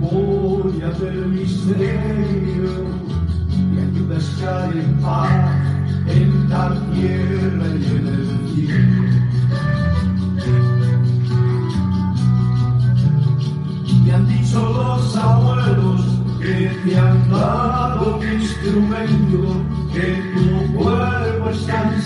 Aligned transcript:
memoria 0.00 0.88
del 0.98 1.26
misterio 1.26 2.72
y 3.52 3.78
ayuda 3.78 4.14
a 4.14 4.18
estar 4.18 4.76
en 4.76 4.94
paz 5.00 5.30
en 6.06 6.48
la 6.48 6.68
tierra 6.92 7.66
y 7.66 7.84
en 7.96 8.06
el 8.08 8.26
cielo. 8.54 9.02
Me 14.04 14.12
han 14.12 14.26
dicho 14.26 14.58
los 14.60 15.16
abuelos 15.16 16.00
que 16.40 16.70
te 16.84 16.98
han 16.98 17.30
dado 17.30 18.16
un 18.16 18.32
instrumento, 18.32 19.62
que 19.92 20.08
tu 20.34 20.78
cuerpo 20.78 21.50
es 21.50 21.66
tan 21.66 22.02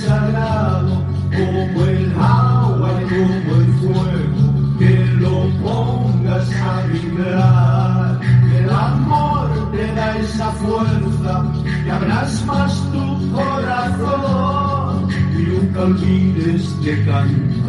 fuerza, 10.64 11.44
que 11.84 11.90
abras 11.90 12.46
más 12.46 12.92
tu 12.92 13.32
corazón 13.32 15.08
y 15.36 15.42
nunca 15.42 15.82
olvides 15.82 16.82
de 16.82 17.04
cantar. 17.04 17.63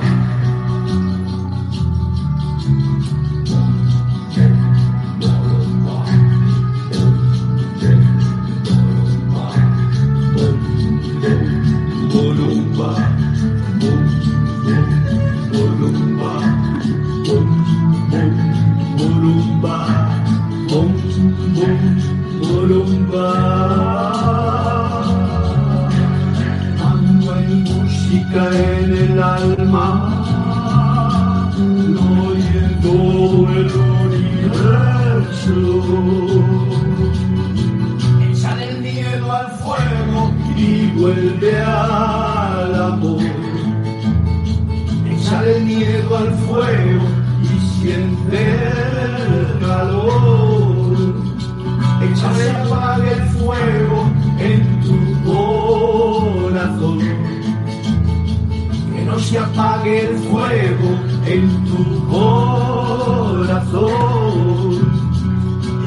Apague 59.56 60.02
el 60.02 60.18
fuego 60.18 60.90
en 61.26 61.66
tu 61.66 62.08
corazón. 62.08 63.56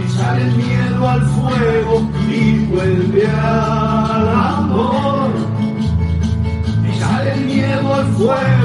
Echar 0.04 0.40
el 0.40 0.52
miedo 0.56 1.08
al 1.08 1.20
fuego 1.22 2.10
y 2.30 2.64
vuelve 2.66 3.26
al 3.26 4.28
amor. 4.28 5.30
Echar 6.90 7.26
el 7.26 7.40
miedo 7.44 7.94
al 7.94 8.06
fuego 8.14 8.57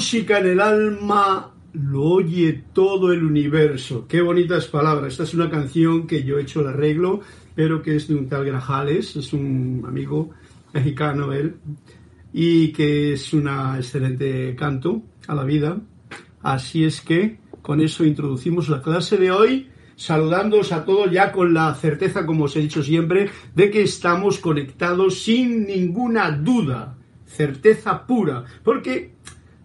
música 0.00 0.38
en 0.38 0.46
el 0.46 0.60
alma, 0.60 1.52
lo 1.74 2.02
oye 2.02 2.64
todo 2.72 3.12
el 3.12 3.22
universo. 3.22 4.06
Qué 4.08 4.22
bonitas 4.22 4.66
palabras. 4.66 5.12
Esta 5.12 5.24
es 5.24 5.34
una 5.34 5.50
canción 5.50 6.06
que 6.06 6.22
yo 6.22 6.38
he 6.38 6.42
hecho 6.42 6.62
el 6.62 6.68
arreglo, 6.68 7.20
pero 7.54 7.82
que 7.82 7.96
es 7.96 8.08
de 8.08 8.14
un 8.14 8.26
tal 8.26 8.46
Grajales, 8.46 9.14
es 9.16 9.34
un 9.34 9.84
amigo 9.86 10.30
mexicano 10.72 11.34
él, 11.34 11.56
y 12.32 12.72
que 12.72 13.12
es 13.12 13.34
una 13.34 13.76
excelente 13.76 14.56
canto 14.56 15.02
a 15.28 15.34
la 15.34 15.44
vida. 15.44 15.78
Así 16.40 16.82
es 16.84 17.02
que 17.02 17.36
con 17.60 17.82
eso 17.82 18.02
introducimos 18.02 18.70
la 18.70 18.80
clase 18.80 19.18
de 19.18 19.30
hoy, 19.30 19.68
saludándoos 19.96 20.72
a 20.72 20.86
todos 20.86 21.10
ya 21.10 21.30
con 21.30 21.52
la 21.52 21.74
certeza, 21.74 22.24
como 22.24 22.44
os 22.44 22.56
he 22.56 22.60
dicho 22.60 22.82
siempre, 22.82 23.28
de 23.54 23.70
que 23.70 23.82
estamos 23.82 24.38
conectados 24.38 25.22
sin 25.24 25.66
ninguna 25.66 26.30
duda, 26.30 26.96
certeza 27.26 28.06
pura, 28.06 28.46
porque 28.64 29.20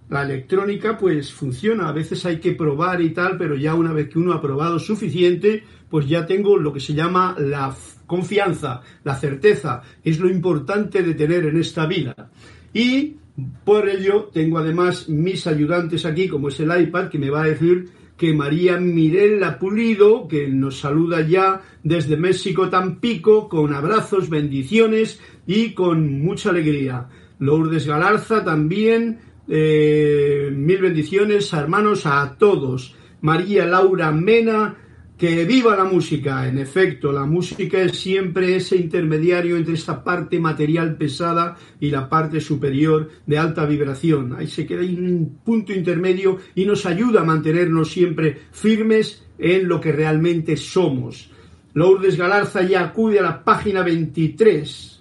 la 0.09 0.23
electrónica 0.23 0.97
pues 0.97 1.33
funciona, 1.33 1.89
a 1.89 1.91
veces 1.91 2.25
hay 2.25 2.39
que 2.39 2.51
probar 2.51 3.01
y 3.01 3.09
tal, 3.09 3.37
pero 3.37 3.55
ya 3.55 3.73
una 3.73 3.91
vez 3.91 4.09
que 4.09 4.19
uno 4.19 4.33
ha 4.33 4.41
probado 4.41 4.79
suficiente, 4.79 5.63
pues 5.89 6.07
ya 6.07 6.25
tengo 6.25 6.57
lo 6.57 6.71
que 6.73 6.79
se 6.79 6.93
llama 6.93 7.35
la 7.39 7.75
confianza, 8.05 8.81
la 9.03 9.15
certeza, 9.15 9.81
es 10.03 10.19
lo 10.19 10.29
importante 10.29 11.01
de 11.01 11.15
tener 11.15 11.45
en 11.45 11.57
esta 11.57 11.87
vida. 11.87 12.29
Y 12.73 13.15
por 13.63 13.89
ello 13.89 14.29
tengo 14.31 14.59
además 14.59 15.09
mis 15.09 15.47
ayudantes 15.47 16.05
aquí, 16.05 16.27
como 16.27 16.49
es 16.49 16.59
el 16.59 16.81
iPad, 16.81 17.09
que 17.09 17.19
me 17.19 17.29
va 17.29 17.43
a 17.43 17.47
decir 17.47 17.89
que 18.17 18.33
María 18.33 18.77
Mirella 18.77 19.59
Pulido, 19.59 20.27
que 20.27 20.47
nos 20.47 20.79
saluda 20.79 21.21
ya 21.21 21.61
desde 21.83 22.15
México 22.15 22.69
Tampico, 22.69 23.49
con 23.49 23.73
abrazos, 23.73 24.29
bendiciones 24.29 25.19
y 25.45 25.73
con 25.73 26.21
mucha 26.21 26.51
alegría. 26.51 27.09
Lourdes 27.39 27.85
Galarza 27.85 28.45
también, 28.45 29.19
eh, 29.47 30.49
mil 30.53 30.81
bendiciones, 30.81 31.51
hermanos, 31.53 32.05
a 32.05 32.35
todos. 32.37 32.95
María 33.21 33.65
Laura 33.65 34.11
Mena, 34.11 34.77
Que 35.17 35.45
viva 35.45 35.77
la 35.77 35.85
música. 35.85 36.45
En 36.45 36.57
efecto, 36.57 37.13
la 37.13 37.25
música 37.25 37.81
es 37.81 37.97
siempre 37.97 38.57
ese 38.57 38.75
intermediario 38.75 39.55
entre 39.55 39.75
esta 39.75 40.03
parte 40.03 40.41
material 40.41 40.97
pesada 40.97 41.55
y 41.79 41.89
la 41.89 42.09
parte 42.09 42.41
superior 42.41 43.09
de 43.25 43.37
alta 43.37 43.65
vibración. 43.65 44.35
Ahí 44.35 44.47
se 44.47 44.65
queda 44.65 44.81
un 44.81 45.39
punto 45.41 45.71
intermedio 45.71 46.39
y 46.53 46.65
nos 46.65 46.85
ayuda 46.85 47.21
a 47.21 47.23
mantenernos 47.23 47.91
siempre 47.91 48.37
firmes 48.51 49.23
en 49.37 49.69
lo 49.69 49.79
que 49.79 49.93
realmente 49.93 50.57
somos. 50.57 51.31
Lourdes 51.73 52.17
Galarza 52.17 52.63
ya 52.63 52.81
acude 52.81 53.19
a 53.19 53.23
la 53.23 53.43
página 53.43 53.83
23 53.83 54.94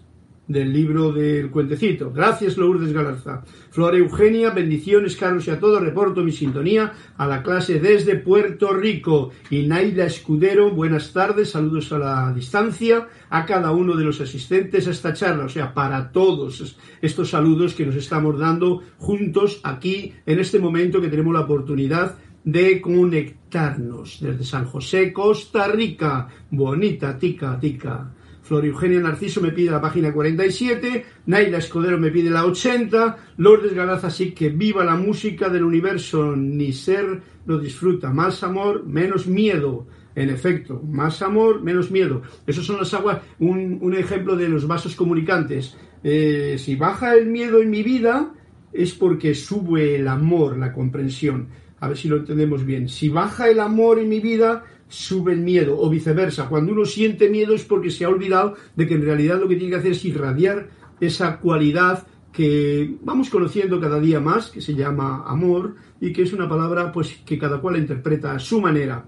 del 0.46 0.72
libro 0.72 1.12
del 1.12 1.50
cuentecito. 1.50 2.12
Gracias, 2.12 2.56
Lourdes 2.56 2.92
Galarza. 2.92 3.42
Flora 3.70 3.96
Eugenia, 3.96 4.50
bendiciones, 4.50 5.16
Carlos 5.16 5.46
y 5.46 5.50
a 5.50 5.58
todos. 5.58 5.80
Reporto 5.80 6.22
mi 6.22 6.32
sintonía 6.32 6.92
a 7.16 7.26
la 7.26 7.42
clase 7.42 7.80
desde 7.80 8.16
Puerto 8.16 8.72
Rico. 8.72 9.30
Y 9.50 9.66
Naila 9.66 10.04
Escudero, 10.04 10.70
buenas 10.70 11.12
tardes, 11.12 11.50
saludos 11.50 11.92
a 11.92 11.98
la 11.98 12.32
distancia 12.32 13.08
a 13.30 13.46
cada 13.46 13.72
uno 13.72 13.96
de 13.96 14.04
los 14.04 14.20
asistentes 14.20 14.86
a 14.86 14.90
esta 14.90 15.12
charla, 15.12 15.46
o 15.46 15.48
sea, 15.48 15.74
para 15.74 16.12
todos 16.12 16.76
estos 17.00 17.30
saludos 17.30 17.74
que 17.74 17.86
nos 17.86 17.96
estamos 17.96 18.38
dando 18.38 18.82
juntos 18.98 19.60
aquí 19.64 20.12
en 20.26 20.38
este 20.38 20.58
momento 20.58 21.00
que 21.00 21.08
tenemos 21.08 21.34
la 21.34 21.40
oportunidad 21.40 22.16
de 22.44 22.80
conectarnos 22.80 24.18
desde 24.20 24.44
San 24.44 24.66
José, 24.66 25.12
Costa 25.12 25.66
Rica. 25.68 26.28
Bonita, 26.50 27.18
tica, 27.18 27.58
tica. 27.58 28.12
Flor 28.44 28.66
Eugenia 28.66 29.00
Narciso 29.00 29.40
me 29.40 29.52
pide 29.52 29.70
la 29.70 29.80
página 29.80 30.12
47, 30.12 31.06
Naila 31.26 31.58
Escudero 31.58 31.98
me 31.98 32.10
pide 32.10 32.28
la 32.28 32.44
80, 32.44 33.16
Lourdes 33.38 33.72
Galaza 33.72 34.10
sí 34.10 34.32
que 34.32 34.50
viva 34.50 34.84
la 34.84 34.96
música 34.96 35.48
del 35.48 35.64
universo, 35.64 36.36
ni 36.36 36.74
ser 36.74 37.22
lo 37.46 37.58
disfruta, 37.58 38.10
más 38.10 38.42
amor, 38.42 38.86
menos 38.86 39.26
miedo. 39.26 39.86
En 40.14 40.30
efecto, 40.30 40.80
más 40.80 41.22
amor, 41.22 41.60
menos 41.62 41.90
miedo. 41.90 42.22
Esos 42.46 42.64
son 42.64 42.76
las 42.76 42.94
aguas, 42.94 43.22
un, 43.40 43.94
ejemplo 43.94 44.36
de 44.36 44.48
los 44.48 44.66
vasos 44.68 44.94
comunicantes. 44.94 45.76
Eh, 46.04 46.56
si 46.56 46.76
baja 46.76 47.14
el 47.14 47.26
miedo 47.26 47.60
en 47.60 47.70
mi 47.70 47.82
vida, 47.82 48.32
es 48.72 48.92
porque 48.92 49.34
sube 49.34 49.96
el 49.96 50.06
amor, 50.06 50.56
la 50.58 50.72
comprensión. 50.72 51.48
A 51.80 51.88
ver 51.88 51.96
si 51.96 52.08
lo 52.08 52.18
entendemos 52.18 52.64
bien. 52.64 52.88
Si 52.88 53.08
baja 53.08 53.48
el 53.48 53.58
amor 53.58 53.98
en 53.98 54.08
mi 54.08 54.20
vida, 54.20 54.64
sube 54.88 55.32
el 55.32 55.40
miedo 55.40 55.78
o 55.78 55.90
viceversa. 55.90 56.48
Cuando 56.48 56.72
uno 56.72 56.84
siente 56.84 57.28
miedo 57.28 57.54
es 57.54 57.64
porque 57.64 57.90
se 57.90 58.04
ha 58.04 58.08
olvidado 58.08 58.54
de 58.76 58.86
que 58.86 58.94
en 58.94 59.02
realidad 59.02 59.40
lo 59.40 59.48
que 59.48 59.56
tiene 59.56 59.70
que 59.70 59.78
hacer 59.78 59.92
es 59.92 60.04
irradiar 60.04 60.68
esa 61.00 61.38
cualidad 61.38 62.06
que 62.32 62.96
vamos 63.02 63.30
conociendo 63.30 63.80
cada 63.80 64.00
día 64.00 64.20
más, 64.20 64.50
que 64.50 64.60
se 64.60 64.74
llama 64.74 65.24
amor 65.26 65.76
y 66.00 66.12
que 66.12 66.22
es 66.22 66.32
una 66.32 66.48
palabra 66.48 66.90
pues 66.90 67.20
que 67.24 67.38
cada 67.38 67.60
cual 67.60 67.76
interpreta 67.76 68.32
a 68.32 68.38
su 68.38 68.60
manera. 68.60 69.04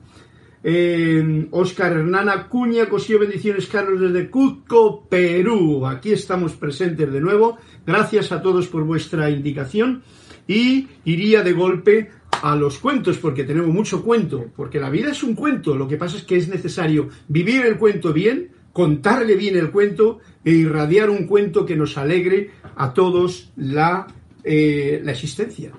Oscar 1.52 1.93
Hernán 1.93 2.28
Acuña, 2.28 2.88
Cosío 2.88 3.20
Bendiciones 3.20 3.69
Carlos 3.69 4.00
desde 4.00 4.28
Cuzco, 4.31 5.06
Perú. 5.08 5.87
Aquí 5.87 6.11
estamos 6.11 6.55
presentes 6.55 7.12
de 7.12 7.20
nuevo. 7.20 7.58
Gracias 7.87 8.32
a 8.32 8.43
todos 8.43 8.67
por 8.67 8.82
vuestra 8.82 9.31
indicación. 9.31 10.02
Y 10.49 10.88
iría 11.05 11.43
de 11.43 11.52
golpe 11.52 12.11
a 12.43 12.56
los 12.56 12.79
cuentos, 12.79 13.19
porque 13.19 13.44
tenemos 13.44 13.71
mucho 13.71 14.03
cuento, 14.03 14.47
porque 14.55 14.81
la 14.81 14.91
vida 14.91 15.11
es 15.11 15.23
un 15.23 15.35
cuento, 15.35 15.75
lo 15.77 15.88
que 15.88 15.97
pasa 15.97 16.17
es 16.17 16.25
que 16.25 16.37
es 16.37 16.49
necesario 16.49 17.09
vivir 17.29 17.65
el 17.65 17.79
cuento 17.79 18.12
bien, 18.12 18.50
contarle 18.73 19.37
bien 19.37 19.56
el 19.56 19.71
cuento 19.71 20.21
e 20.44 20.50
irradiar 20.50 21.11
un 21.11 21.27
cuento 21.27 21.65
que 21.65 21.77
nos 21.77 21.97
alegre 21.97 22.50
a 22.77 22.93
todos 22.93 23.53
la, 23.56 24.06
eh, 24.44 25.00
la 25.03 25.12
existencia. 25.12 25.73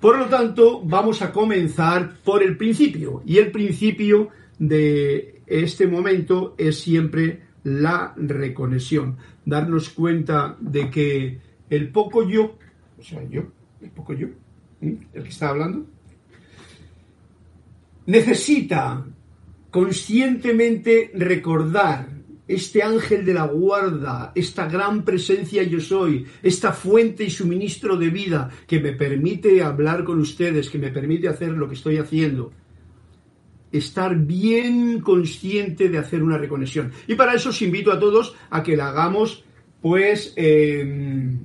Por 0.00 0.18
lo 0.18 0.26
tanto, 0.26 0.82
vamos 0.82 1.22
a 1.22 1.30
comenzar 1.30 2.16
por 2.24 2.42
el 2.42 2.56
principio, 2.56 3.22
y 3.26 3.38
el 3.38 3.50
principio 3.50 4.28
de 4.58 5.42
este 5.46 5.86
momento 5.86 6.54
es 6.58 6.78
siempre 6.78 7.42
la 7.64 8.14
reconexión, 8.16 9.16
darnos 9.44 9.90
cuenta 9.90 10.56
de 10.60 10.90
que 10.90 11.38
el 11.68 11.90
poco 11.90 12.28
yo, 12.28 12.56
o 12.98 13.02
sea, 13.02 13.22
yo, 13.28 13.42
el 13.80 13.90
poco 13.90 14.14
yo, 14.14 14.28
el 14.80 15.22
que 15.22 15.28
está 15.28 15.50
hablando, 15.50 15.86
necesita 18.06 19.06
conscientemente 19.70 21.12
recordar 21.14 22.08
este 22.48 22.82
ángel 22.82 23.24
de 23.24 23.34
la 23.34 23.46
guarda, 23.46 24.32
esta 24.34 24.66
gran 24.66 25.04
presencia 25.04 25.62
yo 25.62 25.80
soy, 25.80 26.26
esta 26.42 26.72
fuente 26.72 27.22
y 27.22 27.30
suministro 27.30 27.96
de 27.96 28.10
vida 28.10 28.50
que 28.66 28.80
me 28.80 28.92
permite 28.92 29.62
hablar 29.62 30.02
con 30.02 30.18
ustedes, 30.18 30.68
que 30.68 30.78
me 30.78 30.90
permite 30.90 31.28
hacer 31.28 31.50
lo 31.50 31.68
que 31.68 31.76
estoy 31.76 31.98
haciendo. 31.98 32.52
Estar 33.70 34.16
bien 34.16 35.00
consciente 35.00 35.88
de 35.88 35.98
hacer 35.98 36.24
una 36.24 36.38
reconexión. 36.38 36.90
Y 37.06 37.14
para 37.14 37.34
eso 37.34 37.50
os 37.50 37.62
invito 37.62 37.92
a 37.92 38.00
todos 38.00 38.34
a 38.50 38.64
que 38.64 38.76
la 38.76 38.88
hagamos, 38.88 39.44
pues, 39.80 40.32
em, 40.34 41.38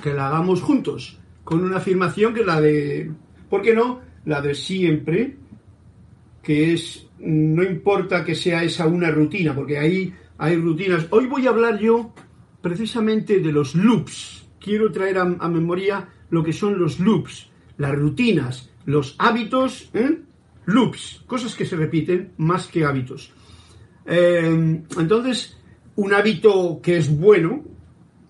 que 0.00 0.14
la 0.14 0.28
hagamos 0.28 0.62
juntos 0.62 1.17
con 1.48 1.64
una 1.64 1.78
afirmación 1.78 2.34
que 2.34 2.40
es 2.40 2.46
la 2.46 2.60
de, 2.60 3.10
¿por 3.48 3.62
qué 3.62 3.74
no? 3.74 4.02
La 4.26 4.42
de 4.42 4.54
siempre, 4.54 5.34
que 6.42 6.74
es, 6.74 7.06
no 7.20 7.62
importa 7.62 8.22
que 8.22 8.34
sea 8.34 8.62
esa 8.62 8.86
una 8.86 9.10
rutina, 9.10 9.54
porque 9.54 9.78
ahí 9.78 10.12
hay 10.36 10.56
rutinas. 10.56 11.06
Hoy 11.08 11.24
voy 11.24 11.46
a 11.46 11.48
hablar 11.48 11.78
yo 11.78 12.12
precisamente 12.60 13.40
de 13.40 13.50
los 13.50 13.74
loops. 13.74 14.46
Quiero 14.60 14.92
traer 14.92 15.16
a, 15.16 15.24
memoria 15.24 16.06
lo 16.28 16.44
que 16.44 16.52
son 16.52 16.78
los 16.78 17.00
loops, 17.00 17.48
las 17.78 17.94
rutinas, 17.94 18.68
los 18.84 19.16
hábitos, 19.18 19.88
¿eh? 19.94 20.18
loops, 20.66 21.22
cosas 21.26 21.54
que 21.54 21.64
se 21.64 21.76
repiten 21.76 22.32
más 22.36 22.66
que 22.66 22.84
hábitos. 22.84 23.32
Eh, 24.04 24.82
entonces, 24.98 25.56
un 25.96 26.12
hábito 26.12 26.80
que 26.82 26.98
es 26.98 27.08
bueno 27.08 27.64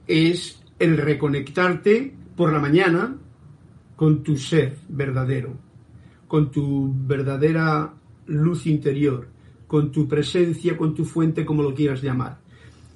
es 0.06 0.62
el 0.78 0.96
reconectarte 0.98 2.14
por 2.38 2.52
la 2.52 2.60
mañana 2.60 3.16
con 3.96 4.22
tu 4.22 4.36
ser 4.36 4.76
verdadero, 4.88 5.56
con 6.28 6.52
tu 6.52 6.94
verdadera 6.96 7.92
luz 8.26 8.64
interior, 8.68 9.26
con 9.66 9.90
tu 9.90 10.06
presencia, 10.06 10.76
con 10.76 10.94
tu 10.94 11.04
fuente, 11.04 11.44
como 11.44 11.64
lo 11.64 11.74
quieras 11.74 12.00
llamar. 12.00 12.38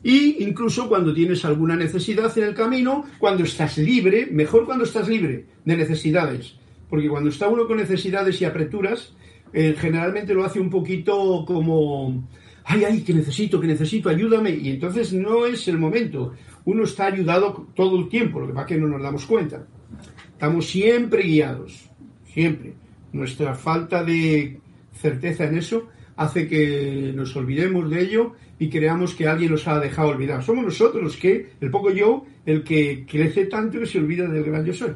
Y 0.04 0.44
incluso 0.44 0.88
cuando 0.88 1.12
tienes 1.12 1.44
alguna 1.44 1.74
necesidad 1.74 2.36
en 2.38 2.44
el 2.44 2.54
camino, 2.54 3.04
cuando 3.18 3.42
estás 3.42 3.78
libre, 3.78 4.28
mejor 4.30 4.64
cuando 4.64 4.84
estás 4.84 5.08
libre 5.08 5.46
de 5.64 5.76
necesidades, 5.76 6.54
porque 6.88 7.08
cuando 7.08 7.28
está 7.28 7.48
uno 7.48 7.66
con 7.66 7.78
necesidades 7.78 8.40
y 8.40 8.44
apreturas, 8.44 9.12
eh, 9.52 9.74
generalmente 9.76 10.34
lo 10.34 10.44
hace 10.44 10.60
un 10.60 10.70
poquito 10.70 11.44
como, 11.44 12.28
ay, 12.64 12.84
ay, 12.84 13.00
que 13.02 13.12
necesito, 13.12 13.60
que 13.60 13.66
necesito, 13.66 14.08
ayúdame, 14.08 14.50
y 14.50 14.70
entonces 14.70 15.12
no 15.12 15.46
es 15.46 15.66
el 15.66 15.78
momento 15.78 16.32
uno 16.64 16.84
está 16.84 17.06
ayudado 17.06 17.68
todo 17.74 17.98
el 17.98 18.08
tiempo, 18.08 18.40
lo 18.40 18.46
que 18.46 18.52
pasa 18.52 18.66
es 18.66 18.68
que 18.68 18.80
no 18.80 18.88
nos 18.88 19.02
damos 19.02 19.26
cuenta. 19.26 19.66
Estamos 20.32 20.66
siempre 20.66 21.22
guiados, 21.22 21.90
siempre. 22.24 22.74
Nuestra 23.12 23.54
falta 23.54 24.02
de 24.02 24.58
certeza 24.92 25.44
en 25.44 25.58
eso 25.58 25.88
hace 26.16 26.48
que 26.48 27.12
nos 27.14 27.34
olvidemos 27.36 27.90
de 27.90 28.02
ello 28.02 28.32
y 28.58 28.68
creamos 28.68 29.14
que 29.14 29.26
alguien 29.26 29.52
nos 29.52 29.66
ha 29.66 29.78
dejado 29.80 30.10
olvidar. 30.10 30.42
Somos 30.42 30.64
nosotros 30.64 31.02
los 31.02 31.16
que, 31.16 31.50
el 31.60 31.70
poco 31.70 31.90
yo, 31.90 32.24
el 32.46 32.62
que 32.62 33.04
crece 33.08 33.46
tanto 33.46 33.80
que 33.80 33.86
se 33.86 33.98
olvida 33.98 34.28
del 34.28 34.44
gran 34.44 34.64
yo 34.64 34.72
soy. 34.72 34.92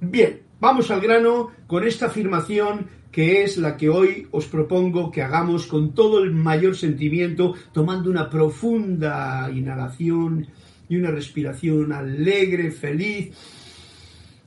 Bien, 0.00 0.40
vamos 0.60 0.90
al 0.90 1.00
grano 1.00 1.50
con 1.66 1.84
esta 1.84 2.06
afirmación 2.06 2.86
que 3.12 3.44
es 3.44 3.58
la 3.58 3.76
que 3.76 3.90
hoy 3.90 4.26
os 4.30 4.46
propongo 4.46 5.10
que 5.10 5.22
hagamos 5.22 5.66
con 5.66 5.94
todo 5.94 6.24
el 6.24 6.32
mayor 6.32 6.74
sentimiento, 6.74 7.54
tomando 7.72 8.10
una 8.10 8.30
profunda 8.30 9.50
inhalación 9.54 10.46
y 10.92 10.96
una 10.96 11.10
respiración 11.10 11.90
alegre, 11.90 12.70
feliz, 12.70 13.32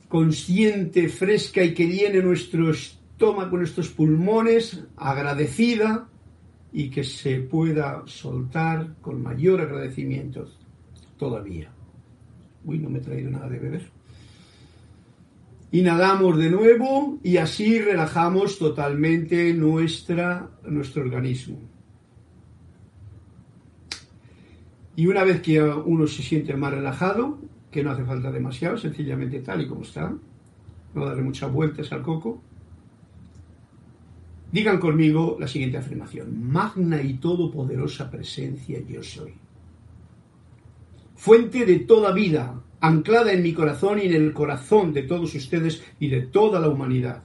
consciente, 0.08 1.10
fresca 1.10 1.64
y 1.64 1.74
que 1.74 1.88
llene 1.88 2.22
nuestro 2.22 2.70
estómago, 2.70 3.58
nuestros 3.58 3.90
pulmones, 3.90 4.84
agradecida 4.96 6.08
y 6.72 6.92
que 6.92 7.04
se 7.04 7.40
pueda 7.40 8.04
soltar 8.06 8.94
con 9.02 9.24
mayor 9.24 9.60
agradecimiento 9.60 10.48
todavía. 11.18 11.72
Uy, 12.64 12.78
no 12.78 12.92
me 12.92 13.00
he 13.00 13.02
traído 13.02 13.32
nada 13.32 13.50
de 13.50 13.58
beber. 13.58 13.90
Inhalamos 15.72 16.38
de 16.38 16.52
nuevo 16.52 17.18
y 17.24 17.38
así 17.38 17.80
relajamos 17.80 18.60
totalmente 18.60 19.52
nuestra, 19.56 20.48
nuestro 20.64 21.02
organismo. 21.02 21.75
Y 24.96 25.08
una 25.08 25.24
vez 25.24 25.42
que 25.42 25.62
uno 25.62 26.08
se 26.08 26.24
siente 26.24 26.56
más 26.56 26.74
relajado, 26.74 27.40
que 27.70 27.84
no 27.84 27.92
hace 27.92 28.06
falta 28.06 28.32
demasiado, 28.32 28.78
sencillamente 28.78 29.42
tal 29.42 29.62
y 29.62 29.68
como 29.68 29.82
está, 29.82 30.14
no 30.94 31.06
darle 31.06 31.24
muchas 31.24 31.52
vueltas 31.52 31.92
al 31.92 32.02
coco, 32.02 32.42
digan 34.52 34.80
conmigo 34.80 35.36
la 35.40 35.48
siguiente 35.48 35.78
afirmación. 35.78 36.50
Magna 36.50 37.02
y 37.02 37.16
todopoderosa 37.16 38.10
presencia 38.10 38.80
yo 38.88 39.04
soy. 39.04 39.34
Fuente 41.16 41.66
de 41.66 41.80
toda 41.80 42.14
vida, 42.14 42.62
anclada 42.80 43.34
en 43.34 43.44
mi 43.44 43.54
corazón 43.54 44.00
y 44.00 44.04
en 44.04 44.14
el 44.14 44.34
corazón 44.34 44.94
de 44.94 45.04
todos 45.04 45.36
ustedes 45.36 45.84
y 46.00 46.08
de 46.08 46.22
toda 46.22 46.60
la 46.60 46.70
humanidad. 46.70 47.24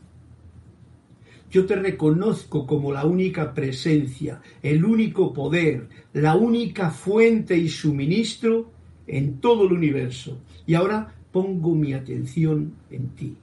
Yo 1.50 1.66
te 1.66 1.74
reconozco 1.74 2.64
como 2.64 2.92
la 2.92 3.04
única 3.04 3.52
presencia, 3.52 4.40
el 4.62 4.84
único 4.84 5.32
poder, 5.32 5.88
la 6.12 6.36
única 6.36 6.90
fuente 6.90 7.56
y 7.56 7.68
suministro 7.68 8.70
en 9.06 9.40
todo 9.40 9.66
el 9.66 9.72
universo. 9.72 10.42
Y 10.64 10.74
ahora 10.74 11.12
pongo 11.32 11.74
mi 11.74 11.92
atención 11.92 12.72
en 12.90 13.08
ti. 13.10 13.36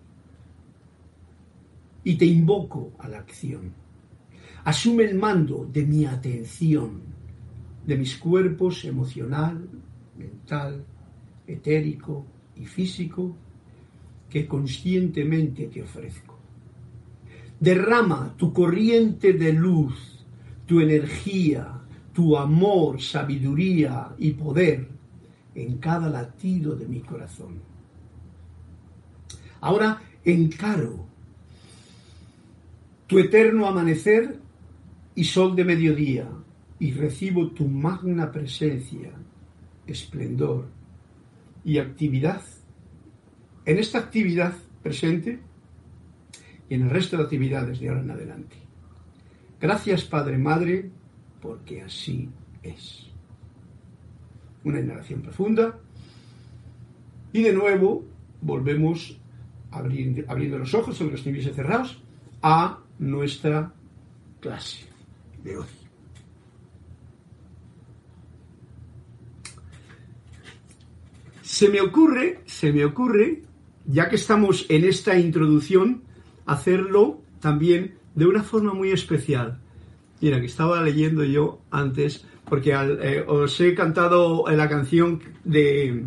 Y 2.06 2.16
te 2.16 2.26
invoco 2.26 2.94
a 3.00 3.10
la 3.10 3.20
acción. 3.20 3.74
Asume 4.64 5.04
el 5.04 5.16
mando 5.16 5.70
de 5.72 5.86
mi 5.86 6.06
atención, 6.06 7.02
de 7.86 7.98
mis 7.98 8.18
cuerpos 8.18 8.86
emocional, 8.86 9.68
mental, 10.18 10.86
etérico 11.46 12.26
y 12.56 12.66
físico 12.66 13.36
que 14.30 14.48
conscientemente 14.48 15.68
te 15.68 15.82
ofrezco. 15.82 16.27
Derrama 17.60 18.34
tu 18.38 18.54
corriente 18.54 19.34
de 19.34 19.54
luz, 19.54 20.26
tu 20.66 20.80
energía, 20.80 21.82
tu 22.14 22.38
amor, 22.38 23.02
sabiduría 23.02 24.10
y 24.18 24.32
poder 24.32 24.88
en 25.56 25.78
cada 25.78 26.10
latido 26.10 26.76
de 26.76 26.88
mi 26.88 27.00
corazón. 27.02 27.60
Ahora 29.62 30.02
encaro 30.24 31.06
tu 33.08 33.18
eterno 33.18 33.66
amanecer 33.66 34.40
y 35.16 35.24
sol 35.24 35.56
de 35.56 35.64
mediodía 35.64 36.28
y 36.80 36.92
recibo 36.92 37.50
tu 37.52 37.68
magna 37.68 38.32
presencia, 38.32 39.12
esplendor 39.88 40.68
y 41.64 41.80
actividad. 41.80 42.42
En 43.66 43.80
esta 43.80 44.00
actividad 44.00 44.54
presente 44.84 45.40
y 46.70 46.76
en 46.76 46.84
el 46.84 46.90
resto 46.90 47.18
de 47.18 47.24
actividades 47.24 47.80
de 47.80 47.90
ahora 47.90 48.02
en 48.02 48.12
adelante. 48.12 48.56
Gracias 49.60 50.04
Padre 50.04 50.38
Madre, 50.38 50.90
porque 51.42 51.82
así 51.82 52.30
es. 52.64 53.08
Una 54.64 54.80
inhalación 54.80 55.22
profunda 55.22 55.80
y 57.34 57.42
de 57.42 57.54
nuevo 57.54 58.06
volvemos 58.42 59.18
abriendo, 59.72 60.58
los 60.58 60.74
ojos, 60.74 61.00
aunque 61.02 61.18
estuviese 61.18 61.54
cerrados, 61.54 62.02
a 62.42 62.80
nuestra 63.00 63.74
clase 64.40 64.86
de 65.44 65.58
hoy. 65.58 65.66
Se 71.42 71.70
me 71.70 71.82
ocurre, 71.82 72.42
se 72.46 72.72
me 72.72 72.86
ocurre, 72.86 73.44
ya 73.86 74.10
que 74.10 74.16
estamos 74.16 74.66
en 74.70 74.84
esta 74.86 75.18
introducción, 75.18 76.04
hacerlo 76.48 77.22
también 77.40 77.96
de 78.16 78.26
una 78.26 78.42
forma 78.42 78.74
muy 78.74 78.92
especial. 78.92 79.60
Mira, 80.20 80.40
que 80.40 80.48
estaba 80.48 80.82
leyendo 80.82 81.24
yo 81.24 81.62
antes, 81.70 82.26
porque 82.50 82.74
eh, 82.74 83.24
os 83.28 83.60
he 83.62 83.76
cantado 83.76 84.46
la 84.50 84.68
canción 84.68 85.22
de 85.44 86.06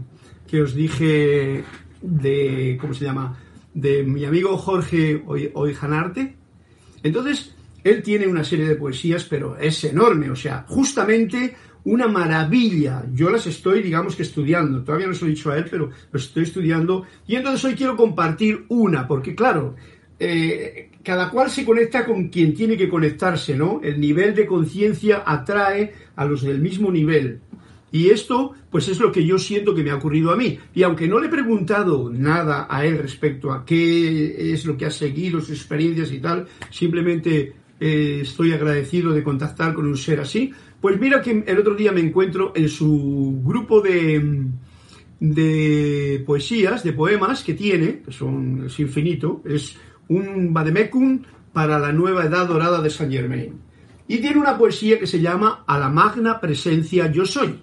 que 0.49 0.63
os 0.63 0.75
dije 0.75 1.63
de, 2.03 2.79
¿cómo 2.81 2.93
se 2.93 3.05
llama? 3.05 3.39
De 3.73 4.03
mi 4.03 4.25
amigo 4.25 4.57
Jorge 4.57 5.23
Oijanarte. 5.55 6.35
Entonces, 7.05 7.55
él 7.85 8.03
tiene 8.03 8.27
una 8.27 8.43
serie 8.43 8.67
de 8.67 8.75
poesías, 8.75 9.25
pero 9.25 9.57
es 9.57 9.85
enorme, 9.85 10.31
o 10.31 10.37
sea, 10.37 10.65
justamente 10.69 11.55
una 11.85 12.09
maravilla. 12.09 13.05
Yo 13.13 13.31
las 13.31 13.47
estoy, 13.47 13.83
digamos 13.83 14.17
que 14.17 14.23
estudiando. 14.23 14.83
Todavía 14.83 15.07
no 15.07 15.15
se 15.15 15.25
lo 15.25 15.31
he 15.31 15.35
dicho 15.35 15.51
a 15.51 15.57
él, 15.57 15.67
pero 15.71 15.91
lo 16.11 16.19
estoy 16.19 16.43
estudiando. 16.43 17.05
Y 17.27 17.37
entonces 17.37 17.65
hoy 17.65 17.75
quiero 17.75 17.97
compartir 17.97 18.65
una, 18.69 19.07
porque 19.07 19.35
claro, 19.35 19.77
eh, 20.21 20.91
cada 21.03 21.31
cual 21.31 21.51
se 21.51 21.65
conecta 21.65 22.05
con 22.05 22.29
quien 22.29 22.53
tiene 22.53 22.77
que 22.77 22.91
conectarse, 22.91 23.57
¿no? 23.57 23.81
El 23.83 23.99
nivel 23.99 24.35
de 24.35 24.47
conciencia 24.47 25.23
atrae 25.25 25.95
a 26.15 26.27
los 26.27 26.43
del 26.43 26.61
mismo 26.61 26.93
nivel. 26.93 27.41
Y 27.91 28.11
esto, 28.11 28.53
pues 28.71 28.87
es 28.89 29.01
lo 29.01 29.11
que 29.11 29.25
yo 29.25 29.39
siento 29.39 29.75
que 29.75 29.83
me 29.83 29.91
ha 29.91 29.97
ocurrido 29.97 30.31
a 30.31 30.37
mí. 30.37 30.59
Y 30.75 30.83
aunque 30.83 31.09
no 31.09 31.19
le 31.19 31.27
he 31.27 31.31
preguntado 31.31 32.11
nada 32.11 32.67
a 32.69 32.85
él 32.85 32.99
respecto 32.99 33.51
a 33.51 33.65
qué 33.65 34.53
es 34.53 34.67
lo 34.67 34.77
que 34.77 34.87
ha 34.87 34.91
seguido, 34.91 35.41
sus 35.41 35.51
experiencias 35.51 36.13
y 36.13 36.19
tal, 36.19 36.47
simplemente 36.71 37.55
eh, 37.81 38.19
estoy 38.21 38.53
agradecido 38.53 39.13
de 39.13 39.25
contactar 39.25 39.73
con 39.73 39.87
un 39.87 39.97
ser 39.97 40.21
así. 40.21 40.53
Pues 40.83 41.01
mira 41.01 41.23
que 41.23 41.43
el 41.47 41.59
otro 41.59 41.75
día 41.75 41.93
me 41.93 42.01
encuentro 42.01 42.53
en 42.55 42.69
su 42.69 43.41
grupo 43.43 43.81
de, 43.81 44.45
de 45.19 46.23
poesías, 46.27 46.85
de 46.85 46.93
poemas 46.93 47.43
que 47.43 47.55
tiene, 47.55 48.01
que 48.05 48.13
son, 48.13 48.65
es 48.67 48.79
infinito, 48.79 49.43
es 49.45 49.77
un 50.11 50.53
Bademecum 50.53 51.23
para 51.53 51.79
la 51.79 51.93
nueva 51.93 52.27
edad 52.27 52.47
dorada 52.47 52.83
de 52.83 52.91
Saint 52.91 53.13
Germain. 53.13 53.61
Y 54.07 54.19
tiene 54.19 54.39
una 54.39 54.59
poesía 54.59 54.99
que 54.99 55.07
se 55.07 55.21
llama 55.21 55.65
A 55.67 55.79
la 55.79 55.89
magna 55.89 56.41
presencia 56.41 57.11
yo 57.11 57.25
soy. 57.25 57.61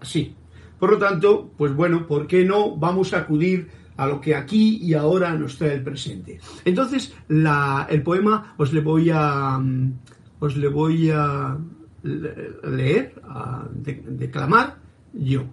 Así. 0.00 0.34
Por 0.78 0.92
lo 0.92 0.98
tanto, 0.98 1.52
pues 1.56 1.74
bueno, 1.74 2.06
¿por 2.06 2.26
qué 2.26 2.44
no 2.44 2.74
vamos 2.76 3.12
a 3.12 3.18
acudir 3.18 3.68
a 4.00 4.06
lo 4.06 4.18
que 4.18 4.34
aquí 4.34 4.78
y 4.82 4.94
ahora 4.94 5.34
nos 5.34 5.58
trae 5.58 5.74
el 5.74 5.82
presente. 5.82 6.40
Entonces, 6.64 7.14
el 7.28 8.02
poema 8.02 8.54
os 8.56 8.72
le 8.72 8.80
voy 8.80 9.10
a, 9.12 9.58
mm, 9.58 9.92
os 10.38 10.56
le 10.56 10.68
voy 10.68 11.10
a 11.10 11.58
leer, 12.02 13.20
a 13.28 13.68
declamar 13.70 14.78
yo. 15.12 15.44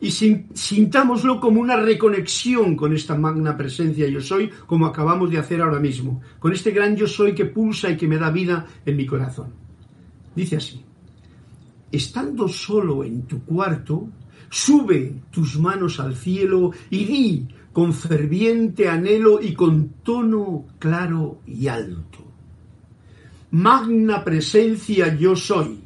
Y 0.00 0.10
sintámoslo 0.10 1.40
como 1.40 1.60
una 1.60 1.76
reconexión 1.76 2.76
con 2.76 2.94
esta 2.94 3.16
magna 3.16 3.56
presencia 3.56 4.06
yo 4.06 4.20
soy, 4.20 4.48
como 4.66 4.86
acabamos 4.86 5.30
de 5.30 5.38
hacer 5.38 5.60
ahora 5.60 5.80
mismo, 5.80 6.22
con 6.38 6.52
este 6.52 6.70
gran 6.70 6.94
yo 6.94 7.06
soy 7.06 7.34
que 7.34 7.46
pulsa 7.46 7.90
y 7.90 7.96
que 7.96 8.06
me 8.06 8.16
da 8.16 8.30
vida 8.30 8.64
en 8.86 8.96
mi 8.96 9.06
corazón. 9.06 9.52
Dice 10.36 10.56
así, 10.56 10.84
estando 11.90 12.46
solo 12.46 13.02
en 13.02 13.22
tu 13.22 13.42
cuarto, 13.42 14.08
Sube 14.50 15.14
tus 15.30 15.58
manos 15.58 16.00
al 16.00 16.16
cielo 16.16 16.72
y 16.90 17.04
di 17.04 17.48
con 17.72 17.92
ferviente 17.92 18.88
anhelo 18.88 19.40
y 19.40 19.52
con 19.52 19.90
tono 20.02 20.66
claro 20.78 21.40
y 21.46 21.68
alto. 21.68 22.24
Magna 23.50 24.24
presencia 24.24 25.14
yo 25.14 25.36
soy. 25.36 25.80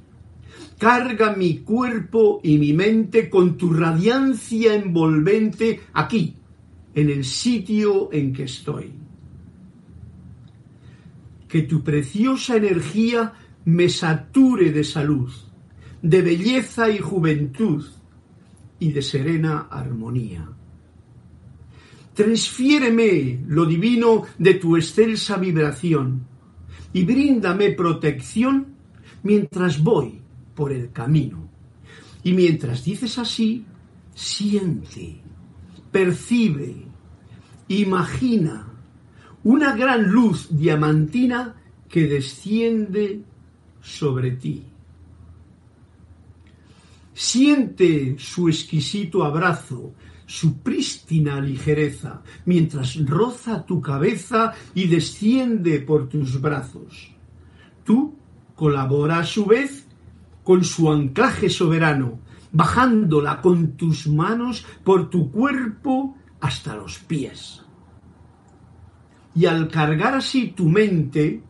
Carga 0.83 1.37
mi 1.37 1.59
cuerpo 1.59 2.41
y 2.43 2.59
mi 2.59 2.73
mente 2.73 3.31
con 3.31 3.57
tu 3.57 3.73
radiancia 3.73 4.75
envolvente 4.75 5.81
aquí, 5.93 6.35
en 6.93 7.09
el 7.09 7.25
sitio 7.25 8.13
en 8.13 8.33
que 8.33 8.43
estoy. 8.43 8.91
Que 11.47 11.63
tu 11.63 11.85
preciosa 11.85 12.57
energía 12.57 13.33
me 13.67 13.89
sature 13.89 14.73
de 14.73 14.83
salud, 14.83 15.31
de 16.03 16.21
belleza 16.21 16.91
y 16.91 16.99
juventud, 16.99 17.85
y 18.81 18.91
de 18.91 19.03
serena 19.03 19.69
armonía. 19.71 20.49
Transfiéreme 22.13 23.45
lo 23.47 23.67
divino 23.67 24.25
de 24.37 24.55
tu 24.55 24.77
excelsa 24.77 25.37
vibración 25.37 26.27
y 26.93 27.05
bríndame 27.05 27.71
protección 27.71 28.75
mientras 29.23 29.81
voy 29.81 30.22
por 30.55 30.73
el 30.73 30.93
camino. 30.93 31.49
Y 32.23 32.33
mientras 32.33 32.85
dices 32.85 33.19
así, 33.19 33.65
siente, 34.15 35.21
percibe, 35.91 36.87
imagina 37.69 38.69
una 39.45 39.75
gran 39.75 40.09
luz 40.11 40.49
diamantina 40.51 41.57
que 41.89 42.07
desciende 42.07 43.23
sobre 43.81 44.33
ti. 44.33 44.65
Siente 47.13 48.17
su 48.19 48.49
exquisito 48.49 49.25
abrazo, 49.25 49.93
su 50.27 50.63
prístina 50.63 51.41
ligereza, 51.41 52.23
mientras 52.47 52.97
roza 53.05 53.67
tu 53.67 53.83
cabeza 53.83 54.55
y 54.75 54.87
desciende 54.87 55.81
por 55.81 56.09
tus 56.09 56.41
brazos. 56.41 57.11
Tú 57.85 58.15
colabora 58.55 59.19
a 59.19 59.27
su 59.27 59.45
vez 59.45 59.82
con 60.43 60.65
su 60.65 60.91
anclaje 60.91 61.49
soberano, 61.49 62.19
bajándola 62.53 63.41
con 63.41 63.77
tus 63.77 64.07
manos 64.07 64.65
por 64.85 65.11
tu 65.11 65.31
cuerpo 65.31 66.17
hasta 66.41 66.77
los 66.77 66.99
pies. 66.99 67.63
Y 69.35 69.47
al 69.47 69.69
cargar 69.69 70.15
así 70.15 70.49
tu 70.49 70.69
mente, 70.69 71.43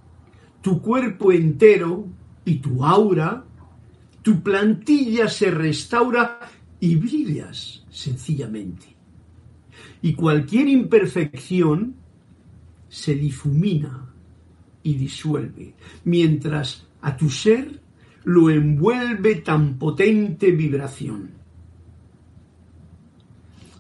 tu 0.61 0.81
cuerpo 0.81 1.33
entero 1.33 2.07
y 2.45 2.57
tu 2.57 2.85
aura, 2.85 3.45
tu 4.23 4.41
plantilla 4.41 5.29
se 5.29 5.51
restaura 5.51 6.39
y 6.79 6.95
brillas 6.97 7.85
sencillamente. 7.91 8.87
Y 10.01 10.15
cualquier 10.15 10.69
imperfección 10.69 11.97
se 12.89 13.15
difumina 13.15 14.13
y 14.83 14.95
disuelve, 14.95 15.75
mientras 16.05 16.87
a 17.01 17.17
tu 17.17 17.31
ser 17.31 17.82
lo 18.25 18.51
envuelve 18.51 19.37
tan 19.37 19.79
potente 19.79 20.51
vibración. 20.53 21.31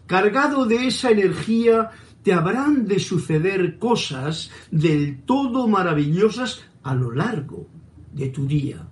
Cargado 0.07 0.67
de 0.67 0.87
esa 0.87 1.11
energía, 1.11 1.91
te 2.23 2.33
habrán 2.33 2.87
de 2.87 2.99
suceder 2.99 3.79
cosas 3.79 4.51
del 4.71 5.23
todo 5.23 5.67
maravillosas 5.69 6.63
a 6.83 6.95
lo 6.95 7.13
largo 7.13 7.69
de 8.13 8.29
tu 8.29 8.47
día. 8.47 8.89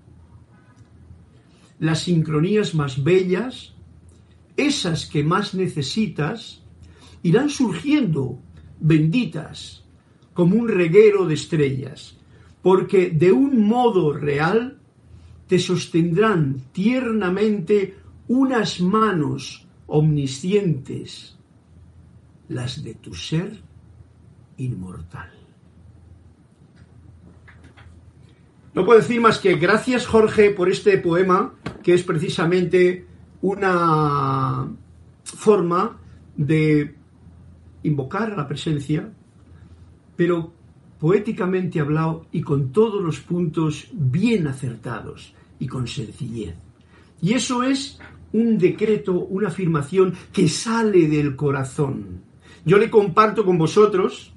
Las 1.78 2.00
sincronías 2.00 2.75
más 2.75 3.02
bellas, 3.02 3.75
esas 4.57 5.07
que 5.07 5.23
más 5.25 5.54
necesitas, 5.54 6.62
irán 7.23 7.50
surgiendo 7.50 8.40
benditas 8.80 9.85
como 10.33 10.57
un 10.57 10.69
reguero 10.69 11.26
de 11.26 11.35
estrellas, 11.35 12.16
porque 12.62 13.11
de 13.11 13.33
un 13.33 13.66
modo 13.66 14.12
real 14.12 14.79
te 15.50 15.59
sostendrán 15.59 16.61
tiernamente 16.71 17.97
unas 18.28 18.80
manos 18.80 19.66
omniscientes, 19.88 21.37
las 22.49 22.85
de 22.85 22.95
tu 22.95 23.12
ser 23.14 23.61
inmortal. 24.59 25.28
No 28.75 28.85
puedo 28.85 29.00
decir 29.00 29.21
más 29.21 29.40
que 29.40 29.57
gracias 29.57 30.07
Jorge 30.07 30.52
por 30.52 30.71
este 30.71 30.99
poema, 30.99 31.54
que 31.83 31.95
es 31.95 32.04
precisamente 32.04 33.09
una 33.42 34.73
forma 35.25 35.99
de 36.37 36.95
invocar 37.83 38.35
a 38.35 38.37
la 38.37 38.47
presencia, 38.47 39.12
pero 40.14 40.52
poéticamente 41.00 41.80
hablado 41.80 42.26
y 42.30 42.40
con 42.40 42.71
todos 42.71 43.02
los 43.02 43.19
puntos 43.19 43.88
bien 43.92 44.47
acertados 44.47 45.35
y 45.61 45.69
con 45.69 45.87
sencillez. 45.87 46.57
Y 47.23 47.35
eso 47.35 47.62
es 47.62 48.00
un 48.33 48.59
decreto, 48.59 49.12
una 49.12 49.49
afirmación 49.49 50.14
que 50.33 50.49
sale 50.49 51.07
del 51.07 51.37
corazón. 51.37 52.23
Yo 52.64 52.79
le 52.79 52.90
comparto 52.90 53.45
con 53.45 53.59
vosotros 53.59 54.33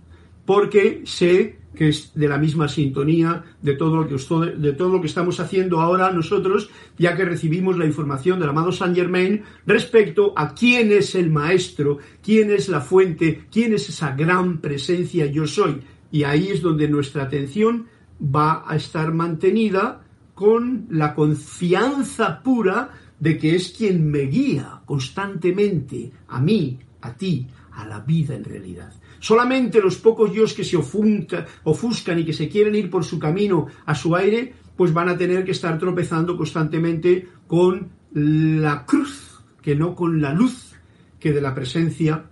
porque 0.45 1.01
sé 1.05 1.63
que 1.75 1.89
es 1.89 2.11
de 2.13 2.27
la 2.27 2.37
misma 2.37 2.67
sintonía 2.67 3.43
de 3.61 3.73
todo 3.73 3.95
lo 3.95 4.07
que, 4.07 4.15
de 4.57 4.73
todo 4.73 4.89
lo 4.89 5.01
que 5.01 5.07
estamos 5.07 5.39
haciendo 5.39 5.81
ahora 5.81 6.11
nosotros, 6.11 6.69
ya 6.97 7.15
que 7.15 7.25
recibimos 7.25 7.77
la 7.77 7.85
información 7.85 8.39
del 8.39 8.49
amado 8.49 8.71
Saint 8.71 8.95
Germain 8.95 9.43
respecto 9.65 10.33
a 10.35 10.53
quién 10.53 10.91
es 10.91 11.15
el 11.15 11.31
maestro, 11.31 11.97
quién 12.21 12.51
es 12.51 12.69
la 12.69 12.81
fuente, 12.81 13.45
quién 13.51 13.73
es 13.73 13.89
esa 13.89 14.11
gran 14.15 14.59
presencia 14.59 15.25
yo 15.25 15.47
soy. 15.47 15.81
Y 16.11 16.23
ahí 16.23 16.49
es 16.49 16.61
donde 16.61 16.87
nuestra 16.87 17.23
atención 17.23 17.87
va 18.23 18.63
a 18.67 18.75
estar 18.75 19.11
mantenida 19.11 20.03
con 20.33 20.87
la 20.89 21.13
confianza 21.13 22.41
pura 22.41 22.89
de 23.19 23.37
que 23.37 23.55
es 23.55 23.71
quien 23.71 24.09
me 24.09 24.21
guía 24.21 24.81
constantemente 24.85 26.11
a 26.27 26.39
mí, 26.39 26.79
a 27.01 27.13
ti, 27.13 27.47
a 27.73 27.85
la 27.85 27.99
vida 27.99 28.35
en 28.35 28.43
realidad. 28.43 28.93
Solamente 29.19 29.81
los 29.81 29.97
pocos 29.97 30.33
dios 30.33 30.53
que 30.53 30.65
se 30.65 30.75
ofuscan 30.75 32.19
y 32.19 32.25
que 32.25 32.33
se 32.33 32.49
quieren 32.49 32.75
ir 32.75 32.89
por 32.89 33.05
su 33.05 33.19
camino 33.19 33.67
a 33.85 33.95
su 33.95 34.15
aire, 34.15 34.53
pues 34.75 34.91
van 34.91 35.07
a 35.07 35.17
tener 35.17 35.45
que 35.45 35.51
estar 35.51 35.77
tropezando 35.79 36.35
constantemente 36.35 37.29
con 37.47 37.89
la 38.13 38.85
cruz, 38.85 39.39
que 39.61 39.75
no 39.75 39.95
con 39.95 40.21
la 40.21 40.33
luz 40.33 40.73
que 41.19 41.31
de 41.31 41.39
la 41.41 41.55
presencia 41.55 42.25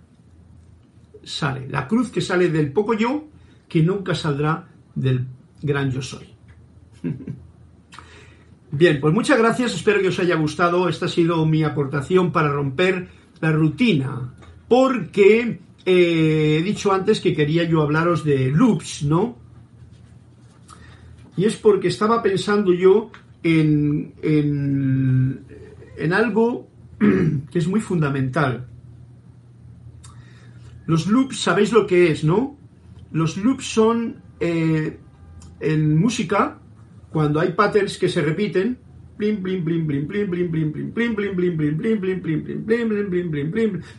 sale. 1.24 1.66
La 1.68 1.88
cruz 1.88 2.10
que 2.10 2.20
sale 2.20 2.50
del 2.50 2.72
poco 2.72 2.92
yo, 2.92 3.24
que 3.68 3.82
nunca 3.82 4.14
saldrá 4.14 4.68
del 4.94 5.26
gran 5.62 5.90
yo 5.90 6.02
soy. 6.02 6.26
Bien, 8.74 9.02
pues 9.02 9.12
muchas 9.12 9.36
gracias, 9.36 9.74
espero 9.74 10.00
que 10.00 10.08
os 10.08 10.18
haya 10.18 10.34
gustado. 10.36 10.88
Esta 10.88 11.04
ha 11.04 11.08
sido 11.08 11.44
mi 11.44 11.62
aportación 11.62 12.32
para 12.32 12.48
romper 12.48 13.06
la 13.42 13.52
rutina, 13.52 14.32
porque 14.66 15.60
eh, 15.84 16.56
he 16.58 16.62
dicho 16.62 16.90
antes 16.90 17.20
que 17.20 17.34
quería 17.34 17.64
yo 17.64 17.82
hablaros 17.82 18.24
de 18.24 18.50
loops, 18.50 19.02
¿no? 19.02 19.36
Y 21.36 21.44
es 21.44 21.56
porque 21.56 21.88
estaba 21.88 22.22
pensando 22.22 22.72
yo 22.72 23.10
en, 23.42 24.14
en, 24.22 25.44
en 25.98 26.12
algo 26.14 26.66
que 26.98 27.58
es 27.58 27.68
muy 27.68 27.80
fundamental. 27.80 28.68
Los 30.86 31.06
loops, 31.08 31.42
sabéis 31.42 31.72
lo 31.72 31.86
que 31.86 32.10
es, 32.10 32.24
¿no? 32.24 32.56
Los 33.10 33.36
loops 33.36 33.66
son 33.66 34.22
eh, 34.40 34.98
en 35.60 35.98
música 35.98 36.61
cuando 37.12 37.40
hay 37.40 37.52
patterns 37.52 37.98
que 37.98 38.08
se 38.08 38.22
repiten, 38.22 38.78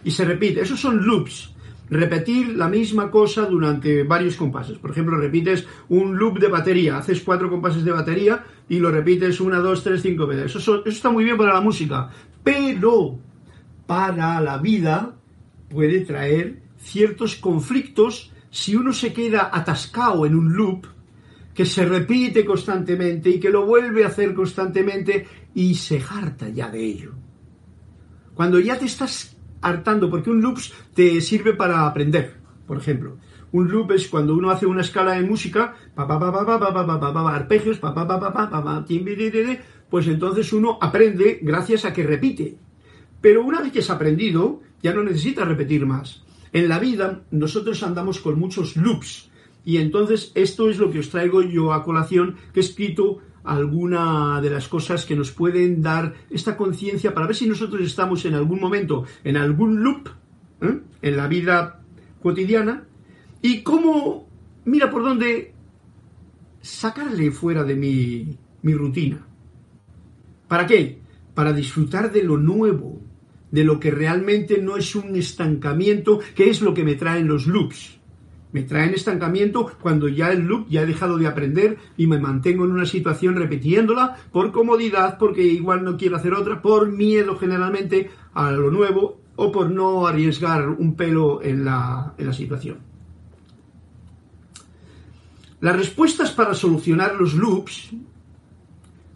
y 0.03 0.11
se 0.11 0.25
repite. 0.25 0.61
Esos 0.61 0.79
son 0.79 1.05
loops. 1.05 1.53
Repetir 1.89 2.57
la 2.57 2.67
misma 2.67 3.11
cosa 3.11 3.45
durante 3.45 4.03
varios 4.03 4.35
compases. 4.35 4.77
Por 4.79 4.91
ejemplo, 4.91 5.17
repites 5.17 5.67
un 5.89 6.17
loop 6.17 6.39
de 6.39 6.47
batería, 6.47 6.97
haces 6.97 7.21
cuatro 7.21 7.49
compases 7.49 7.85
de 7.85 7.91
batería 7.91 8.43
y 8.67 8.79
lo 8.79 8.89
repites 8.89 9.39
una, 9.39 9.59
dos, 9.59 9.83
tres, 9.83 10.01
cinco 10.01 10.25
veces. 10.25 10.55
Eso, 10.55 10.57
eso 10.59 10.83
está 10.85 11.09
muy 11.09 11.23
bien 11.23 11.37
para 11.37 11.53
la 11.53 11.61
música, 11.61 12.09
pero 12.43 13.19
para 13.85 14.41
la 14.41 14.57
vida 14.57 15.15
puede 15.69 15.99
traer 16.01 16.63
ciertos 16.77 17.35
conflictos 17.35 18.31
si 18.49 18.75
uno 18.75 18.93
se 18.93 19.13
queda 19.13 19.49
atascado 19.53 20.25
en 20.25 20.35
un 20.35 20.53
loop 20.53 20.87
que 21.53 21.65
se 21.65 21.85
repite 21.85 22.43
constantemente 22.43 23.29
y 23.29 23.39
que 23.39 23.49
lo 23.49 23.65
vuelve 23.65 24.03
a 24.03 24.07
hacer 24.07 24.33
constantemente 24.33 25.25
y 25.53 25.75
se 25.75 26.01
harta 26.01 26.49
ya 26.49 26.69
de 26.69 26.83
ello. 26.83 27.11
Cuando 28.33 28.59
ya 28.59 28.77
te 28.77 28.85
estás 28.85 29.37
hartando, 29.61 30.09
porque 30.09 30.29
un 30.29 30.41
loop 30.41 30.59
te 30.93 31.21
sirve 31.21 31.53
para 31.53 31.85
aprender, 31.85 32.35
por 32.67 32.77
ejemplo. 32.77 33.17
Un 33.51 33.71
loop 33.71 33.91
es 33.91 34.07
cuando 34.07 34.35
uno 34.35 34.49
hace 34.49 34.65
una 34.65 34.81
escala 34.81 35.13
de 35.13 35.21
música, 35.21 35.75
arpegios, 35.95 37.79
pues 39.89 40.07
entonces 40.07 40.51
uno 40.53 40.79
aprende 40.81 41.39
gracias 41.43 41.85
a 41.85 41.93
que 41.93 42.03
repite. 42.03 42.57
Pero 43.21 43.45
una 43.45 43.61
vez 43.61 43.71
que 43.71 43.79
has 43.79 43.91
aprendido, 43.91 44.61
ya 44.81 44.93
no 44.93 45.03
necesitas 45.03 45.47
repetir 45.47 45.85
más. 45.85 46.23
En 46.51 46.67
la 46.67 46.79
vida 46.79 47.21
nosotros 47.31 47.83
andamos 47.83 48.19
con 48.19 48.39
muchos 48.39 48.75
loops, 48.75 49.29
y 49.65 49.77
entonces 49.77 50.31
esto 50.35 50.69
es 50.69 50.77
lo 50.77 50.91
que 50.91 50.99
os 50.99 51.09
traigo 51.09 51.41
yo 51.41 51.73
a 51.73 51.83
colación, 51.83 52.35
que 52.53 52.59
he 52.59 52.63
escrito 52.63 53.19
alguna 53.43 54.41
de 54.41 54.49
las 54.49 54.67
cosas 54.67 55.05
que 55.05 55.15
nos 55.15 55.31
pueden 55.31 55.81
dar 55.81 56.13
esta 56.29 56.55
conciencia 56.55 57.13
para 57.13 57.27
ver 57.27 57.35
si 57.35 57.47
nosotros 57.47 57.81
estamos 57.81 58.25
en 58.25 58.35
algún 58.35 58.59
momento, 58.59 59.05
en 59.23 59.37
algún 59.37 59.83
loop, 59.83 60.09
¿eh? 60.61 60.79
en 61.01 61.17
la 61.17 61.27
vida 61.27 61.81
cotidiana, 62.21 62.85
y 63.41 63.61
cómo, 63.61 64.27
mira 64.65 64.89
por 64.89 65.03
dónde 65.03 65.53
sacarle 66.61 67.31
fuera 67.31 67.63
de 67.63 67.75
mi, 67.75 68.37
mi 68.61 68.73
rutina. 68.73 69.25
¿Para 70.47 70.65
qué? 70.65 70.99
Para 71.33 71.51
disfrutar 71.51 72.11
de 72.11 72.23
lo 72.23 72.37
nuevo, 72.37 73.01
de 73.51 73.63
lo 73.63 73.79
que 73.79 73.91
realmente 73.91 74.61
no 74.61 74.77
es 74.77 74.95
un 74.95 75.15
estancamiento, 75.15 76.19
que 76.35 76.49
es 76.49 76.61
lo 76.61 76.73
que 76.73 76.83
me 76.83 76.95
traen 76.95 77.27
los 77.27 77.47
loops 77.47 77.99
me 78.53 78.61
traen 78.61 78.93
estancamiento 78.93 79.69
cuando 79.81 80.07
ya 80.07 80.31
el 80.31 80.41
loop 80.41 80.69
ya 80.69 80.83
he 80.83 80.85
dejado 80.85 81.17
de 81.17 81.25
aprender 81.25 81.77
y 81.97 82.05
me 82.05 82.19
mantengo 82.19 82.65
en 82.65 82.71
una 82.71 82.85
situación 82.85 83.35
repitiéndola 83.35 84.15
por 84.31 84.51
comodidad, 84.51 85.17
porque 85.17 85.41
igual 85.41 85.83
no 85.83 85.97
quiero 85.97 86.17
hacer 86.17 86.33
otra, 86.33 86.61
por 86.61 86.91
miedo 86.91 87.35
generalmente 87.35 88.11
a 88.35 88.51
lo 88.51 88.69
nuevo 88.69 89.19
o 89.35 89.51
por 89.51 89.71
no 89.71 90.05
arriesgar 90.05 90.69
un 90.69 90.95
pelo 90.95 91.41
en 91.41 91.65
la, 91.65 92.13
situación. 92.31 92.77
Las 95.59 95.75
respuestas 95.75 96.31
para 96.31 96.53
solucionar 96.53 97.15
los 97.15 97.33
loops 97.33 97.89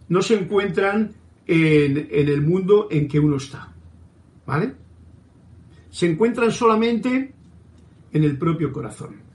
no 0.08 0.20
se 0.20 0.34
encuentran 0.34 1.12
en, 1.46 2.08
en 2.10 2.28
el 2.28 2.42
mundo 2.42 2.88
en 2.90 3.06
que 3.06 3.20
uno 3.20 3.36
está. 3.36 3.72
¿Vale? 4.44 4.74
Se 5.90 6.10
encuentran 6.10 6.50
solamente 6.50 7.34
en 8.12 8.24
el 8.24 8.36
propio 8.36 8.72
corazón. 8.72 9.27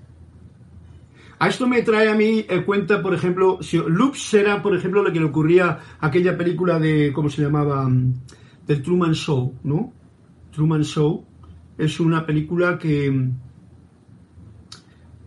A 1.44 1.50
esto 1.50 1.68
me 1.68 1.82
trae 1.82 2.08
a 2.08 2.16
mí 2.16 2.46
en 2.48 2.64
cuenta, 2.64 3.02
por 3.02 3.14
ejemplo, 3.14 3.58
si 3.60 3.76
Loops 3.76 4.34
era, 4.34 4.62
por 4.62 4.74
ejemplo, 4.74 5.04
lo 5.04 5.12
que 5.12 5.20
le 5.20 5.26
ocurría 5.26 5.78
a 6.00 6.08
aquella 6.08 6.38
película 6.38 6.80
de, 6.80 7.12
¿cómo 7.12 7.30
se 7.30 7.42
llamaba? 7.42 7.84
Mm, 7.84 8.14
del 8.66 8.82
Truman 8.82 9.14
Show, 9.14 9.54
¿no? 9.66 9.92
Truman 10.54 10.86
Show 10.86 11.26
es 11.78 12.00
una 12.00 12.26
película 12.26 12.78
que, 12.78 13.28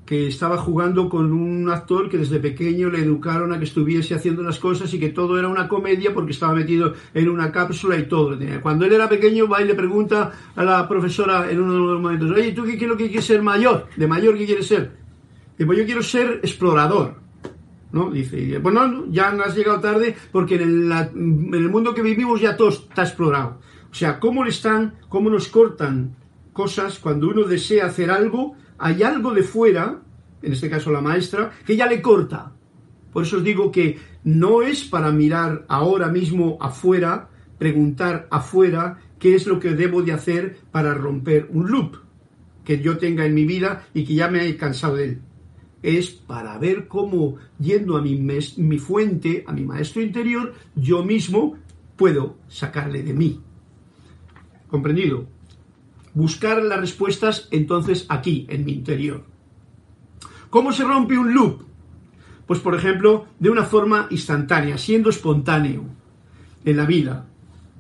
que 0.07 0.29
estaba 0.29 0.57
jugando 0.57 1.11
con 1.11 1.33
un 1.33 1.68
actor 1.68 2.09
que 2.09 2.16
desde 2.16 2.40
pequeño 2.40 2.88
le 2.88 3.00
educaron 3.00 3.52
a 3.52 3.59
que 3.59 3.66
estuviese 3.66 4.14
haciendo 4.14 4.42
las 4.42 4.59
cosas 4.59 4.94
y 4.94 4.98
que 4.98 5.11
todo 5.11 5.38
era 5.38 5.48
una 5.48 5.68
comedia 5.68 6.14
porque 6.14 6.33
estaba 6.33 6.55
metido 6.55 6.94
en 7.12 7.29
una 7.29 7.52
cápsula 7.52 7.98
y 7.98 8.09
todo. 8.09 8.38
Cuando 8.62 8.87
él 8.87 8.94
era 8.94 9.07
pequeño 9.07 9.48
va 9.48 9.61
y 9.61 9.66
le 9.66 9.74
pregunta 9.74 10.33
a 10.55 10.64
la 10.64 10.88
profesora 10.88 11.50
en 11.50 11.61
uno 11.61 11.74
de 11.74 11.79
los 11.79 12.00
momentos, 12.00 12.31
oye, 12.31 12.52
¿tú 12.52 12.64
qué, 12.64 12.79
qué, 12.79 12.88
qué 12.88 13.09
quieres 13.09 13.26
ser 13.26 13.42
mayor? 13.42 13.88
¿De 13.98 14.07
mayor 14.07 14.38
qué 14.38 14.46
quieres 14.46 14.66
ser? 14.66 15.05
Dice, 15.56 15.66
pues 15.66 15.78
yo 15.78 15.84
quiero 15.84 16.02
ser 16.02 16.40
explorador. 16.42 17.16
¿No? 17.92 18.10
Dice, 18.10 18.58
bueno, 18.58 19.06
ya 19.10 19.28
has 19.28 19.54
llegado 19.54 19.80
tarde 19.80 20.14
porque 20.32 20.56
en 20.56 20.92
el, 20.92 21.68
mundo 21.68 21.94
que 21.94 22.02
vivimos 22.02 22.40
ya 22.40 22.56
todo 22.56 22.68
está 22.68 23.02
explorado. 23.02 23.60
O 23.90 23.94
sea, 23.94 24.20
cómo 24.20 24.44
le 24.44 24.50
están, 24.50 24.96
cómo 25.08 25.30
nos 25.30 25.48
cortan 25.48 26.16
cosas 26.52 26.98
cuando 26.98 27.28
uno 27.28 27.44
desea 27.44 27.86
hacer 27.86 28.10
algo 28.10 28.56
hay 28.78 29.02
algo 29.02 29.32
de 29.32 29.42
fuera, 29.42 30.00
en 30.42 30.52
este 30.52 30.68
caso 30.68 30.92
la 30.92 31.00
maestra, 31.00 31.52
que 31.64 31.76
ya 31.76 31.86
le 31.86 32.02
corta. 32.02 32.52
Por 33.12 33.22
eso 33.22 33.38
os 33.38 33.44
digo 33.44 33.72
que 33.72 33.98
no 34.24 34.62
es 34.62 34.84
para 34.84 35.10
mirar 35.10 35.64
ahora 35.68 36.08
mismo 36.08 36.58
afuera, 36.60 37.30
preguntar 37.58 38.26
afuera 38.30 38.98
qué 39.18 39.34
es 39.34 39.46
lo 39.46 39.58
que 39.58 39.70
debo 39.70 40.02
de 40.02 40.12
hacer 40.12 40.58
para 40.70 40.92
romper 40.92 41.48
un 41.50 41.70
loop 41.70 41.96
que 42.64 42.80
yo 42.80 42.98
tenga 42.98 43.24
en 43.24 43.34
mi 43.34 43.44
vida 43.44 43.86
y 43.94 44.04
que 44.04 44.14
ya 44.14 44.28
me 44.28 44.40
haya 44.40 44.56
cansado 44.58 44.96
de 44.96 45.04
él. 45.04 45.20
Es 45.87 46.11
para 46.11 46.59
ver 46.59 46.88
cómo, 46.88 47.37
yendo 47.61 47.96
a 47.96 48.03
mi, 48.03 48.16
mi 48.16 48.79
fuente, 48.79 49.44
a 49.46 49.53
mi 49.53 49.64
maestro 49.64 50.03
interior, 50.03 50.53
yo 50.75 51.05
mismo 51.05 51.59
puedo 51.94 52.38
sacarle 52.49 53.05
de 53.05 53.14
mí. 53.14 53.40
¿Comprendido? 54.66 55.29
Buscar 56.12 56.61
las 56.61 56.81
respuestas 56.81 57.46
entonces 57.53 58.05
aquí, 58.09 58.49
en 58.51 58.64
mi 58.64 58.72
interior. 58.72 59.22
¿Cómo 60.51 60.72
se 60.72 60.83
rompe 60.83 61.16
un 61.16 61.33
loop? 61.33 61.62
Pues 62.49 62.59
por 62.59 62.75
ejemplo, 62.75 63.29
de 63.38 63.51
una 63.51 63.62
forma 63.62 64.09
instantánea, 64.11 64.79
siendo 64.79 65.09
espontáneo 65.09 65.85
en 66.64 66.77
la 66.77 66.85
vida, 66.85 67.29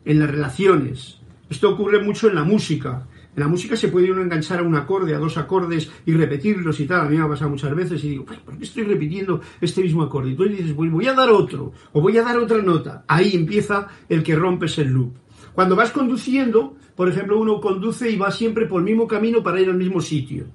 en 0.04 0.20
las 0.20 0.30
relaciones. 0.30 1.18
Esto 1.50 1.70
ocurre 1.70 2.04
mucho 2.04 2.28
en 2.28 2.36
la 2.36 2.44
música. 2.44 3.08
En 3.36 3.42
la 3.42 3.48
música 3.48 3.76
se 3.76 3.88
puede 3.88 4.10
uno 4.10 4.22
enganchar 4.22 4.60
a 4.60 4.62
un 4.62 4.74
acorde, 4.74 5.14
a 5.14 5.18
dos 5.18 5.36
acordes 5.36 5.90
y 6.06 6.14
repetirlos 6.14 6.80
y 6.80 6.86
tal. 6.86 7.02
A 7.02 7.10
mí 7.10 7.18
me 7.18 7.24
ha 7.24 7.28
pasado 7.28 7.50
muchas 7.50 7.74
veces 7.76 8.02
y 8.02 8.08
digo, 8.08 8.24
¿por 8.24 8.56
qué 8.56 8.64
estoy 8.64 8.84
repitiendo 8.84 9.42
este 9.60 9.82
mismo 9.82 10.02
acorde? 10.02 10.30
Y 10.30 10.34
tú 10.34 10.44
dices, 10.44 10.72
pues 10.72 10.90
voy 10.90 11.06
a 11.06 11.12
dar 11.12 11.28
otro 11.28 11.70
o 11.92 12.00
voy 12.00 12.16
a 12.16 12.22
dar 12.22 12.38
otra 12.38 12.62
nota. 12.62 13.04
Ahí 13.06 13.34
empieza 13.34 13.88
el 14.08 14.22
que 14.22 14.34
rompes 14.34 14.78
el 14.78 14.88
loop. 14.88 15.12
Cuando 15.52 15.76
vas 15.76 15.90
conduciendo, 15.90 16.76
por 16.94 17.10
ejemplo, 17.10 17.38
uno 17.38 17.60
conduce 17.60 18.10
y 18.10 18.16
va 18.16 18.30
siempre 18.30 18.64
por 18.64 18.80
el 18.80 18.86
mismo 18.86 19.06
camino 19.06 19.42
para 19.42 19.60
ir 19.60 19.68
al 19.68 19.76
mismo 19.76 20.00
sitio. 20.00 20.46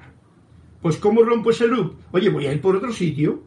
Pues 0.81 0.97
¿cómo 0.97 1.21
rompo 1.21 1.51
ese 1.51 1.67
loop? 1.67 1.93
Oye, 2.13 2.29
voy 2.29 2.47
a 2.47 2.53
ir 2.53 2.61
por 2.61 2.75
otro 2.75 2.91
sitio. 2.91 3.43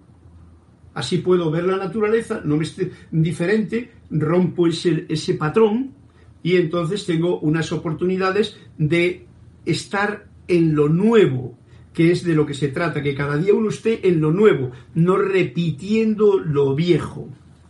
Así 0.94 1.18
puedo 1.18 1.51
ver 1.51 1.64
la 1.64 1.77
naturaleza, 1.77 2.40
no 2.44 2.57
me 2.57 2.62
esté 2.62 2.92
diferente, 3.11 3.90
rompo 4.11 4.68
ese, 4.68 5.07
ese 5.09 5.35
patrón 5.35 6.04
y 6.44 6.57
entonces 6.57 7.07
tengo 7.07 7.40
unas 7.40 7.72
oportunidades 7.72 8.57
de 8.76 9.26
estar 9.64 10.26
en 10.46 10.76
lo 10.76 10.90
nuevo, 10.90 11.59
que 11.94 12.12
es 12.12 12.22
de 12.22 12.35
lo 12.35 12.44
que 12.44 12.52
se 12.52 12.68
trata, 12.68 13.02
que 13.02 13.14
cada 13.14 13.38
día 13.38 13.54
uno 13.54 13.70
esté 13.70 14.07
en 14.07 14.20
lo 14.20 14.30
nuevo, 14.30 14.70
no 14.94 15.16
repitiendo 15.16 16.38
lo 16.38 16.76
viejo. 16.76 17.28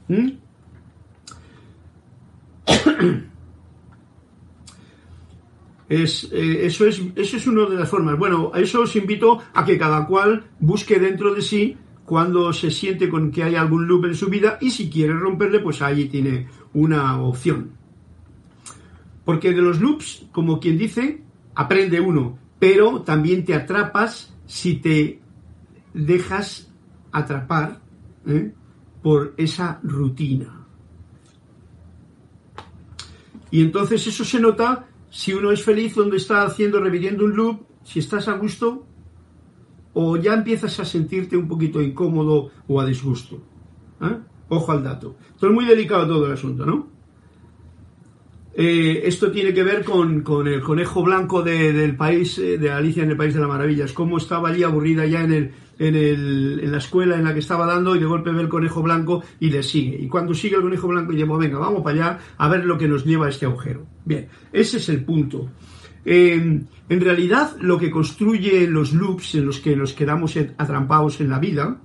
Es, 5.86 6.30
eh, 6.32 6.64
eso, 6.64 6.86
es, 6.86 7.00
eso 7.14 7.36
es 7.36 7.46
una 7.46 7.66
de 7.66 7.76
las 7.76 7.90
formas. 7.90 8.18
Bueno, 8.18 8.50
a 8.54 8.58
eso 8.58 8.80
os 8.80 8.96
invito 8.96 9.42
a 9.52 9.66
que 9.66 9.78
cada 9.78 10.06
cual 10.06 10.44
busque 10.58 10.98
dentro 10.98 11.34
de 11.34 11.42
sí 11.42 11.76
cuando 12.06 12.54
se 12.54 12.70
siente 12.70 13.10
con 13.10 13.30
que 13.30 13.44
hay 13.44 13.54
algún 13.54 13.86
loop 13.86 14.06
en 14.06 14.14
su 14.14 14.28
vida 14.28 14.56
y 14.62 14.70
si 14.70 14.88
quiere 14.88 15.12
romperle, 15.12 15.60
pues 15.60 15.82
ahí 15.82 16.06
tiene 16.06 16.48
una 16.72 17.20
opción. 17.20 17.83
Porque 19.24 19.52
de 19.52 19.62
los 19.62 19.80
loops, 19.80 20.26
como 20.32 20.60
quien 20.60 20.78
dice, 20.78 21.22
aprende 21.54 22.00
uno, 22.00 22.38
pero 22.58 23.02
también 23.02 23.44
te 23.44 23.54
atrapas 23.54 24.34
si 24.46 24.76
te 24.76 25.20
dejas 25.92 26.72
atrapar 27.12 27.80
¿eh? 28.26 28.52
por 29.02 29.34
esa 29.36 29.80
rutina. 29.82 30.66
Y 33.50 33.62
entonces 33.62 34.06
eso 34.06 34.24
se 34.24 34.40
nota 34.40 34.86
si 35.10 35.32
uno 35.32 35.52
es 35.52 35.62
feliz 35.62 35.94
donde 35.94 36.16
está 36.16 36.42
haciendo, 36.42 36.80
repitiendo 36.80 37.24
un 37.24 37.36
loop, 37.36 37.60
si 37.84 38.00
estás 38.00 38.26
a 38.26 38.32
gusto, 38.32 38.84
o 39.92 40.16
ya 40.16 40.34
empiezas 40.34 40.80
a 40.80 40.84
sentirte 40.84 41.36
un 41.36 41.46
poquito 41.46 41.80
incómodo 41.80 42.50
o 42.66 42.80
a 42.80 42.86
disgusto. 42.86 43.40
¿eh? 44.00 44.18
Ojo 44.48 44.72
al 44.72 44.82
dato. 44.82 45.16
Esto 45.30 45.46
es 45.46 45.52
muy 45.52 45.66
delicado 45.66 46.06
todo 46.06 46.26
el 46.26 46.32
asunto, 46.32 46.66
¿no? 46.66 46.93
Eh, 48.56 49.02
esto 49.04 49.32
tiene 49.32 49.52
que 49.52 49.64
ver 49.64 49.82
con, 49.82 50.22
el 50.46 50.60
conejo 50.60 51.02
blanco 51.02 51.42
del 51.42 51.96
país, 51.96 52.38
eh, 52.38 52.56
de 52.56 52.70
Alicia 52.70 53.02
en 53.02 53.10
el 53.10 53.16
País 53.16 53.34
de 53.34 53.40
las 53.40 53.48
Maravillas, 53.48 53.92
cómo 53.92 54.18
estaba 54.18 54.50
allí 54.50 54.62
aburrida 54.62 55.04
ya 55.06 55.24
en, 55.24 55.52
la 55.76 56.78
escuela 56.78 57.16
en 57.16 57.24
la 57.24 57.32
que 57.32 57.40
estaba 57.40 57.66
dando 57.66 57.96
y 57.96 57.98
de 57.98 58.06
golpe 58.06 58.30
ve 58.30 58.42
el 58.42 58.48
conejo 58.48 58.80
blanco 58.80 59.24
y 59.40 59.50
le 59.50 59.64
sigue. 59.64 59.96
Y 60.00 60.06
cuando 60.06 60.34
sigue 60.34 60.54
el 60.54 60.62
conejo 60.62 60.86
blanco 60.86 61.12
y 61.12 61.16
dice, 61.16 61.28
venga, 61.36 61.58
vamos 61.58 61.82
para 61.82 61.96
allá 61.96 62.18
a 62.38 62.48
ver 62.48 62.64
lo 62.64 62.78
que 62.78 62.86
nos 62.86 63.04
lleva 63.04 63.26
a 63.26 63.30
este 63.30 63.46
agujero. 63.46 63.86
Bien, 64.04 64.28
ese 64.52 64.76
es 64.76 64.88
el 64.88 65.04
punto. 65.04 65.50
Eh, 66.04 66.60
en 66.88 67.00
realidad, 67.00 67.56
lo 67.60 67.76
que 67.76 67.90
construye 67.90 68.68
los 68.68 68.92
loops 68.92 69.34
en 69.34 69.46
los 69.46 69.58
que 69.58 69.74
nos 69.74 69.94
quedamos 69.94 70.36
atrampados 70.58 71.20
en 71.20 71.30
la 71.30 71.40
vida, 71.40 71.80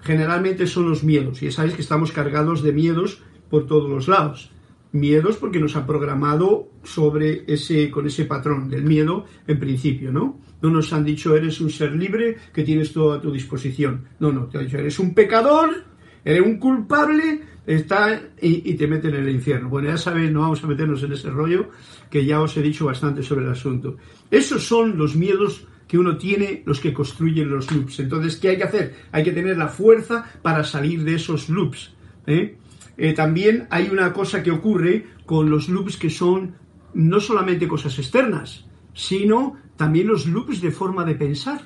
generalmente 0.00 0.66
son 0.66 0.88
los 0.88 1.04
miedos. 1.04 1.44
Y 1.44 1.52
sabéis 1.52 1.74
que 1.74 1.82
estamos 1.82 2.10
cargados 2.10 2.60
de 2.64 2.72
miedos 2.72 3.22
por 3.48 3.66
todos 3.66 3.88
los 3.88 4.08
lados 4.08 4.50
miedos 4.92 5.36
porque 5.36 5.60
nos 5.60 5.76
ha 5.76 5.86
programado 5.86 6.70
sobre 6.82 7.44
ese, 7.46 7.90
con 7.90 8.06
ese 8.06 8.24
patrón 8.24 8.68
del 8.68 8.82
miedo 8.82 9.24
en 9.46 9.58
principio, 9.58 10.12
¿no? 10.12 10.40
No 10.62 10.70
nos 10.70 10.92
han 10.92 11.04
dicho 11.04 11.34
eres 11.36 11.60
un 11.60 11.70
ser 11.70 11.92
libre 11.92 12.36
que 12.52 12.64
tienes 12.64 12.92
todo 12.92 13.12
a 13.12 13.20
tu 13.20 13.32
disposición. 13.32 14.04
No, 14.18 14.32
no, 14.32 14.46
te 14.46 14.58
han 14.58 14.64
dicho 14.64 14.78
eres 14.78 14.98
un 14.98 15.14
pecador, 15.14 15.84
eres 16.24 16.42
un 16.42 16.58
culpable, 16.58 17.40
está 17.66 18.20
y, 18.40 18.74
te 18.74 18.86
meten 18.86 19.14
en 19.14 19.22
el 19.22 19.34
infierno. 19.34 19.68
Bueno, 19.68 19.88
ya 19.88 19.96
sabéis, 19.96 20.30
no 20.30 20.40
vamos 20.40 20.62
a 20.64 20.66
meternos 20.66 21.02
en 21.02 21.12
ese 21.12 21.30
rollo 21.30 21.70
que 22.10 22.24
ya 22.24 22.40
os 22.40 22.56
he 22.56 22.62
dicho 22.62 22.86
bastante 22.86 23.22
sobre 23.22 23.44
el 23.44 23.52
asunto. 23.52 23.96
Esos 24.30 24.64
son 24.66 24.98
los 24.98 25.14
miedos 25.14 25.66
que 25.86 25.98
uno 25.98 26.16
tiene 26.16 26.62
los 26.66 26.80
que 26.80 26.92
construyen 26.92 27.50
los 27.50 27.70
loops. 27.72 28.00
Entonces, 28.00 28.36
¿qué 28.36 28.50
hay 28.50 28.56
que 28.56 28.64
hacer? 28.64 28.94
Hay 29.12 29.24
que 29.24 29.32
tener 29.32 29.56
la 29.56 29.68
fuerza 29.68 30.24
para 30.42 30.62
salir 30.62 31.02
de 31.02 31.14
esos 31.14 31.48
loops. 31.48 31.94
¿eh? 32.26 32.56
Eh, 33.02 33.14
también 33.14 33.66
hay 33.70 33.88
una 33.90 34.12
cosa 34.12 34.42
que 34.42 34.50
ocurre 34.50 35.06
con 35.24 35.48
los 35.48 35.70
loops 35.70 35.96
que 35.96 36.10
son 36.10 36.56
no 36.92 37.18
solamente 37.18 37.66
cosas 37.66 37.98
externas, 37.98 38.66
sino 38.92 39.56
también 39.76 40.06
los 40.06 40.26
loops 40.26 40.60
de 40.60 40.70
forma 40.70 41.02
de 41.06 41.14
pensar, 41.14 41.62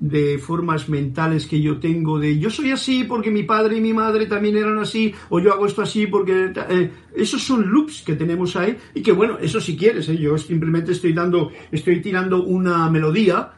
de 0.00 0.38
formas 0.38 0.88
mentales 0.88 1.46
que 1.46 1.60
yo 1.60 1.78
tengo 1.78 2.18
de 2.18 2.36
yo 2.36 2.50
soy 2.50 2.72
así 2.72 3.04
porque 3.04 3.30
mi 3.30 3.44
padre 3.44 3.76
y 3.76 3.80
mi 3.80 3.92
madre 3.92 4.26
también 4.26 4.56
eran 4.56 4.80
así, 4.80 5.14
o 5.28 5.38
yo 5.38 5.52
hago 5.52 5.66
esto 5.66 5.82
así 5.82 6.08
porque... 6.08 6.52
Eh, 6.68 6.90
esos 7.14 7.40
son 7.40 7.70
loops 7.70 8.02
que 8.02 8.16
tenemos 8.16 8.56
ahí 8.56 8.76
y 8.94 9.02
que 9.02 9.12
bueno, 9.12 9.38
eso 9.40 9.60
si 9.60 9.76
quieres, 9.76 10.08
eh, 10.08 10.18
yo 10.18 10.36
simplemente 10.36 10.90
estoy 10.90 11.12
dando, 11.12 11.52
estoy 11.70 12.02
tirando 12.02 12.42
una 12.42 12.90
melodía 12.90 13.52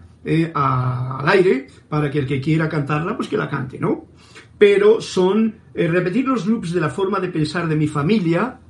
al 0.52 1.26
aire 1.26 1.68
para 1.88 2.10
que 2.10 2.18
el 2.18 2.26
que 2.26 2.42
quiera 2.42 2.68
cantarla, 2.68 3.16
pues 3.16 3.28
que 3.28 3.38
la 3.38 3.48
cante, 3.48 3.78
¿no? 3.80 4.10
Pero 4.60 5.00
son 5.00 5.54
eh, 5.72 5.88
repetir 5.88 6.28
los 6.28 6.44
loops 6.44 6.72
de 6.72 6.82
la 6.82 6.90
forma 6.90 7.18
de 7.18 7.30
pensar 7.30 7.66
de 7.66 7.76
mi 7.76 7.86
familia, 7.88 8.60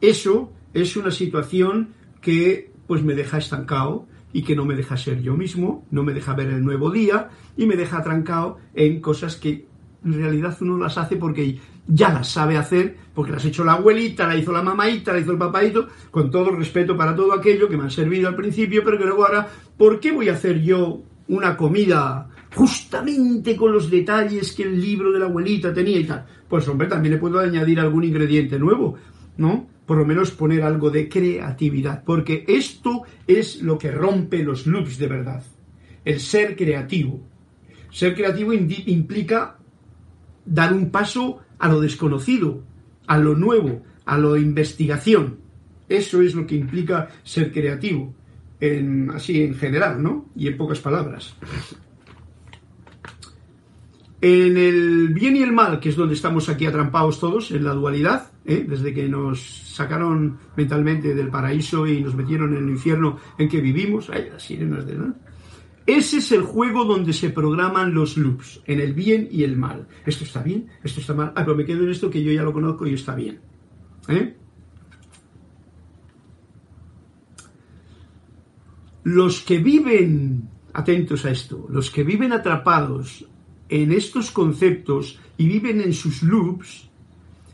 eso 0.00 0.52
es 0.72 0.96
una 0.96 1.10
situación 1.10 1.88
que 2.20 2.70
pues 2.86 3.02
me 3.02 3.16
deja 3.16 3.38
estancado 3.38 4.06
y 4.32 4.42
que 4.42 4.54
no 4.54 4.64
me 4.64 4.76
deja 4.76 4.96
ser 4.96 5.20
yo 5.22 5.34
mismo, 5.36 5.84
no 5.90 6.04
me 6.04 6.14
deja 6.14 6.34
ver 6.34 6.50
el 6.50 6.64
nuevo 6.64 6.92
día 6.92 7.30
y 7.56 7.66
me 7.66 7.74
deja 7.74 7.98
atrancado 7.98 8.58
en 8.74 9.00
cosas 9.00 9.34
que 9.34 9.66
en 10.04 10.12
realidad 10.12 10.56
uno 10.60 10.78
las 10.78 10.96
hace 10.98 11.16
porque 11.16 11.58
ya 11.88 12.10
las 12.10 12.28
sabe 12.28 12.56
hacer, 12.56 12.96
porque 13.12 13.32
las 13.32 13.44
ha 13.44 13.48
hecho 13.48 13.64
la 13.64 13.72
abuelita, 13.72 14.28
la 14.28 14.36
hizo 14.36 14.52
la 14.52 14.62
mamaita, 14.62 15.12
la 15.12 15.18
hizo 15.18 15.32
el 15.32 15.38
papaito, 15.38 15.88
con 16.12 16.30
todo 16.30 16.52
respeto 16.52 16.96
para 16.96 17.16
todo 17.16 17.32
aquello 17.32 17.68
que 17.68 17.76
me 17.76 17.82
han 17.82 17.90
servido 17.90 18.28
al 18.28 18.36
principio, 18.36 18.84
pero 18.84 18.98
que 18.98 19.04
luego 19.04 19.26
ahora, 19.26 19.48
¿por 19.76 19.98
qué 19.98 20.12
voy 20.12 20.28
a 20.28 20.34
hacer 20.34 20.62
yo 20.62 21.02
una 21.26 21.56
comida 21.56 22.29
justamente 22.54 23.56
con 23.56 23.72
los 23.72 23.90
detalles 23.90 24.52
que 24.52 24.64
el 24.64 24.80
libro 24.80 25.12
de 25.12 25.18
la 25.18 25.26
abuelita 25.26 25.72
tenía 25.72 25.98
y 25.98 26.04
tal. 26.04 26.26
Pues 26.48 26.66
hombre, 26.68 26.88
también 26.88 27.14
le 27.14 27.20
puedo 27.20 27.38
añadir 27.38 27.80
algún 27.80 28.04
ingrediente 28.04 28.58
nuevo, 28.58 28.96
¿no? 29.36 29.68
Por 29.86 29.98
lo 29.98 30.04
menos 30.04 30.30
poner 30.30 30.62
algo 30.62 30.90
de 30.90 31.08
creatividad, 31.08 32.04
porque 32.04 32.44
esto 32.46 33.02
es 33.26 33.62
lo 33.62 33.78
que 33.78 33.90
rompe 33.90 34.42
los 34.42 34.66
loops 34.66 34.98
de 34.98 35.06
verdad. 35.06 35.42
El 36.04 36.20
ser 36.20 36.56
creativo. 36.56 37.20
Ser 37.90 38.14
creativo 38.14 38.52
implica 38.52 39.58
dar 40.44 40.72
un 40.72 40.90
paso 40.90 41.40
a 41.58 41.68
lo 41.68 41.80
desconocido, 41.80 42.62
a 43.06 43.18
lo 43.18 43.34
nuevo, 43.34 43.82
a 44.04 44.16
la 44.16 44.38
investigación. 44.38 45.38
Eso 45.88 46.22
es 46.22 46.34
lo 46.34 46.46
que 46.46 46.54
implica 46.54 47.08
ser 47.24 47.52
creativo, 47.52 48.14
en, 48.60 49.10
así 49.10 49.42
en 49.42 49.54
general, 49.54 50.00
¿no? 50.02 50.30
Y 50.36 50.46
en 50.46 50.56
pocas 50.56 50.78
palabras. 50.78 51.34
En 54.22 54.58
el 54.58 55.08
bien 55.14 55.36
y 55.36 55.42
el 55.42 55.52
mal, 55.52 55.80
que 55.80 55.88
es 55.88 55.96
donde 55.96 56.14
estamos 56.14 56.50
aquí 56.50 56.66
atrampados 56.66 57.18
todos, 57.18 57.50
en 57.52 57.64
la 57.64 57.72
dualidad, 57.72 58.30
¿eh? 58.44 58.66
desde 58.68 58.92
que 58.92 59.08
nos 59.08 59.40
sacaron 59.40 60.38
mentalmente 60.56 61.14
del 61.14 61.28
paraíso 61.28 61.86
y 61.86 62.02
nos 62.02 62.14
metieron 62.14 62.54
en 62.54 62.64
el 62.64 62.70
infierno 62.70 63.16
en 63.38 63.48
que 63.48 63.62
vivimos, 63.62 64.10
ay, 64.10 64.28
las 64.30 64.42
sirenas 64.42 64.86
de 64.86 64.96
¿no? 64.96 65.14
Ese 65.86 66.18
es 66.18 66.30
el 66.32 66.42
juego 66.42 66.84
donde 66.84 67.14
se 67.14 67.30
programan 67.30 67.94
los 67.94 68.18
loops, 68.18 68.60
en 68.66 68.80
el 68.80 68.92
bien 68.92 69.26
y 69.30 69.42
el 69.42 69.56
mal. 69.56 69.88
Esto 70.04 70.24
está 70.24 70.42
bien, 70.42 70.68
esto 70.84 71.00
está 71.00 71.14
mal. 71.14 71.32
Ah, 71.34 71.42
pero 71.42 71.56
me 71.56 71.64
quedo 71.64 71.82
en 71.84 71.90
esto 71.90 72.10
que 72.10 72.22
yo 72.22 72.30
ya 72.30 72.42
lo 72.42 72.52
conozco 72.52 72.86
y 72.86 72.94
está 72.94 73.14
bien. 73.14 73.40
¿Eh? 74.06 74.36
Los 79.04 79.40
que 79.40 79.58
viven 79.58 80.48
atentos 80.74 81.24
a 81.24 81.30
esto, 81.30 81.66
los 81.70 81.90
que 81.90 82.04
viven 82.04 82.32
atrapados 82.32 83.26
en 83.70 83.92
estos 83.92 84.30
conceptos 84.30 85.18
y 85.38 85.46
viven 85.46 85.80
en 85.80 85.94
sus 85.94 86.22
loops, 86.22 86.90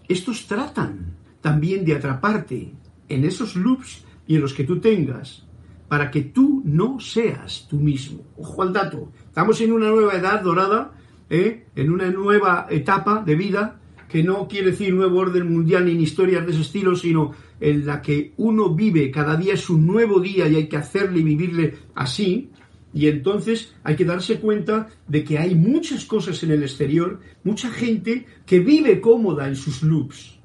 estos 0.09 0.47
tratan 0.47 1.15
también 1.41 1.85
de 1.85 1.95
atraparte 1.95 2.73
en 3.09 3.25
esos 3.25 3.55
loops 3.55 4.05
y 4.27 4.35
en 4.35 4.41
los 4.41 4.55
que 4.55 4.65
tú 4.65 4.81
tengas, 4.81 5.47
para 5.89 6.11
que 6.11 6.23
tú 6.23 6.63
no 6.65 6.99
seas 6.99 7.67
tú 7.69 7.77
mismo. 7.77 8.25
Ojo 8.37 8.63
al 8.63 8.73
dato, 8.73 9.13
estamos 9.27 9.61
en 9.61 9.73
una 9.73 9.89
nueva 9.89 10.15
edad 10.15 10.41
dorada, 10.41 10.93
¿eh? 11.31 11.67
en 11.77 11.93
una 11.93 12.11
nueva 12.11 12.67
etapa 12.71 13.23
de 13.25 13.37
vida, 13.37 13.81
que 14.09 14.23
no 14.23 14.49
quiere 14.49 14.71
decir 14.71 14.95
nuevo 14.95 15.19
orden 15.19 15.53
mundial 15.53 15.85
ni 15.85 15.93
historias 15.93 16.47
de 16.47 16.53
ese 16.53 16.63
estilo, 16.63 16.97
sino 16.97 17.33
en 17.61 17.87
la 17.87 18.01
que 18.01 18.33
uno 18.39 18.75
vive, 18.75 19.11
cada 19.11 19.37
día 19.37 19.55
es 19.55 19.69
un 19.69 19.87
nuevo 19.87 20.21
día 20.21 20.49
y 20.49 20.57
hay 20.57 20.69
que 20.69 20.77
hacerle 20.77 21.21
y 21.21 21.25
vivirle 21.25 21.75
así, 21.95 22.51
y 22.93 23.09
entonces 23.09 23.75
hay 23.83 23.97
que 23.97 24.05
darse 24.05 24.41
cuenta 24.41 24.89
de 25.07 25.25
que 25.25 25.39
hay 25.39 25.55
muchas 25.55 26.05
cosas 26.05 26.43
en 26.43 26.51
el 26.53 26.63
exterior, 26.63 27.21
mucha 27.45 27.71
gente 27.71 28.27
que 28.47 28.61
vive 28.61 29.01
cómoda 29.01 29.49
en 29.49 29.57
sus 29.57 29.83
loops. 29.83 30.39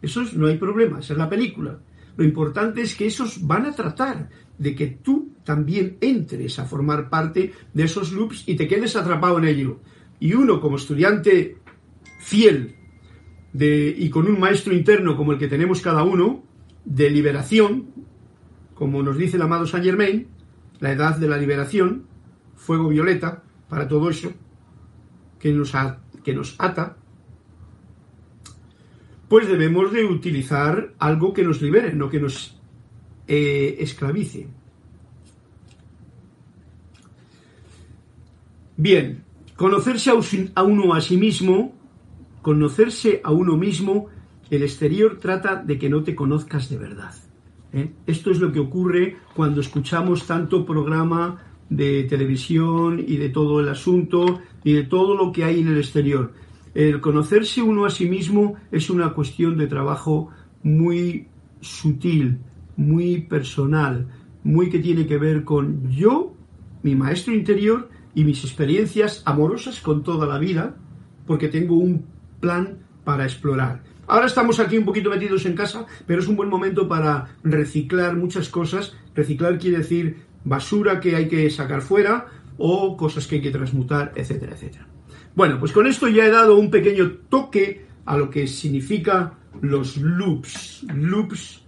Eso 0.00 0.24
no 0.34 0.46
hay 0.46 0.56
problema, 0.56 1.00
esa 1.00 1.12
es 1.14 1.18
la 1.18 1.28
película. 1.28 1.78
Lo 2.16 2.24
importante 2.24 2.82
es 2.82 2.94
que 2.94 3.06
esos 3.06 3.46
van 3.46 3.66
a 3.66 3.72
tratar 3.72 4.30
de 4.56 4.74
que 4.74 4.86
tú 4.86 5.32
también 5.44 5.98
entres 6.00 6.58
a 6.58 6.64
formar 6.64 7.10
parte 7.10 7.52
de 7.72 7.82
esos 7.82 8.12
loops 8.12 8.44
y 8.46 8.54
te 8.54 8.68
quedes 8.68 8.96
atrapado 8.96 9.38
en 9.38 9.44
ello. 9.44 9.80
Y 10.20 10.34
uno 10.34 10.60
como 10.60 10.76
estudiante 10.76 11.58
fiel 12.20 12.76
y 13.52 14.10
con 14.10 14.26
un 14.26 14.40
maestro 14.40 14.74
interno 14.74 15.16
como 15.16 15.32
el 15.32 15.38
que 15.38 15.48
tenemos 15.48 15.80
cada 15.80 16.02
uno, 16.02 16.44
de 16.84 17.10
liberación, 17.10 17.86
como 18.74 19.02
nos 19.02 19.16
dice 19.16 19.36
el 19.36 19.42
amado 19.42 19.66
Saint 19.66 19.86
Germain, 19.86 20.26
la 20.80 20.92
edad 20.92 21.16
de 21.16 21.28
la 21.28 21.36
liberación, 21.36 22.06
fuego 22.56 22.88
violeta 22.88 23.42
para 23.68 23.88
todo 23.88 24.10
eso, 24.10 24.32
que 25.38 25.52
nos, 25.52 25.72
que 26.22 26.34
nos 26.34 26.54
ata, 26.58 26.96
pues 29.28 29.48
debemos 29.48 29.92
de 29.92 30.04
utilizar 30.04 30.94
algo 30.98 31.32
que 31.32 31.42
nos 31.42 31.60
libere, 31.60 31.92
no 31.92 32.08
que 32.08 32.20
nos 32.20 32.60
eh, 33.26 33.76
esclavice. 33.80 34.46
Bien, 38.76 39.24
conocerse 39.56 40.10
a 40.54 40.62
uno 40.62 40.94
a 40.94 41.00
sí 41.00 41.16
mismo, 41.16 41.74
conocerse 42.42 43.20
a 43.24 43.30
uno 43.30 43.56
mismo, 43.56 44.08
el 44.50 44.62
exterior 44.62 45.18
trata 45.20 45.56
de 45.56 45.78
que 45.78 45.88
no 45.88 46.02
te 46.02 46.14
conozcas 46.14 46.68
de 46.68 46.78
verdad. 46.78 47.14
¿Eh? 47.74 47.92
Esto 48.06 48.30
es 48.30 48.38
lo 48.38 48.52
que 48.52 48.60
ocurre 48.60 49.16
cuando 49.34 49.60
escuchamos 49.60 50.26
tanto 50.26 50.64
programa 50.64 51.42
de 51.68 52.04
televisión 52.04 53.04
y 53.06 53.16
de 53.16 53.28
todo 53.28 53.60
el 53.60 53.68
asunto 53.68 54.40
y 54.62 54.72
de 54.72 54.84
todo 54.84 55.16
lo 55.16 55.32
que 55.32 55.44
hay 55.44 55.60
en 55.60 55.68
el 55.68 55.78
exterior. 55.78 56.32
El 56.74 57.00
conocerse 57.00 57.62
uno 57.62 57.84
a 57.84 57.90
sí 57.90 58.08
mismo 58.08 58.54
es 58.70 58.90
una 58.90 59.10
cuestión 59.10 59.58
de 59.58 59.66
trabajo 59.66 60.30
muy 60.62 61.26
sutil, 61.60 62.38
muy 62.76 63.20
personal, 63.22 64.08
muy 64.42 64.70
que 64.70 64.78
tiene 64.78 65.06
que 65.06 65.18
ver 65.18 65.44
con 65.44 65.90
yo, 65.90 66.34
mi 66.82 66.94
maestro 66.94 67.34
interior 67.34 67.88
y 68.14 68.24
mis 68.24 68.44
experiencias 68.44 69.22
amorosas 69.24 69.80
con 69.80 70.02
toda 70.02 70.26
la 70.26 70.38
vida, 70.38 70.76
porque 71.26 71.48
tengo 71.48 71.76
un 71.76 72.04
plan 72.40 72.78
para 73.04 73.24
explorar. 73.24 73.82
Ahora 74.06 74.26
estamos 74.26 74.60
aquí 74.60 74.76
un 74.76 74.84
poquito 74.84 75.10
metidos 75.10 75.46
en 75.46 75.54
casa, 75.54 75.86
pero 76.06 76.20
es 76.20 76.28
un 76.28 76.36
buen 76.36 76.48
momento 76.48 76.88
para 76.88 77.36
reciclar 77.42 78.16
muchas 78.16 78.48
cosas. 78.48 78.94
Reciclar 79.14 79.58
quiere 79.58 79.78
decir 79.78 80.16
basura 80.44 81.00
que 81.00 81.16
hay 81.16 81.28
que 81.28 81.48
sacar 81.50 81.80
fuera 81.80 82.26
o 82.58 82.96
cosas 82.96 83.26
que 83.26 83.36
hay 83.36 83.42
que 83.42 83.50
transmutar, 83.50 84.12
etcétera, 84.14 84.52
etcétera. 84.52 84.86
Bueno, 85.34 85.58
pues 85.58 85.72
con 85.72 85.86
esto 85.86 86.06
ya 86.08 86.26
he 86.26 86.30
dado 86.30 86.56
un 86.56 86.70
pequeño 86.70 87.10
toque 87.28 87.86
a 88.04 88.16
lo 88.16 88.30
que 88.30 88.46
significa 88.46 89.34
los 89.60 89.96
loops. 89.96 90.86
Loops 90.94 91.62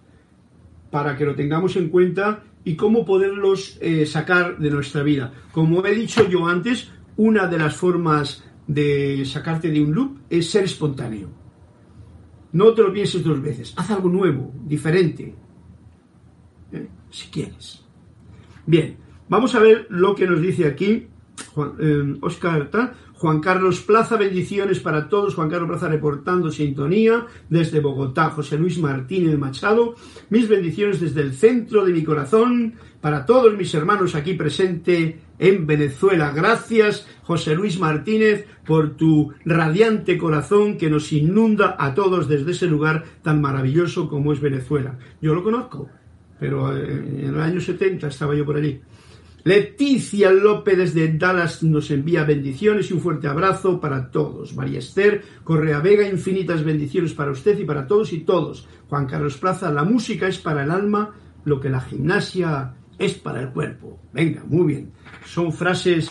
para 0.91 1.17
que 1.17 1.25
lo 1.25 1.35
tengamos 1.35 1.77
en 1.77 1.89
cuenta 1.89 2.45
y 2.65 2.77
cómo 2.77 3.05
poderlos 3.05 3.79
eh, 3.81 4.07
sacar 4.07 4.59
de 4.59 4.71
nuestra 4.71 5.03
vida. 5.03 5.33
Como 5.53 5.85
he 5.85 5.95
dicho 5.95 6.29
yo 6.29 6.47
antes, 6.47 6.91
una 7.17 7.47
de 7.47 7.59
las 7.59 7.77
formas 7.77 8.45
de 8.67 9.25
sacarte 9.25 9.71
de 9.71 9.81
un 9.81 9.95
loop 9.95 10.19
es 10.29 10.51
ser 10.51 10.65
espontáneo. 10.65 11.46
No 12.57 12.73
te 12.73 12.83
lo 12.83 12.91
pienses 12.91 13.23
dos 13.23 13.43
veces. 13.43 13.75
Haz 13.77 13.91
algo 13.91 14.09
nuevo, 14.09 14.51
diferente, 14.65 15.35
¿eh? 16.73 16.89
si 17.11 17.29
quieres. 17.29 17.85
Bien, 18.65 18.97
vamos 19.29 19.55
a 19.55 19.61
ver 19.61 19.87
lo 19.91 20.15
que 20.15 20.27
nos 20.27 20.41
dice 20.41 20.67
aquí 20.67 21.07
Oscar. 22.23 22.71
Eh, 22.73 22.91
Juan 23.19 23.41
Carlos 23.41 23.81
Plaza, 23.81 24.17
bendiciones 24.17 24.81
para 24.81 25.09
todos. 25.09 25.35
Juan 25.35 25.49
Carlos 25.49 25.71
Plaza 25.71 25.89
reportando 25.89 26.51
sintonía 26.51 27.27
desde 27.49 27.81
Bogotá. 27.81 28.31
José 28.31 28.59
Luis 28.59 28.79
Martínez 28.79 29.39
Machado, 29.39 29.95
mis 30.29 30.49
bendiciones 30.49 31.01
desde 31.01 31.23
el 31.23 31.33
centro 31.33 31.85
de 31.87 31.93
mi 31.93 32.05
corazón 32.05 32.75
para 33.01 33.25
todos 33.25 33.57
mis 33.57 33.73
hermanos 33.75 34.15
aquí 34.15 34.35
presentes 34.35 35.15
en 35.39 35.67
Venezuela. 35.67 36.31
Gracias, 36.35 37.09
José 37.23 37.55
Luis 37.55 37.79
Martínez, 37.79 38.47
por 38.67 38.97
tu 38.97 39.33
radiante 39.45 40.19
corazón 40.19 40.77
que 40.77 40.91
nos 40.91 41.11
inunda 41.13 41.77
a 41.79 41.95
todos 41.95 42.29
desde 42.29 42.51
ese 42.51 42.67
lugar 42.67 43.05
tan 43.23 43.41
maravilloso 43.41 44.11
como 44.11 44.33
es 44.33 44.41
Venezuela. 44.41 44.99
Yo 45.23 45.35
lo 45.35 45.43
conozco, 45.43 45.89
pero 46.39 46.77
eh, 46.77 47.21
en 47.21 47.35
el 47.35 47.41
año 47.41 47.61
70 47.61 48.09
estaba 48.09 48.35
yo 48.35 48.45
por 48.45 48.57
allí. 48.57 48.81
Leticia 49.47 50.33
López 50.33 50.77
desde 50.77 51.07
Dallas 51.17 51.63
nos 51.63 51.93
envía 51.93 52.25
bendiciones 52.25 52.91
y 52.91 52.95
un 52.95 53.01
fuerte 53.01 53.29
abrazo 53.29 53.79
para 53.79 54.11
todos. 54.11 54.57
María 54.57 54.81
Esther 54.81 55.23
Correa 55.45 55.79
Vega, 55.79 56.09
infinitas 56.09 56.65
bendiciones 56.65 57.13
para 57.13 57.31
usted 57.31 57.57
y 57.57 57.65
para 57.65 57.87
todos 57.87 58.13
y 58.13 58.25
todos. 58.25 58.67
Juan 58.89 59.07
Carlos 59.07 59.37
Plaza, 59.37 59.71
la 59.71 59.85
música 59.85 60.27
es 60.27 60.39
para 60.39 60.65
el 60.65 60.73
alma 60.73 61.15
lo 61.45 61.61
que 61.61 61.71
la 61.71 61.81
gimnasia 61.81 62.75
es 62.99 63.15
para 63.15 63.41
el 63.41 63.51
cuerpo. 63.51 64.01
Venga, 64.13 64.43
muy 64.49 64.67
bien. 64.67 64.91
Son 65.25 65.53
frases 65.53 66.11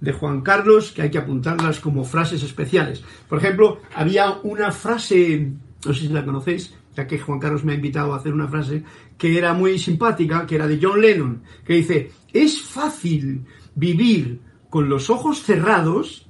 de 0.00 0.12
Juan 0.14 0.40
Carlos 0.40 0.92
que 0.92 1.02
hay 1.02 1.10
que 1.10 1.18
apuntarlas 1.18 1.80
como 1.80 2.04
frases 2.04 2.42
especiales. 2.42 3.04
Por 3.28 3.40
ejemplo, 3.40 3.82
había 3.94 4.38
una 4.42 4.72
frase, 4.72 5.52
no 5.84 5.92
sé 5.92 6.00
si 6.00 6.08
la 6.08 6.24
conocéis, 6.24 6.74
ya 6.96 7.06
que 7.06 7.18
Juan 7.18 7.38
Carlos 7.38 7.62
me 7.62 7.72
ha 7.72 7.76
invitado 7.76 8.14
a 8.14 8.16
hacer 8.16 8.32
una 8.32 8.48
frase 8.48 8.82
que 9.18 9.36
era 9.36 9.52
muy 9.52 9.78
simpática, 9.78 10.46
que 10.46 10.54
era 10.54 10.66
de 10.66 10.78
John 10.80 11.00
Lennon, 11.00 11.42
que 11.64 11.74
dice, 11.74 12.10
es 12.32 12.60
fácil 12.60 13.44
vivir 13.74 14.40
con 14.68 14.88
los 14.88 15.10
ojos 15.10 15.42
cerrados 15.42 16.26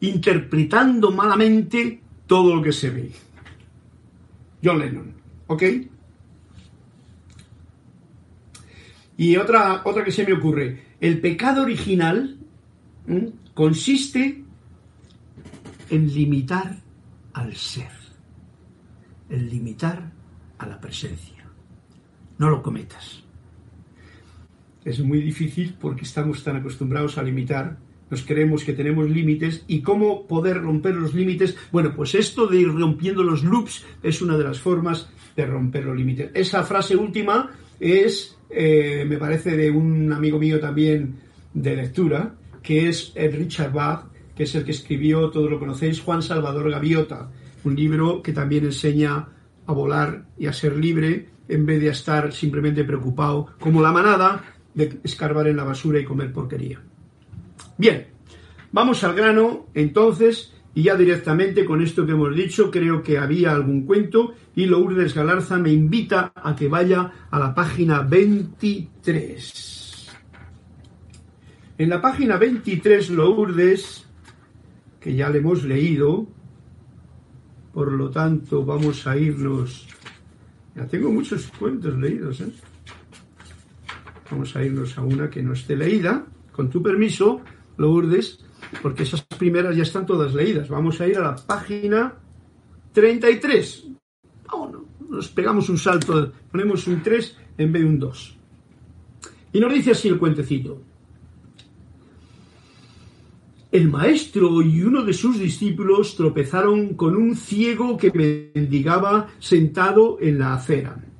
interpretando 0.00 1.12
malamente 1.12 2.00
todo 2.26 2.56
lo 2.56 2.62
que 2.62 2.72
se 2.72 2.90
ve. 2.90 3.12
John 4.64 4.78
Lennon, 4.78 5.14
¿ok? 5.46 5.62
Y 9.16 9.36
otra, 9.36 9.82
otra 9.84 10.04
que 10.04 10.10
se 10.10 10.26
me 10.26 10.32
ocurre, 10.32 10.96
el 11.00 11.20
pecado 11.20 11.62
original 11.62 12.38
consiste 13.54 14.44
en 15.90 16.14
limitar 16.14 16.78
al 17.34 17.54
ser, 17.54 17.90
en 19.28 19.50
limitar 19.50 20.10
a 20.58 20.66
la 20.66 20.80
presencia. 20.80 21.44
No 22.38 22.48
lo 22.48 22.62
cometas 22.62 23.21
es 24.84 25.00
muy 25.00 25.20
difícil 25.20 25.74
porque 25.80 26.04
estamos 26.04 26.42
tan 26.42 26.56
acostumbrados 26.56 27.18
a 27.18 27.22
limitar, 27.22 27.78
nos 28.10 28.22
creemos 28.22 28.64
que 28.64 28.74
tenemos 28.74 29.08
límites 29.08 29.64
y 29.66 29.80
cómo 29.80 30.26
poder 30.26 30.60
romper 30.60 30.94
los 30.94 31.14
límites. 31.14 31.56
Bueno, 31.70 31.94
pues 31.96 32.14
esto 32.14 32.46
de 32.46 32.58
ir 32.58 32.68
rompiendo 32.68 33.22
los 33.22 33.42
loops 33.42 33.84
es 34.02 34.20
una 34.20 34.36
de 34.36 34.44
las 34.44 34.60
formas 34.60 35.08
de 35.34 35.46
romper 35.46 35.84
los 35.84 35.96
límites. 35.96 36.30
Esa 36.34 36.62
frase 36.62 36.94
última 36.94 37.50
es, 37.80 38.36
eh, 38.50 39.06
me 39.08 39.16
parece, 39.16 39.56
de 39.56 39.70
un 39.70 40.12
amigo 40.12 40.38
mío 40.38 40.60
también 40.60 41.14
de 41.54 41.76
lectura, 41.76 42.34
que 42.62 42.88
es 42.88 43.14
Richard 43.14 43.72
Bach, 43.72 44.04
que 44.36 44.44
es 44.44 44.54
el 44.54 44.64
que 44.64 44.72
escribió, 44.72 45.30
todos 45.30 45.50
lo 45.50 45.58
conocéis, 45.58 46.00
Juan 46.00 46.22
Salvador 46.22 46.70
Gaviota, 46.70 47.30
un 47.64 47.76
libro 47.76 48.22
que 48.22 48.32
también 48.32 48.64
enseña 48.64 49.28
a 49.66 49.72
volar 49.72 50.26
y 50.38 50.46
a 50.46 50.52
ser 50.52 50.76
libre 50.76 51.28
en 51.48 51.66
vez 51.66 51.80
de 51.80 51.88
estar 51.88 52.32
simplemente 52.32 52.84
preocupado 52.84 53.48
como 53.58 53.82
la 53.82 53.92
manada 53.92 54.44
de 54.74 55.00
escarbar 55.04 55.48
en 55.48 55.56
la 55.56 55.64
basura 55.64 56.00
y 56.00 56.04
comer 56.04 56.32
porquería. 56.32 56.80
Bien, 57.78 58.06
vamos 58.72 59.04
al 59.04 59.14
grano 59.14 59.66
entonces 59.74 60.52
y 60.74 60.84
ya 60.84 60.96
directamente 60.96 61.64
con 61.64 61.82
esto 61.82 62.06
que 62.06 62.12
hemos 62.12 62.34
dicho 62.34 62.70
creo 62.70 63.02
que 63.02 63.18
había 63.18 63.52
algún 63.52 63.84
cuento 63.84 64.34
y 64.54 64.66
Lourdes 64.66 65.14
Galarza 65.14 65.58
me 65.58 65.72
invita 65.72 66.32
a 66.34 66.56
que 66.56 66.68
vaya 66.68 67.12
a 67.30 67.38
la 67.38 67.54
página 67.54 68.02
23. 68.02 70.10
En 71.78 71.88
la 71.88 72.00
página 72.00 72.36
23 72.36 73.10
Lourdes, 73.10 74.06
que 75.00 75.14
ya 75.14 75.28
le 75.28 75.38
hemos 75.38 75.64
leído, 75.64 76.28
por 77.72 77.92
lo 77.92 78.10
tanto 78.10 78.64
vamos 78.64 79.06
a 79.06 79.16
irnos... 79.16 79.88
Ya 80.74 80.86
tengo 80.86 81.10
muchos 81.10 81.48
cuentos 81.58 81.98
leídos, 81.98 82.40
¿eh? 82.40 82.50
Vamos 84.32 84.56
a 84.56 84.64
irnos 84.64 84.96
a 84.96 85.02
una 85.02 85.28
que 85.28 85.42
no 85.42 85.52
esté 85.52 85.76
leída. 85.76 86.24
con 86.52 86.70
tu 86.70 86.82
permiso, 86.82 87.40
Lourdes, 87.76 88.38
porque 88.82 89.02
esas 89.04 89.22
primeras 89.22 89.76
ya 89.76 89.82
están 89.82 90.06
todas 90.06 90.34
leídas. 90.34 90.68
Vamos 90.68 91.00
a 91.00 91.06
ir 91.06 91.18
a 91.18 91.22
la 91.22 91.36
página 91.36 92.14
33. 92.92 93.88
Vámonos, 94.50 94.82
nos 95.08 95.28
pegamos 95.28 95.68
un 95.68 95.78
salto, 95.78 96.32
ponemos 96.50 96.86
un 96.86 97.02
3 97.02 97.36
en 97.58 97.72
vez 97.72 97.82
de 97.82 97.88
un 97.88 97.98
2. 97.98 98.38
Y 99.52 99.60
nos 99.60 99.72
dice 99.72 99.90
así 99.92 100.08
el 100.08 100.18
cuentecito. 100.18 100.82
El 103.70 103.88
maestro 103.88 104.62
y 104.62 104.82
uno 104.82 105.02
de 105.04 105.12
sus 105.12 105.38
discípulos 105.38 106.16
tropezaron 106.16 106.94
con 106.94 107.16
un 107.16 107.36
ciego 107.36 107.98
que 107.98 108.10
mendigaba 108.54 109.28
sentado 109.38 110.18
en 110.20 110.38
la 110.38 110.54
acera. 110.54 111.11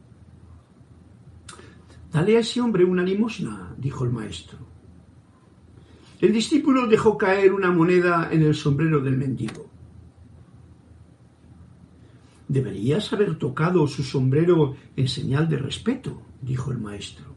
Dale 2.13 2.37
a 2.37 2.41
ese 2.41 2.61
hombre 2.61 2.85
una 2.85 3.03
limosna, 3.03 3.75
dijo 3.79 4.05
el 4.05 4.11
maestro. 4.11 4.59
El 6.21 6.33
discípulo 6.33 6.87
dejó 6.87 7.17
caer 7.17 7.53
una 7.53 7.73
moneda 7.73 8.29
en 8.31 8.43
el 8.43 8.55
sombrero 8.55 9.01
del 9.01 9.17
mendigo. 9.17 9.69
Deberías 12.47 13.11
haber 13.15 13.37
tocado 13.39 13.87
su 13.87 14.03
sombrero 14.03 14.77
en 14.95 15.09
señal 15.09 15.49
de 15.49 15.57
respeto, 15.57 16.21
dijo 16.43 16.71
el 16.71 16.79
maestro. 16.79 17.35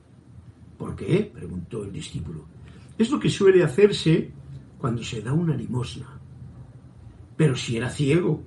¿Por 0.77 0.95
qué? 0.95 1.31
preguntó 1.33 1.85
el 1.85 1.93
discípulo. 1.93 2.45
Es 2.97 3.09
lo 3.09 3.19
que 3.19 3.29
suele 3.29 3.63
hacerse 3.63 4.31
cuando 4.77 5.03
se 5.03 5.21
da 5.21 5.31
una 5.31 5.55
limosna. 5.55 6.19
Pero 7.38 7.55
si 7.55 7.77
era 7.77 7.89
ciego. 7.89 8.43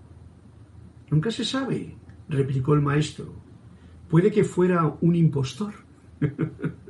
Nunca 1.11 1.31
se 1.31 1.45
sabe, 1.45 1.97
replicó 2.29 2.75
el 2.75 2.83
maestro. 2.83 3.33
Puede 4.11 4.31
que 4.31 4.45
fuera 4.45 4.95
un 5.01 5.17
impostor. 5.17 5.88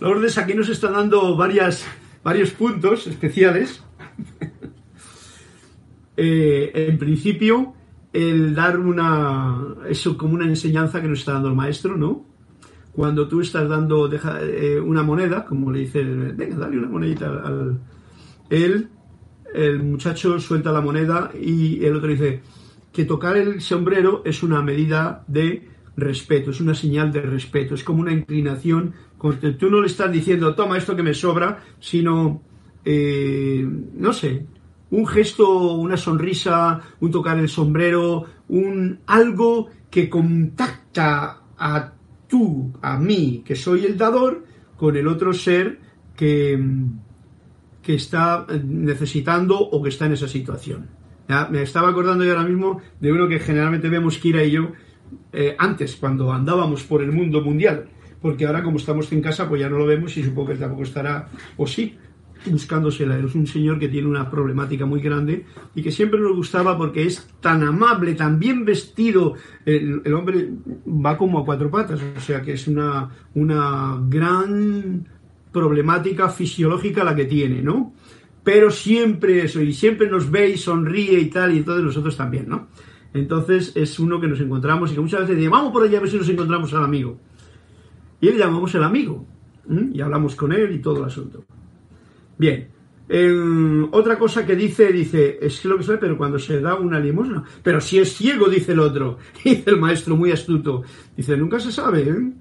Lourdes 0.00 0.38
aquí 0.38 0.54
nos 0.54 0.68
está 0.68 0.90
dando 0.90 1.36
varias, 1.36 1.86
varios 2.22 2.50
puntos 2.50 3.06
especiales. 3.06 3.82
Eh, 6.18 6.72
en 6.88 6.96
principio, 6.96 7.74
el 8.10 8.54
dar 8.54 8.80
una. 8.80 9.62
Eso 9.86 10.16
como 10.16 10.32
una 10.32 10.46
enseñanza 10.46 11.02
que 11.02 11.08
nos 11.08 11.18
está 11.18 11.34
dando 11.34 11.50
el 11.50 11.54
maestro, 11.54 11.94
¿no? 11.94 12.24
Cuando 12.92 13.28
tú 13.28 13.42
estás 13.42 13.68
dando 13.68 14.10
eh, 14.10 14.80
una 14.80 15.02
moneda, 15.02 15.44
como 15.44 15.70
le 15.70 15.80
dice, 15.80 16.02
venga, 16.02 16.56
dale 16.56 16.78
una 16.78 16.88
monedita 16.88 17.26
al. 17.26 17.78
Él, 18.48 18.88
el 19.54 19.82
muchacho 19.82 20.40
suelta 20.40 20.72
la 20.72 20.80
moneda 20.80 21.32
y 21.38 21.84
el 21.84 21.96
otro 21.96 22.08
dice 22.08 22.40
que 22.94 23.04
tocar 23.04 23.36
el 23.36 23.60
sombrero 23.60 24.22
es 24.24 24.42
una 24.42 24.62
medida 24.62 25.22
de 25.26 25.68
respeto, 25.96 26.50
es 26.50 26.60
una 26.60 26.74
señal 26.74 27.10
de 27.12 27.22
respeto, 27.22 27.74
es 27.74 27.84
como 27.84 28.00
una 28.00 28.12
inclinación. 28.12 28.94
Tú 29.58 29.70
no 29.70 29.80
le 29.80 29.86
estás 29.86 30.12
diciendo, 30.12 30.54
toma 30.54 30.78
esto 30.78 30.94
que 30.94 31.02
me 31.02 31.14
sobra, 31.14 31.64
sino, 31.80 32.42
eh, 32.84 33.66
no 33.94 34.12
sé, 34.12 34.46
un 34.90 35.06
gesto, 35.06 35.74
una 35.74 35.96
sonrisa, 35.96 36.80
un 37.00 37.10
tocar 37.10 37.38
el 37.38 37.48
sombrero, 37.48 38.24
un 38.48 39.00
algo 39.06 39.68
que 39.90 40.08
contacta 40.08 41.40
a 41.58 41.92
tú, 42.28 42.72
a 42.82 42.98
mí, 42.98 43.42
que 43.44 43.56
soy 43.56 43.84
el 43.84 43.96
dador, 43.96 44.44
con 44.76 44.96
el 44.96 45.08
otro 45.08 45.32
ser 45.32 45.80
que, 46.14 46.62
que 47.82 47.94
está 47.94 48.46
necesitando 48.64 49.58
o 49.58 49.82
que 49.82 49.88
está 49.88 50.06
en 50.06 50.12
esa 50.12 50.28
situación. 50.28 50.88
Me 51.50 51.62
estaba 51.62 51.88
acordando 51.88 52.24
yo 52.24 52.32
ahora 52.32 52.48
mismo 52.48 52.80
de 53.00 53.12
uno 53.12 53.26
que 53.26 53.40
generalmente 53.40 53.88
vemos 53.88 54.18
Kira 54.18 54.44
y 54.44 54.52
yo 54.52 54.72
eh, 55.32 55.54
antes, 55.58 55.96
cuando 55.96 56.32
andábamos 56.32 56.82
por 56.84 57.02
el 57.02 57.12
mundo 57.12 57.40
mundial, 57.42 57.88
porque 58.20 58.46
ahora 58.46 58.62
como 58.62 58.78
estamos 58.78 59.10
en 59.12 59.20
casa, 59.20 59.48
pues 59.48 59.60
ya 59.60 59.68
no 59.68 59.78
lo 59.78 59.86
vemos 59.86 60.16
y 60.16 60.22
supongo 60.22 60.48
que 60.48 60.56
tampoco 60.56 60.82
estará, 60.82 61.28
o 61.56 61.66
sí, 61.66 61.96
buscándosela. 62.50 63.18
Es 63.18 63.34
un 63.34 63.46
señor 63.46 63.78
que 63.78 63.88
tiene 63.88 64.08
una 64.08 64.30
problemática 64.30 64.86
muy 64.86 65.00
grande 65.00 65.44
y 65.74 65.82
que 65.82 65.90
siempre 65.90 66.20
nos 66.20 66.34
gustaba 66.34 66.76
porque 66.76 67.04
es 67.04 67.28
tan 67.40 67.62
amable, 67.62 68.14
tan 68.14 68.38
bien 68.38 68.64
vestido. 68.64 69.34
El, 69.64 70.12
hombre 70.14 70.50
va 70.86 71.16
como 71.16 71.40
a 71.40 71.44
cuatro 71.44 71.70
patas, 71.70 72.00
o 72.16 72.20
sea 72.20 72.42
que 72.42 72.52
es 72.52 72.66
una, 72.68 73.10
una 73.34 74.00
gran 74.08 75.06
problemática 75.52 76.28
fisiológica 76.28 77.04
la 77.04 77.14
que 77.14 77.24
tiene, 77.24 77.62
¿no? 77.62 77.94
Pero 78.44 78.70
siempre 78.70 79.44
eso, 79.44 79.60
y 79.60 79.72
siempre 79.72 80.08
nos 80.08 80.30
ve 80.30 80.50
y 80.50 80.56
sonríe 80.56 81.18
y 81.18 81.26
tal, 81.26 81.54
y 81.54 81.58
entonces 81.58 81.84
nosotros 81.84 82.16
también, 82.16 82.48
¿no? 82.48 82.68
Entonces 83.18 83.72
es 83.74 83.98
uno 83.98 84.20
que 84.20 84.28
nos 84.28 84.40
encontramos 84.40 84.90
y 84.90 84.94
que 84.94 85.00
muchas 85.00 85.20
veces 85.20 85.36
decimos, 85.36 85.58
vamos 85.58 85.72
por 85.72 85.82
allá 85.82 85.98
a 85.98 86.00
ver 86.00 86.10
si 86.10 86.18
nos 86.18 86.28
encontramos 86.28 86.72
al 86.74 86.84
amigo. 86.84 87.18
Y 88.20 88.26
le 88.26 88.38
llamamos 88.38 88.74
el 88.74 88.82
amigo. 88.82 89.26
Y 89.92 90.00
hablamos 90.00 90.36
con 90.36 90.52
él 90.52 90.72
y 90.72 90.78
todo 90.78 90.98
el 90.98 91.04
asunto. 91.04 91.44
Bien. 92.38 92.68
otra 93.90 94.18
cosa 94.18 94.44
que 94.44 94.54
dice, 94.54 94.92
dice, 94.92 95.38
es 95.40 95.64
lo 95.64 95.76
que 95.76 95.84
sabe, 95.84 95.98
pero 95.98 96.18
cuando 96.18 96.38
se 96.38 96.60
da 96.60 96.74
una 96.74 97.00
limosna. 97.00 97.42
Pero 97.62 97.80
si 97.80 97.98
es 97.98 98.14
ciego, 98.14 98.48
dice 98.48 98.72
el 98.72 98.80
otro. 98.80 99.18
Dice 99.44 99.70
el 99.70 99.78
maestro 99.78 100.16
muy 100.16 100.30
astuto. 100.30 100.82
Dice, 101.16 101.36
nunca 101.36 101.58
se 101.58 101.72
sabe, 101.72 102.02
¿eh? 102.02 102.32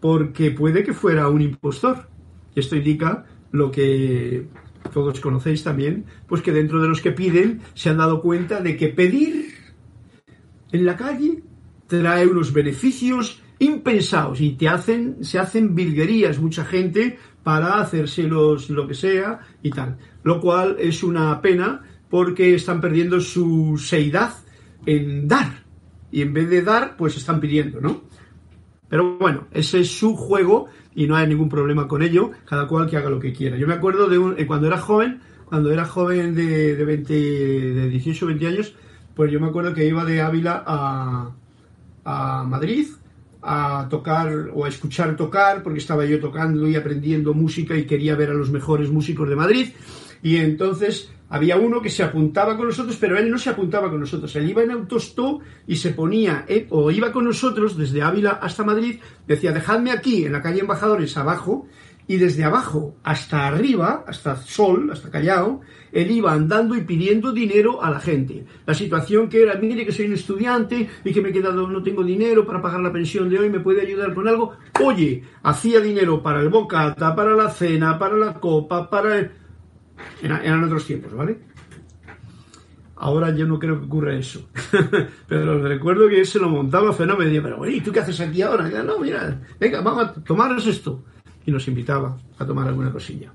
porque 0.00 0.50
puede 0.50 0.84
que 0.84 0.92
fuera 0.92 1.28
un 1.28 1.42
impostor. 1.42 2.08
Y 2.54 2.60
esto 2.60 2.76
indica 2.76 3.24
lo 3.52 3.70
que 3.70 4.46
todos 4.92 5.20
conocéis 5.20 5.64
también, 5.64 6.04
pues 6.26 6.42
que 6.42 6.52
dentro 6.52 6.80
de 6.80 6.88
los 6.88 7.00
que 7.00 7.12
piden 7.12 7.60
se 7.74 7.90
han 7.90 7.98
dado 7.98 8.22
cuenta 8.22 8.60
de 8.60 8.76
que 8.76 8.88
pedir 8.88 9.45
en 10.76 10.86
la 10.86 10.96
calle 10.96 11.42
trae 11.86 12.26
unos 12.26 12.52
beneficios 12.52 13.42
impensados 13.58 14.40
y 14.40 14.52
te 14.52 14.68
hacen, 14.68 15.24
se 15.24 15.38
hacen 15.38 15.74
virguerías 15.74 16.38
mucha 16.38 16.64
gente 16.64 17.18
para 17.42 17.80
hacérselos 17.80 18.70
lo 18.70 18.86
que 18.86 18.94
sea 18.94 19.40
y 19.62 19.70
tal. 19.70 19.98
Lo 20.22 20.40
cual 20.40 20.76
es 20.78 21.02
una 21.02 21.40
pena 21.40 21.82
porque 22.10 22.54
están 22.54 22.80
perdiendo 22.80 23.20
su 23.20 23.78
seidad 23.78 24.34
en 24.84 25.28
dar. 25.28 25.64
Y 26.10 26.22
en 26.22 26.32
vez 26.32 26.48
de 26.50 26.62
dar, 26.62 26.96
pues 26.96 27.16
están 27.16 27.40
pidiendo, 27.40 27.80
¿no? 27.80 28.02
Pero 28.88 29.18
bueno, 29.18 29.48
ese 29.52 29.80
es 29.80 29.90
su 29.90 30.14
juego 30.14 30.66
y 30.94 31.06
no 31.06 31.16
hay 31.16 31.26
ningún 31.26 31.48
problema 31.48 31.88
con 31.88 32.02
ello, 32.02 32.30
cada 32.44 32.66
cual 32.68 32.88
que 32.88 32.96
haga 32.96 33.10
lo 33.10 33.18
que 33.18 33.32
quiera. 33.32 33.56
Yo 33.56 33.66
me 33.66 33.74
acuerdo 33.74 34.08
de 34.08 34.42
eh, 34.42 34.46
cuando 34.46 34.68
era 34.68 34.78
joven, 34.78 35.20
cuando 35.44 35.72
era 35.72 35.84
joven 35.84 36.34
de, 36.34 36.76
de, 36.76 36.84
20, 36.84 37.14
de 37.14 37.88
18 37.88 38.26
20 38.26 38.46
años, 38.46 38.74
pues 39.16 39.32
yo 39.32 39.40
me 39.40 39.48
acuerdo 39.48 39.72
que 39.72 39.86
iba 39.86 40.04
de 40.04 40.20
Ávila 40.20 40.62
a, 40.66 41.30
a 42.04 42.44
Madrid 42.44 42.86
a 43.42 43.86
tocar 43.88 44.50
o 44.52 44.64
a 44.64 44.68
escuchar 44.68 45.16
tocar, 45.16 45.62
porque 45.62 45.78
estaba 45.78 46.04
yo 46.04 46.20
tocando 46.20 46.68
y 46.68 46.76
aprendiendo 46.76 47.32
música 47.32 47.76
y 47.76 47.86
quería 47.86 48.14
ver 48.14 48.30
a 48.30 48.34
los 48.34 48.50
mejores 48.50 48.90
músicos 48.90 49.28
de 49.28 49.36
Madrid. 49.36 49.68
Y 50.22 50.36
entonces 50.36 51.10
había 51.28 51.56
uno 51.56 51.80
que 51.80 51.88
se 51.88 52.02
apuntaba 52.02 52.56
con 52.56 52.66
nosotros, 52.66 52.96
pero 53.00 53.16
él 53.18 53.30
no 53.30 53.38
se 53.38 53.50
apuntaba 53.50 53.88
con 53.88 54.00
nosotros. 54.00 54.34
Él 54.36 54.50
iba 54.50 54.62
en 54.62 54.72
autostop 54.72 55.42
y 55.66 55.76
se 55.76 55.90
ponía, 55.90 56.44
eh, 56.48 56.66
o 56.70 56.90
iba 56.90 57.10
con 57.10 57.24
nosotros 57.24 57.76
desde 57.76 58.02
Ávila 58.02 58.32
hasta 58.42 58.64
Madrid, 58.64 59.00
decía, 59.26 59.52
dejadme 59.52 59.92
aquí 59.92 60.24
en 60.24 60.32
la 60.32 60.42
calle 60.42 60.60
Embajadores 60.60 61.16
abajo, 61.16 61.66
y 62.08 62.16
desde 62.16 62.44
abajo 62.44 62.96
hasta 63.02 63.46
arriba, 63.46 64.04
hasta 64.06 64.36
Sol, 64.36 64.90
hasta 64.92 65.10
Callao, 65.10 65.60
él 65.92 66.10
iba 66.10 66.32
andando 66.32 66.76
y 66.76 66.82
pidiendo 66.82 67.32
dinero 67.32 67.82
a 67.82 67.90
la 67.90 68.00
gente. 68.00 68.44
La 68.64 68.74
situación 68.74 69.28
que 69.28 69.42
era, 69.42 69.54
mire 69.56 69.84
que 69.84 69.92
soy 69.92 70.06
un 70.06 70.12
estudiante 70.12 70.88
y 71.04 71.12
que 71.12 71.20
me 71.20 71.30
he 71.30 71.32
quedado, 71.32 71.68
no 71.68 71.82
tengo 71.82 72.04
dinero 72.04 72.46
para 72.46 72.62
pagar 72.62 72.80
la 72.80 72.92
pensión 72.92 73.28
de 73.28 73.38
hoy, 73.38 73.50
¿me 73.50 73.60
puede 73.60 73.82
ayudar 73.82 74.14
con 74.14 74.28
algo? 74.28 74.56
Oye, 74.82 75.24
hacía 75.42 75.80
dinero 75.80 76.22
para 76.22 76.40
el 76.40 76.48
bocata, 76.48 77.14
para 77.14 77.34
la 77.34 77.50
cena, 77.50 77.98
para 77.98 78.16
la 78.16 78.34
copa, 78.34 78.88
para... 78.88 79.18
El... 79.18 79.30
eran 80.22 80.64
otros 80.64 80.84
tiempos, 80.86 81.12
¿vale? 81.12 81.38
Ahora 82.98 83.34
yo 83.34 83.46
no 83.46 83.58
creo 83.58 83.78
que 83.78 83.86
ocurra 83.86 84.14
eso. 84.14 84.48
pero 85.28 85.58
recuerdo 85.62 86.08
que 86.08 86.24
se 86.24 86.38
lo 86.38 86.48
montaba 86.48 86.94
fenómeno. 86.94 87.30
Y 87.30 87.40
pero, 87.40 87.66
¿y 87.66 87.80
tú 87.80 87.92
qué 87.92 88.00
haces 88.00 88.20
aquí 88.20 88.40
ahora? 88.40 88.68
no, 88.82 88.98
mira, 88.98 89.38
venga, 89.60 89.82
vamos 89.82 90.04
a 90.04 90.14
tomaros 90.14 90.66
esto 90.66 91.04
y 91.46 91.52
nos 91.52 91.66
invitaba 91.68 92.18
a 92.38 92.44
tomar 92.44 92.68
alguna 92.68 92.92
cosilla. 92.92 93.32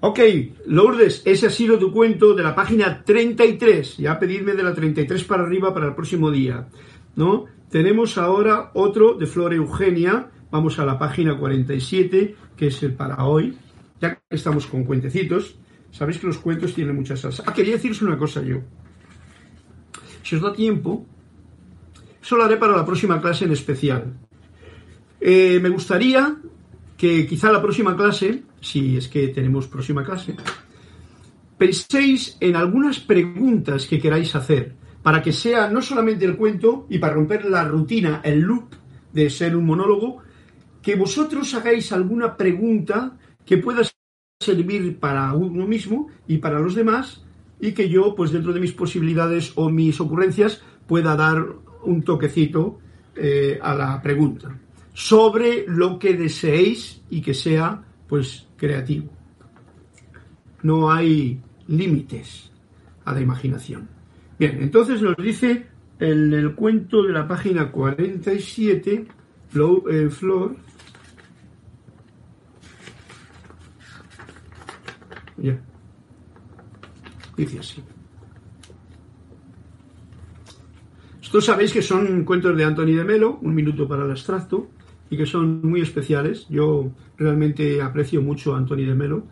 Ok, 0.00 0.20
Lourdes, 0.66 1.22
ese 1.24 1.48
ha 1.48 1.50
sido 1.50 1.76
tu 1.76 1.90
cuento 1.90 2.34
de 2.34 2.44
la 2.44 2.54
página 2.54 3.02
33. 3.02 3.96
Ya 3.96 4.18
pedidme 4.18 4.52
de 4.52 4.62
la 4.62 4.72
33 4.72 5.24
para 5.24 5.42
arriba 5.42 5.74
para 5.74 5.88
el 5.88 5.94
próximo 5.94 6.30
día. 6.30 6.68
¿no? 7.16 7.46
Tenemos 7.68 8.16
ahora 8.16 8.70
otro 8.74 9.14
de 9.14 9.26
Flor 9.26 9.54
Eugenia. 9.54 10.30
Vamos 10.52 10.78
a 10.78 10.86
la 10.86 10.98
página 10.98 11.36
47, 11.36 12.36
que 12.56 12.66
es 12.68 12.82
el 12.84 12.94
para 12.94 13.24
hoy. 13.24 13.58
Ya 14.00 14.14
que 14.14 14.36
estamos 14.36 14.66
con 14.66 14.84
cuentecitos. 14.84 15.56
Sabéis 15.90 16.18
que 16.18 16.28
los 16.28 16.38
cuentos 16.38 16.74
tienen 16.74 16.94
muchas 16.94 17.20
salsa. 17.20 17.42
Ah, 17.44 17.52
quería 17.52 17.74
deciros 17.74 18.00
una 18.02 18.16
cosa 18.16 18.40
yo. 18.42 18.60
Si 20.22 20.36
os 20.36 20.42
da 20.42 20.52
tiempo, 20.52 21.06
eso 22.22 22.36
lo 22.36 22.44
haré 22.44 22.56
para 22.56 22.76
la 22.76 22.86
próxima 22.86 23.20
clase 23.20 23.46
en 23.46 23.52
especial. 23.52 24.14
Eh, 25.20 25.58
me 25.60 25.70
gustaría 25.70 26.36
que 26.98 27.28
quizá 27.28 27.52
la 27.52 27.62
próxima 27.62 27.96
clase, 27.96 28.42
si 28.60 28.96
es 28.96 29.06
que 29.06 29.28
tenemos 29.28 29.68
próxima 29.68 30.04
clase, 30.04 30.34
penséis 31.56 32.36
en 32.40 32.56
algunas 32.56 32.98
preguntas 32.98 33.86
que 33.86 34.00
queráis 34.00 34.34
hacer 34.34 34.74
para 35.00 35.22
que 35.22 35.32
sea 35.32 35.70
no 35.70 35.80
solamente 35.80 36.24
el 36.24 36.36
cuento 36.36 36.86
y 36.90 36.98
para 36.98 37.14
romper 37.14 37.44
la 37.44 37.64
rutina, 37.64 38.20
el 38.24 38.40
loop 38.40 38.74
de 39.12 39.30
ser 39.30 39.54
un 39.54 39.64
monólogo, 39.64 40.18
que 40.82 40.96
vosotros 40.96 41.54
hagáis 41.54 41.92
alguna 41.92 42.36
pregunta 42.36 43.16
que 43.46 43.58
pueda 43.58 43.82
servir 44.40 44.98
para 44.98 45.32
uno 45.34 45.68
mismo 45.68 46.08
y 46.26 46.38
para 46.38 46.58
los 46.58 46.74
demás 46.74 47.24
y 47.60 47.72
que 47.72 47.88
yo, 47.88 48.16
pues 48.16 48.32
dentro 48.32 48.52
de 48.52 48.60
mis 48.60 48.72
posibilidades 48.72 49.52
o 49.54 49.70
mis 49.70 50.00
ocurrencias, 50.00 50.62
pueda 50.88 51.14
dar 51.14 51.46
un 51.84 52.02
toquecito 52.02 52.80
eh, 53.14 53.58
a 53.62 53.74
la 53.74 54.02
pregunta 54.02 54.58
sobre 54.98 55.64
lo 55.68 55.96
que 55.96 56.14
deseéis 56.14 57.00
y 57.08 57.22
que 57.22 57.32
sea, 57.32 57.84
pues, 58.08 58.48
creativo. 58.56 59.08
No 60.64 60.90
hay 60.90 61.40
límites 61.68 62.50
a 63.04 63.12
la 63.12 63.20
imaginación. 63.20 63.88
Bien, 64.40 64.60
entonces 64.60 65.00
nos 65.00 65.16
dice 65.16 65.68
en 66.00 66.32
el 66.32 66.52
cuento 66.56 67.04
de 67.04 67.12
la 67.12 67.28
página 67.28 67.70
47, 67.70 69.06
eh, 69.54 70.08
Flor, 70.10 70.56
ya, 75.36 75.60
dice 77.36 77.60
así. 77.60 77.84
Estos 81.22 81.44
sabéis 81.44 81.72
que 81.72 81.82
son 81.82 82.24
cuentos 82.24 82.56
de 82.56 82.64
Anthony 82.64 82.96
de 82.96 83.04
Melo, 83.04 83.38
Un 83.42 83.54
minuto 83.54 83.86
para 83.86 84.04
el 84.04 84.10
abstracto, 84.10 84.70
y 85.10 85.16
que 85.16 85.26
son 85.26 85.60
muy 85.62 85.80
especiales. 85.80 86.46
Yo 86.48 86.90
realmente 87.16 87.80
aprecio 87.82 88.22
mucho 88.22 88.54
a 88.54 88.58
Anthony 88.58 88.86
de 88.86 88.94
Melo 88.94 89.24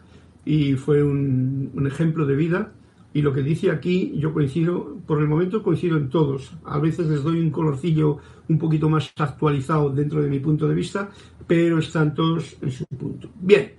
y 0.45 0.75
fue 0.75 1.03
un, 1.03 1.71
un 1.75 1.87
ejemplo 1.87 2.27
de 2.27 2.37
vida 2.37 2.73
y 3.17 3.23
lo 3.23 3.33
que 3.33 3.43
dice 3.43 3.71
aquí 3.71 4.13
yo 4.17 4.35
coincido, 4.35 4.99
por 5.07 5.23
el 5.23 5.27
momento 5.27 5.63
coincido 5.63 5.97
en 5.97 6.11
todos. 6.11 6.53
A 6.67 6.79
veces 6.79 7.07
les 7.07 7.23
doy 7.23 7.41
un 7.41 7.51
colorcillo 7.51 8.19
un 8.47 8.59
poquito 8.59 8.91
más 8.91 9.11
actualizado 9.17 9.89
dentro 9.89 10.23
de 10.23 10.29
mi 10.29 10.39
punto 10.39 10.69
de 10.69 10.75
vista, 10.75 11.11
pero 11.47 11.79
están 11.79 12.15
todos 12.15 12.57
en 12.61 12.71
su 12.71 12.85
punto. 12.85 13.31
Bien, 13.41 13.73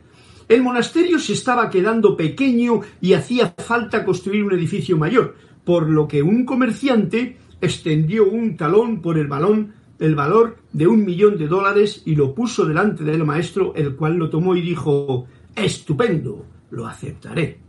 el 0.47 0.63
monasterio 0.63 1.19
se 1.19 1.33
estaba 1.33 1.69
quedando 1.69 2.17
pequeño 2.17 2.81
y 2.99 3.13
hacía 3.13 3.53
falta 3.57 4.03
construir 4.03 4.43
un 4.43 4.53
edificio 4.53 4.97
mayor, 4.97 5.35
por 5.63 5.87
lo 5.87 6.07
que 6.07 6.23
un 6.23 6.43
comerciante 6.43 7.37
extendió 7.61 8.27
un 8.27 8.57
talón 8.57 9.03
por 9.03 9.19
el 9.19 9.27
balón 9.27 9.73
el 9.99 10.15
valor 10.15 10.57
de 10.73 10.87
un 10.87 11.03
millón 11.03 11.37
de 11.37 11.47
dólares 11.47 12.03
y 12.05 12.15
lo 12.15 12.33
puso 12.33 12.65
delante 12.65 13.03
del 13.03 13.25
maestro, 13.25 13.73
el 13.75 13.95
cual 13.95 14.15
lo 14.15 14.29
tomó 14.29 14.55
y 14.55 14.61
dijo, 14.61 15.27
estupendo, 15.55 16.45
lo 16.71 16.85
aceptaré. 16.85 17.59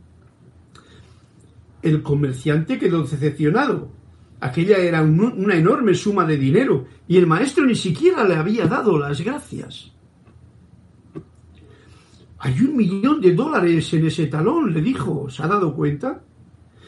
El 1.82 2.02
comerciante 2.02 2.78
quedó 2.78 3.02
decepcionado. 3.02 3.90
Aquella 4.40 4.78
era 4.78 5.02
una 5.02 5.56
enorme 5.56 5.94
suma 5.94 6.24
de 6.24 6.36
dinero 6.36 6.86
y 7.08 7.16
el 7.16 7.26
maestro 7.26 7.64
ni 7.64 7.74
siquiera 7.74 8.24
le 8.24 8.36
había 8.36 8.66
dado 8.66 8.98
las 8.98 9.20
gracias. 9.20 9.92
Hay 12.40 12.60
un 12.60 12.76
millón 12.76 13.20
de 13.20 13.34
dólares 13.34 13.92
en 13.94 14.06
ese 14.06 14.26
talón, 14.26 14.72
le 14.72 14.80
dijo. 14.80 15.28
¿Se 15.28 15.42
ha 15.42 15.48
dado 15.48 15.74
cuenta? 15.74 16.22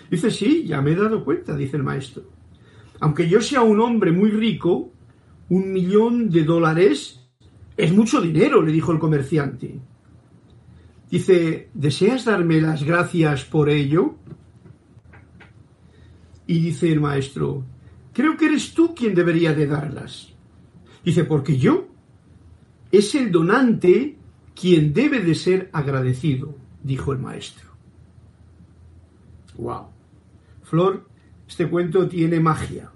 Dice, 0.08 0.30
sí, 0.30 0.64
ya 0.64 0.80
me 0.80 0.92
he 0.92 0.96
dado 0.96 1.24
cuenta, 1.24 1.56
dice 1.56 1.76
el 1.76 1.82
maestro. 1.82 2.22
Aunque 3.00 3.28
yo 3.28 3.40
sea 3.40 3.62
un 3.62 3.80
hombre 3.80 4.12
muy 4.12 4.30
rico, 4.30 4.92
un 5.50 5.72
millón 5.72 6.30
de 6.30 6.44
dólares 6.44 7.20
es 7.76 7.92
mucho 7.92 8.20
dinero, 8.20 8.62
le 8.62 8.72
dijo 8.72 8.92
el 8.92 8.98
comerciante. 8.98 9.78
Dice, 11.10 11.70
¿deseas 11.74 12.24
darme 12.24 12.60
las 12.60 12.84
gracias 12.84 13.44
por 13.44 13.68
ello? 13.68 14.14
Y 16.46 16.60
dice 16.60 16.92
el 16.92 17.00
maestro, 17.00 17.64
creo 18.12 18.36
que 18.36 18.46
eres 18.46 18.74
tú 18.74 18.94
quien 18.94 19.14
debería 19.14 19.52
de 19.52 19.66
darlas. 19.66 20.32
Dice, 21.04 21.24
porque 21.24 21.58
yo. 21.58 21.88
Es 22.92 23.14
el 23.14 23.30
donante 23.30 24.16
quien 24.54 24.92
debe 24.92 25.20
de 25.20 25.34
ser 25.34 25.70
agradecido, 25.72 26.56
dijo 26.82 27.12
el 27.12 27.18
maestro. 27.18 27.70
Wow. 29.56 29.86
Flor, 30.62 31.08
este 31.48 31.68
cuento 31.68 32.08
tiene 32.08 32.40
magia. 32.40 32.90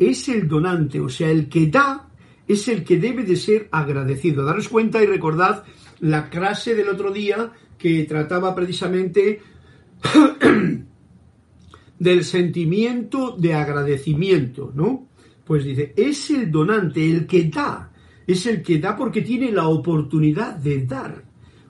Es 0.00 0.28
el 0.30 0.48
donante, 0.48 0.98
o 0.98 1.08
sea, 1.08 1.30
el 1.30 1.48
que 1.48 1.66
da 1.66 2.08
es 2.48 2.66
el 2.68 2.82
que 2.82 2.98
debe 2.98 3.22
de 3.22 3.36
ser 3.36 3.68
agradecido. 3.70 4.44
Daros 4.44 4.68
cuenta 4.68 5.00
y 5.00 5.06
recordad 5.06 5.62
la 6.00 6.30
clase 6.30 6.74
del 6.74 6.88
otro 6.88 7.12
día 7.12 7.52
que 7.78 8.04
trataba 8.04 8.54
precisamente 8.54 9.40
del 11.98 12.24
sentimiento 12.24 13.36
de 13.38 13.54
agradecimiento, 13.54 14.72
¿no? 14.74 15.08
Pues 15.44 15.64
dice, 15.64 15.92
es 15.96 16.30
el 16.30 16.50
donante, 16.50 17.08
el 17.08 17.26
que 17.26 17.44
da, 17.44 17.92
es 18.26 18.46
el 18.46 18.62
que 18.62 18.78
da 18.78 18.96
porque 18.96 19.20
tiene 19.20 19.52
la 19.52 19.68
oportunidad 19.68 20.56
de 20.56 20.86
dar. 20.86 21.22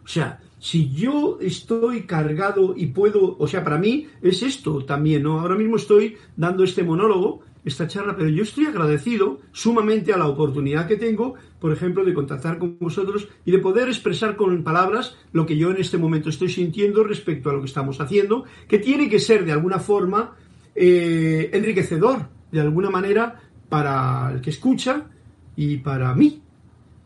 O 0.04 0.08
sea, 0.08 0.40
si 0.58 0.90
yo 0.90 1.38
estoy 1.40 2.02
cargado 2.02 2.74
y 2.76 2.86
puedo, 2.86 3.36
o 3.38 3.48
sea, 3.48 3.64
para 3.64 3.78
mí 3.78 4.06
es 4.22 4.42
esto 4.42 4.84
también, 4.84 5.22
¿no? 5.22 5.40
Ahora 5.40 5.56
mismo 5.56 5.76
estoy 5.76 6.16
dando 6.36 6.62
este 6.62 6.82
monólogo, 6.82 7.40
esta 7.64 7.86
charla, 7.86 8.16
pero 8.16 8.28
yo 8.28 8.42
estoy 8.42 8.66
agradecido 8.66 9.40
sumamente 9.52 10.12
a 10.12 10.16
la 10.16 10.26
oportunidad 10.26 10.86
que 10.86 10.96
tengo, 10.96 11.34
por 11.58 11.72
ejemplo, 11.72 12.04
de 12.04 12.14
contactar 12.14 12.58
con 12.58 12.78
vosotros 12.78 13.28
y 13.44 13.50
de 13.50 13.58
poder 13.58 13.88
expresar 13.88 14.36
con 14.36 14.62
palabras 14.62 15.16
lo 15.32 15.46
que 15.46 15.56
yo 15.56 15.70
en 15.70 15.76
este 15.76 15.98
momento 15.98 16.30
estoy 16.30 16.48
sintiendo 16.48 17.04
respecto 17.04 17.50
a 17.50 17.52
lo 17.52 17.60
que 17.60 17.66
estamos 17.66 18.00
haciendo, 18.00 18.44
que 18.66 18.78
tiene 18.78 19.08
que 19.08 19.18
ser 19.18 19.44
de 19.44 19.52
alguna 19.52 19.78
forma 19.78 20.36
eh, 20.74 21.50
enriquecedor, 21.52 22.28
de 22.50 22.60
alguna 22.60 22.90
manera, 22.90 23.40
para 23.68 24.32
el 24.32 24.40
que 24.40 24.50
escucha 24.50 25.06
y 25.54 25.76
para 25.78 26.14
mí, 26.14 26.42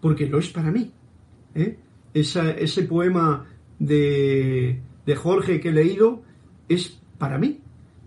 porque 0.00 0.26
lo 0.26 0.38
es 0.38 0.48
para 0.50 0.70
mí. 0.70 0.92
¿eh? 1.54 1.78
ese 2.14 2.84
poema 2.84 3.44
de, 3.78 4.80
de 5.04 5.16
Jorge 5.16 5.60
que 5.60 5.70
he 5.70 5.72
leído 5.72 6.22
es 6.68 7.00
para 7.18 7.38
mí 7.38 7.63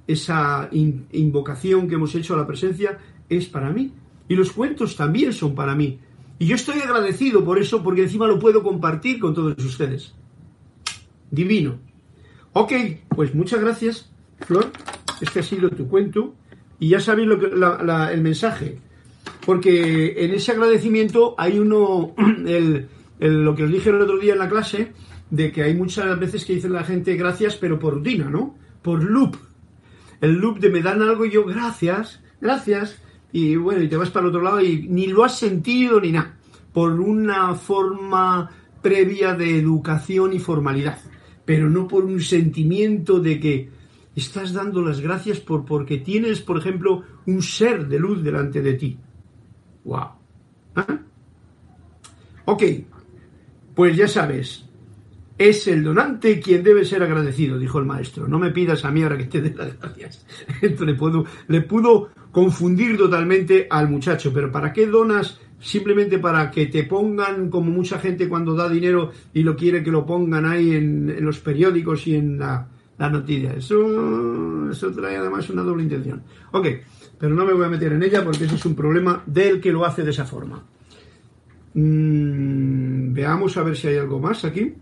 esa 0.07 0.69
invocación 0.71 1.87
que 1.87 1.95
hemos 1.95 2.15
hecho 2.15 2.33
a 2.33 2.37
la 2.37 2.47
presencia 2.47 2.97
es 3.29 3.45
para 3.45 3.69
mí. 3.69 3.91
Y 4.29 4.35
los 4.35 4.51
cuentos 4.51 4.95
también 4.95 5.33
son 5.33 5.53
para 5.53 5.75
mí. 5.75 5.99
Y 6.39 6.47
yo 6.47 6.55
estoy 6.55 6.79
agradecido 6.79 7.43
por 7.43 7.59
eso, 7.59 7.83
porque 7.83 8.03
encima 8.03 8.27
lo 8.27 8.39
puedo 8.39 8.63
compartir 8.63 9.19
con 9.19 9.33
todos 9.33 9.57
ustedes. 9.63 10.13
Divino. 11.29 11.77
Ok, 12.53 12.73
pues 13.09 13.35
muchas 13.35 13.59
gracias, 13.59 14.09
Flor. 14.45 14.71
Este 15.21 15.39
ha 15.39 15.43
sido 15.43 15.69
tu 15.69 15.87
cuento. 15.87 16.35
Y 16.79 16.89
ya 16.89 16.99
sabéis 16.99 17.27
lo 17.27 17.39
que, 17.39 17.47
el 17.47 18.21
mensaje. 18.21 18.79
Porque 19.45 20.25
en 20.25 20.33
ese 20.33 20.51
agradecimiento 20.51 21.35
hay 21.37 21.59
uno, 21.59 22.13
el, 22.45 22.87
lo 23.19 23.55
que 23.55 23.63
os 23.63 23.71
dije 23.71 23.89
el 23.89 24.01
otro 24.01 24.19
día 24.19 24.33
en 24.33 24.39
la 24.39 24.49
clase, 24.49 24.93
de 25.29 25.51
que 25.51 25.63
hay 25.63 25.73
muchas 25.73 26.17
veces 26.19 26.45
que 26.45 26.53
dicen 26.53 26.73
la 26.73 26.83
gente 26.83 27.15
gracias, 27.15 27.57
pero 27.57 27.79
por 27.79 27.95
rutina, 27.95 28.29
¿no? 28.29 28.55
Por 28.81 29.03
loop 29.03 29.35
el 30.21 30.33
loop 30.33 30.59
de 30.59 30.69
me 30.69 30.81
dan 30.81 31.01
algo 31.01 31.25
y 31.25 31.31
yo, 31.31 31.45
gracias, 31.45 32.21
gracias, 32.41 33.01
y 33.31 33.55
bueno, 33.55 33.83
y 33.83 33.87
te 33.87 33.97
vas 33.97 34.09
para 34.09 34.25
el 34.25 34.29
otro 34.29 34.41
lado 34.41 34.61
y 34.61 34.87
ni 34.87 35.07
lo 35.07 35.23
has 35.23 35.37
sentido 35.37 35.99
ni 35.99 36.11
nada, 36.11 36.37
por 36.73 36.99
una 36.99 37.55
forma 37.55 38.49
previa 38.81 39.33
de 39.33 39.57
educación 39.57 40.33
y 40.33 40.39
formalidad, 40.39 40.99
pero 41.45 41.69
no 41.69 41.87
por 41.87 42.05
un 42.05 42.21
sentimiento 42.21 43.19
de 43.19 43.39
que 43.39 43.69
estás 44.15 44.53
dando 44.53 44.81
las 44.81 44.99
gracias 44.99 45.39
por 45.39 45.65
porque 45.65 45.97
tienes, 45.97 46.41
por 46.41 46.57
ejemplo, 46.57 47.03
un 47.25 47.41
ser 47.41 47.87
de 47.87 47.99
luz 47.99 48.23
delante 48.23 48.61
de 48.61 48.73
ti. 48.73 48.97
¡Wow! 49.83 50.09
¿Ah? 50.75 50.99
Ok, 52.45 52.63
pues 53.75 53.95
ya 53.95 54.07
sabes, 54.07 54.66
es 55.37 55.67
el 55.67 55.83
donante 55.83 56.39
quien 56.39 56.63
debe 56.63 56.83
ser 56.83 57.03
agradecido, 57.03 57.59
dijo 57.59 57.79
el 57.79 57.85
maestro. 57.85 58.27
No 58.27 58.39
me 58.39 58.51
pidas 58.51 58.83
a 58.85 58.91
mí 58.91 59.03
ahora 59.03 59.17
que 59.17 59.25
te 59.25 59.41
dé 59.41 59.53
las 59.55 59.79
gracias. 59.79 60.25
Esto 60.61 60.85
le, 60.85 60.95
puedo, 60.95 61.25
le 61.47 61.61
pudo 61.61 62.09
confundir 62.31 62.97
totalmente 62.97 63.67
al 63.69 63.89
muchacho. 63.89 64.31
Pero 64.33 64.51
¿para 64.51 64.73
qué 64.73 64.87
donas? 64.87 65.39
Simplemente 65.59 66.19
para 66.19 66.49
que 66.51 66.67
te 66.67 66.83
pongan, 66.83 67.49
como 67.49 67.71
mucha 67.71 67.99
gente 67.99 68.27
cuando 68.27 68.55
da 68.55 68.69
dinero 68.69 69.11
y 69.33 69.43
lo 69.43 69.55
quiere 69.55 69.83
que 69.83 69.91
lo 69.91 70.05
pongan 70.05 70.45
ahí 70.45 70.75
en, 70.75 71.23
los 71.23 71.39
periódicos 71.39 72.07
y 72.07 72.15
en 72.15 72.39
la, 72.39 72.67
noticia. 72.97 73.53
Eso, 73.53 74.71
eso 74.71 74.91
trae 74.91 75.17
además 75.17 75.49
una 75.49 75.63
doble 75.63 75.83
intención. 75.83 76.23
Ok, 76.51 76.67
pero 77.19 77.35
no 77.35 77.45
me 77.45 77.53
voy 77.53 77.65
a 77.65 77.69
meter 77.69 77.93
en 77.93 78.03
ella 78.03 78.23
porque 78.23 78.45
ese 78.45 78.55
es 78.55 78.65
un 78.65 78.75
problema 78.75 79.23
del 79.25 79.59
que 79.59 79.71
lo 79.71 79.85
hace 79.85 80.03
de 80.03 80.11
esa 80.11 80.25
forma. 80.25 80.63
Mm, 81.73 83.13
veamos 83.13 83.55
a 83.57 83.63
ver 83.63 83.75
si 83.75 83.87
hay 83.87 83.97
algo 83.97 84.19
más 84.19 84.45
aquí. 84.45 84.73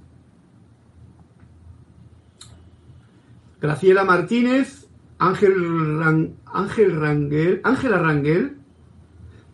Graciela 3.62 4.04
Martínez, 4.04 4.88
Ángel, 5.18 5.54
Ángel 6.46 6.96
Rangel, 6.96 7.62
Ángela 7.64 8.00
Rangel, 8.00 8.58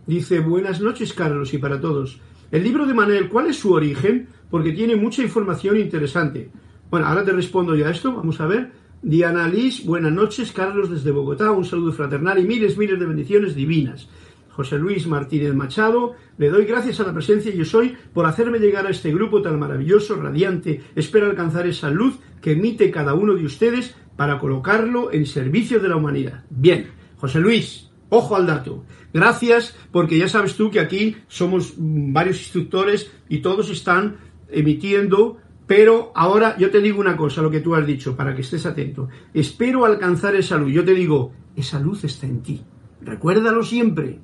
dice 0.08 0.40
buenas 0.40 0.82
noches 0.82 1.14
Carlos 1.14 1.54
y 1.54 1.60
para 1.60 1.80
todos. 1.80 2.20
El 2.52 2.64
libro 2.64 2.86
de 2.86 2.94
Manuel, 2.94 3.30
¿cuál 3.30 3.48
es 3.48 3.60
su 3.60 3.72
origen? 3.72 4.28
Porque 4.50 4.72
tiene 4.72 4.96
mucha 4.96 5.22
información 5.22 5.78
interesante. 5.78 6.50
Bueno, 6.90 7.06
ahora 7.06 7.24
te 7.24 7.32
respondo 7.32 7.76
ya 7.76 7.88
a 7.88 7.92
esto, 7.92 8.14
vamos 8.14 8.42
a 8.42 8.48
ver. 8.48 8.72
Diana 9.04 9.48
Liz, 9.48 9.86
buenas 9.86 10.12
noches, 10.12 10.52
Carlos 10.52 10.90
desde 10.90 11.12
Bogotá, 11.12 11.52
un 11.52 11.66
saludo 11.66 11.92
fraternal 11.92 12.40
y 12.40 12.44
miles, 12.44 12.78
miles 12.78 13.00
de 13.00 13.06
bendiciones 13.06 13.56
divinas. 13.56 14.10
José 14.52 14.78
Luis 14.78 15.08
Martínez 15.08 15.54
Machado, 15.54 16.16
le 16.38 16.50
doy 16.50 16.66
gracias 16.66 17.00
a 17.00 17.04
la 17.04 17.14
presencia 17.14 17.54
yo 17.54 17.66
soy 17.66 17.96
por 18.14 18.26
hacerme 18.26 18.60
llegar 18.60 18.86
a 18.86 18.90
este 18.90 19.14
grupo 19.14 19.42
tan 19.42 19.60
maravilloso, 19.60 20.16
radiante. 20.16 20.82
Espero 20.96 21.28
alcanzar 21.28 21.68
esa 21.68 21.90
luz 21.90 22.20
que 22.42 22.52
emite 22.54 22.92
cada 22.92 23.14
uno 23.14 23.34
de 23.34 23.46
ustedes 23.46 23.96
para 24.16 24.40
colocarlo 24.40 25.12
en 25.12 25.26
servicio 25.26 25.80
de 25.80 25.90
la 25.90 25.96
humanidad. 25.96 26.44
Bien, 26.50 26.88
José 27.18 27.40
Luis, 27.40 27.90
ojo 28.10 28.36
al 28.36 28.46
dato. 28.46 28.84
Gracias 29.14 29.76
porque 29.92 30.18
ya 30.18 30.28
sabes 30.28 30.56
tú 30.56 30.70
que 30.70 30.80
aquí 30.80 31.18
somos 31.28 31.74
varios 31.78 32.40
instructores 32.40 33.12
y 33.30 33.40
todos 33.40 33.70
están 33.70 34.18
emitiendo 34.50 35.38
pero 35.72 36.12
ahora 36.16 36.58
yo 36.58 36.70
te 36.70 36.82
digo 36.82 37.00
una 37.00 37.16
cosa, 37.16 37.42
lo 37.42 37.50
que 37.50 37.62
tú 37.62 37.76
has 37.76 37.88
dicho, 37.88 38.14
para 38.18 38.36
que 38.36 38.42
estés 38.42 38.66
atento. 38.66 39.08
Espero 39.34 39.86
alcanzar 39.86 40.36
esa 40.36 40.58
luz. 40.58 40.74
Yo 40.74 40.84
te 40.84 40.94
digo, 40.94 41.32
esa 41.56 41.80
luz 41.80 42.04
está 42.04 42.28
en 42.28 42.42
ti. 42.42 42.62
Recuérdalo 43.02 43.64
siempre. 43.64 44.20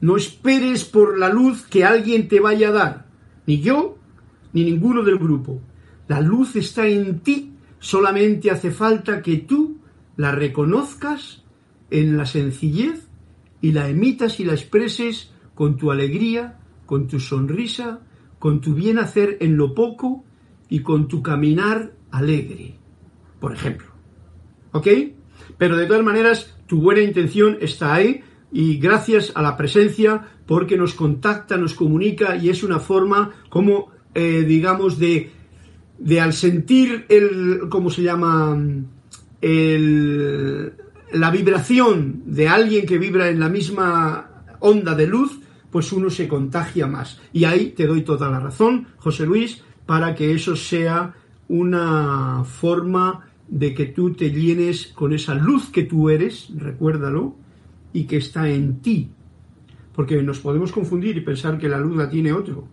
No 0.00 0.16
esperes 0.16 0.84
por 0.84 1.18
la 1.18 1.28
luz 1.28 1.66
que 1.66 1.84
alguien 1.84 2.28
te 2.28 2.40
vaya 2.40 2.68
a 2.68 2.72
dar. 2.72 3.06
Ni 3.46 3.60
yo, 3.60 3.98
ni 4.52 4.64
ninguno 4.64 5.02
del 5.02 5.18
grupo. 5.18 5.60
La 6.08 6.20
luz 6.20 6.56
está 6.56 6.86
en 6.86 7.20
ti. 7.20 7.52
Solamente 7.78 8.50
hace 8.50 8.70
falta 8.70 9.22
que 9.22 9.36
tú 9.36 9.78
la 10.16 10.32
reconozcas 10.32 11.44
en 11.90 12.16
la 12.16 12.26
sencillez 12.26 13.06
y 13.60 13.72
la 13.72 13.88
emitas 13.88 14.40
y 14.40 14.44
la 14.44 14.52
expreses 14.52 15.30
con 15.54 15.76
tu 15.76 15.90
alegría, 15.90 16.58
con 16.84 17.06
tu 17.06 17.20
sonrisa, 17.20 18.00
con 18.38 18.60
tu 18.60 18.74
bien 18.74 18.98
hacer 18.98 19.38
en 19.40 19.56
lo 19.56 19.74
poco 19.74 20.24
y 20.68 20.80
con 20.80 21.08
tu 21.08 21.22
caminar 21.22 21.92
alegre, 22.10 22.76
por 23.40 23.52
ejemplo. 23.52 23.88
¿Ok? 24.72 24.88
Pero 25.58 25.76
de 25.76 25.86
todas 25.86 26.02
maneras, 26.02 26.56
tu 26.66 26.80
buena 26.80 27.02
intención 27.02 27.58
está 27.60 27.94
ahí 27.94 28.22
y 28.52 28.78
gracias 28.78 29.32
a 29.34 29.42
la 29.42 29.56
presencia 29.56 30.28
porque 30.46 30.76
nos 30.76 30.94
contacta, 30.94 31.56
nos 31.56 31.74
comunica 31.74 32.36
y 32.36 32.48
es 32.48 32.62
una 32.62 32.78
forma 32.78 33.32
como, 33.48 33.90
eh, 34.14 34.44
digamos, 34.46 34.98
de, 34.98 35.30
de 35.98 36.20
al 36.20 36.32
sentir 36.32 37.06
el, 37.08 37.68
¿cómo 37.68 37.90
se 37.90 38.02
llama? 38.02 38.56
El, 39.40 40.72
la 41.12 41.30
vibración 41.30 42.22
de 42.26 42.48
alguien 42.48 42.86
que 42.86 42.98
vibra 42.98 43.28
en 43.28 43.40
la 43.40 43.48
misma 43.48 44.30
onda 44.60 44.94
de 44.94 45.06
luz, 45.06 45.38
pues 45.70 45.92
uno 45.92 46.10
se 46.10 46.28
contagia 46.28 46.86
más. 46.86 47.20
Y 47.32 47.44
ahí 47.44 47.70
te 47.70 47.86
doy 47.86 48.02
toda 48.02 48.30
la 48.30 48.40
razón, 48.40 48.86
José 48.98 49.26
Luis, 49.26 49.62
para 49.84 50.14
que 50.14 50.32
eso 50.32 50.56
sea 50.56 51.14
una 51.48 52.44
forma 52.44 53.26
de 53.48 53.74
que 53.74 53.86
tú 53.86 54.12
te 54.12 54.30
llenes 54.30 54.88
con 54.88 55.12
esa 55.12 55.34
luz 55.34 55.70
que 55.70 55.84
tú 55.84 56.10
eres, 56.10 56.48
recuérdalo, 56.56 57.36
y 57.96 58.04
que 58.04 58.18
está 58.18 58.46
en 58.50 58.82
ti. 58.82 59.08
Porque 59.94 60.22
nos 60.22 60.40
podemos 60.40 60.70
confundir 60.70 61.16
y 61.16 61.22
pensar 61.22 61.56
que 61.56 61.66
la 61.66 61.78
luz 61.78 61.96
la 61.96 62.10
tiene 62.10 62.30
otro. 62.30 62.68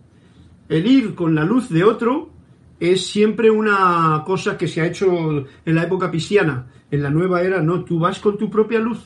El 0.68 0.86
ir 0.86 1.14
con 1.14 1.34
la 1.34 1.44
luz 1.44 1.70
de 1.70 1.82
otro 1.82 2.28
es 2.78 3.06
siempre 3.06 3.50
una 3.50 4.22
cosa 4.26 4.58
que 4.58 4.68
se 4.68 4.82
ha 4.82 4.86
hecho 4.86 5.46
en 5.64 5.74
la 5.74 5.84
época 5.84 6.10
cristiana. 6.10 6.66
En 6.90 7.02
la 7.02 7.08
nueva 7.08 7.40
era 7.40 7.62
no, 7.62 7.84
tú 7.84 7.98
vas 7.98 8.18
con 8.20 8.36
tu 8.36 8.50
propia 8.50 8.80
luz. 8.80 8.98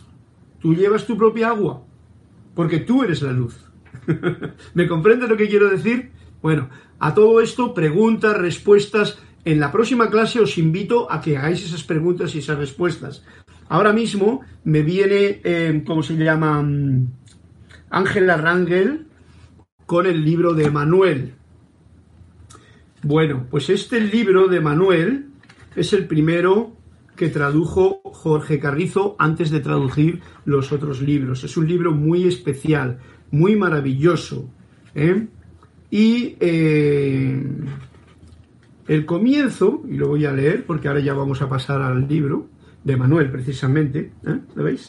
Tú 0.61 0.75
llevas 0.75 1.07
tu 1.07 1.17
propia 1.17 1.51
agua. 1.51 1.85
Porque 2.53 2.81
tú 2.81 3.05
eres 3.05 3.23
la 3.23 3.33
luz. 3.33 3.57
¿Me 4.75 4.89
comprende 4.89 5.29
lo 5.29 5.37
que 5.37 5.49
quiero 5.49 5.69
decir? 5.69 6.11
Bueno, 6.43 6.69
a 6.99 7.15
todo 7.15 7.41
esto, 7.41 7.73
preguntas, 7.75 8.37
respuestas. 8.37 9.21
En 9.45 9.61
la 9.61 9.71
próxima 9.71 10.11
clase 10.11 10.41
os 10.41 10.59
invito 10.59 11.11
a 11.13 11.21
que 11.21 11.37
hagáis 11.37 11.65
esas 11.65 11.85
preguntas 11.85 12.35
y 12.35 12.41
esas 12.41 12.59
respuestas. 12.59 13.23
Ahora 13.69 13.93
mismo 13.93 14.41
me 14.65 14.83
viene, 14.83 15.41
eh, 15.45 15.83
¿cómo 15.87 16.03
se 16.03 16.17
llama? 16.17 16.63
Mm, 16.63 17.09
Ángela 17.91 18.37
Rangel 18.37 19.07
con 19.87 20.07
el 20.07 20.25
libro 20.25 20.55
de 20.55 20.71
Manuel. 20.71 21.35
Bueno, 23.03 23.47
pues 23.51 23.71
este 23.71 24.01
libro 24.01 24.49
de 24.49 24.61
Manuel 24.61 25.27
es 25.77 25.93
el 25.93 26.07
primero 26.07 26.73
que 27.17 27.29
tradujo 27.29 28.01
Jorge 28.05 28.59
Carrizo 28.59 29.17
antes 29.19 29.51
de 29.51 29.61
traducir 29.61 30.21
los 30.45 30.73
otros 30.73 31.03
libros. 31.03 31.45
Es 31.45 31.57
un 31.57 31.67
libro 31.67 31.93
muy 31.93 32.27
especial, 32.27 32.99
muy 33.31 33.57
maravilloso. 33.57 34.49
¿eh? 34.95 35.27
Y 35.91 36.37
eh, 36.41 37.43
el 38.87 39.07
comienzo, 39.07 39.83
y 39.89 39.97
lo 39.97 40.09
voy 40.09 40.27
a 40.27 40.33
leer 40.33 40.65
porque 40.65 40.89
ahora 40.89 41.01
ya 41.01 41.15
vamos 41.15 41.43
a 41.43 41.49
pasar 41.49 41.83
al 41.83 42.09
libro 42.09 42.49
de 42.89 42.97
Manuel 42.97 43.31
precisamente, 43.31 44.13
¿eh? 44.27 44.41
¿lo 44.55 44.65
veis? 44.65 44.89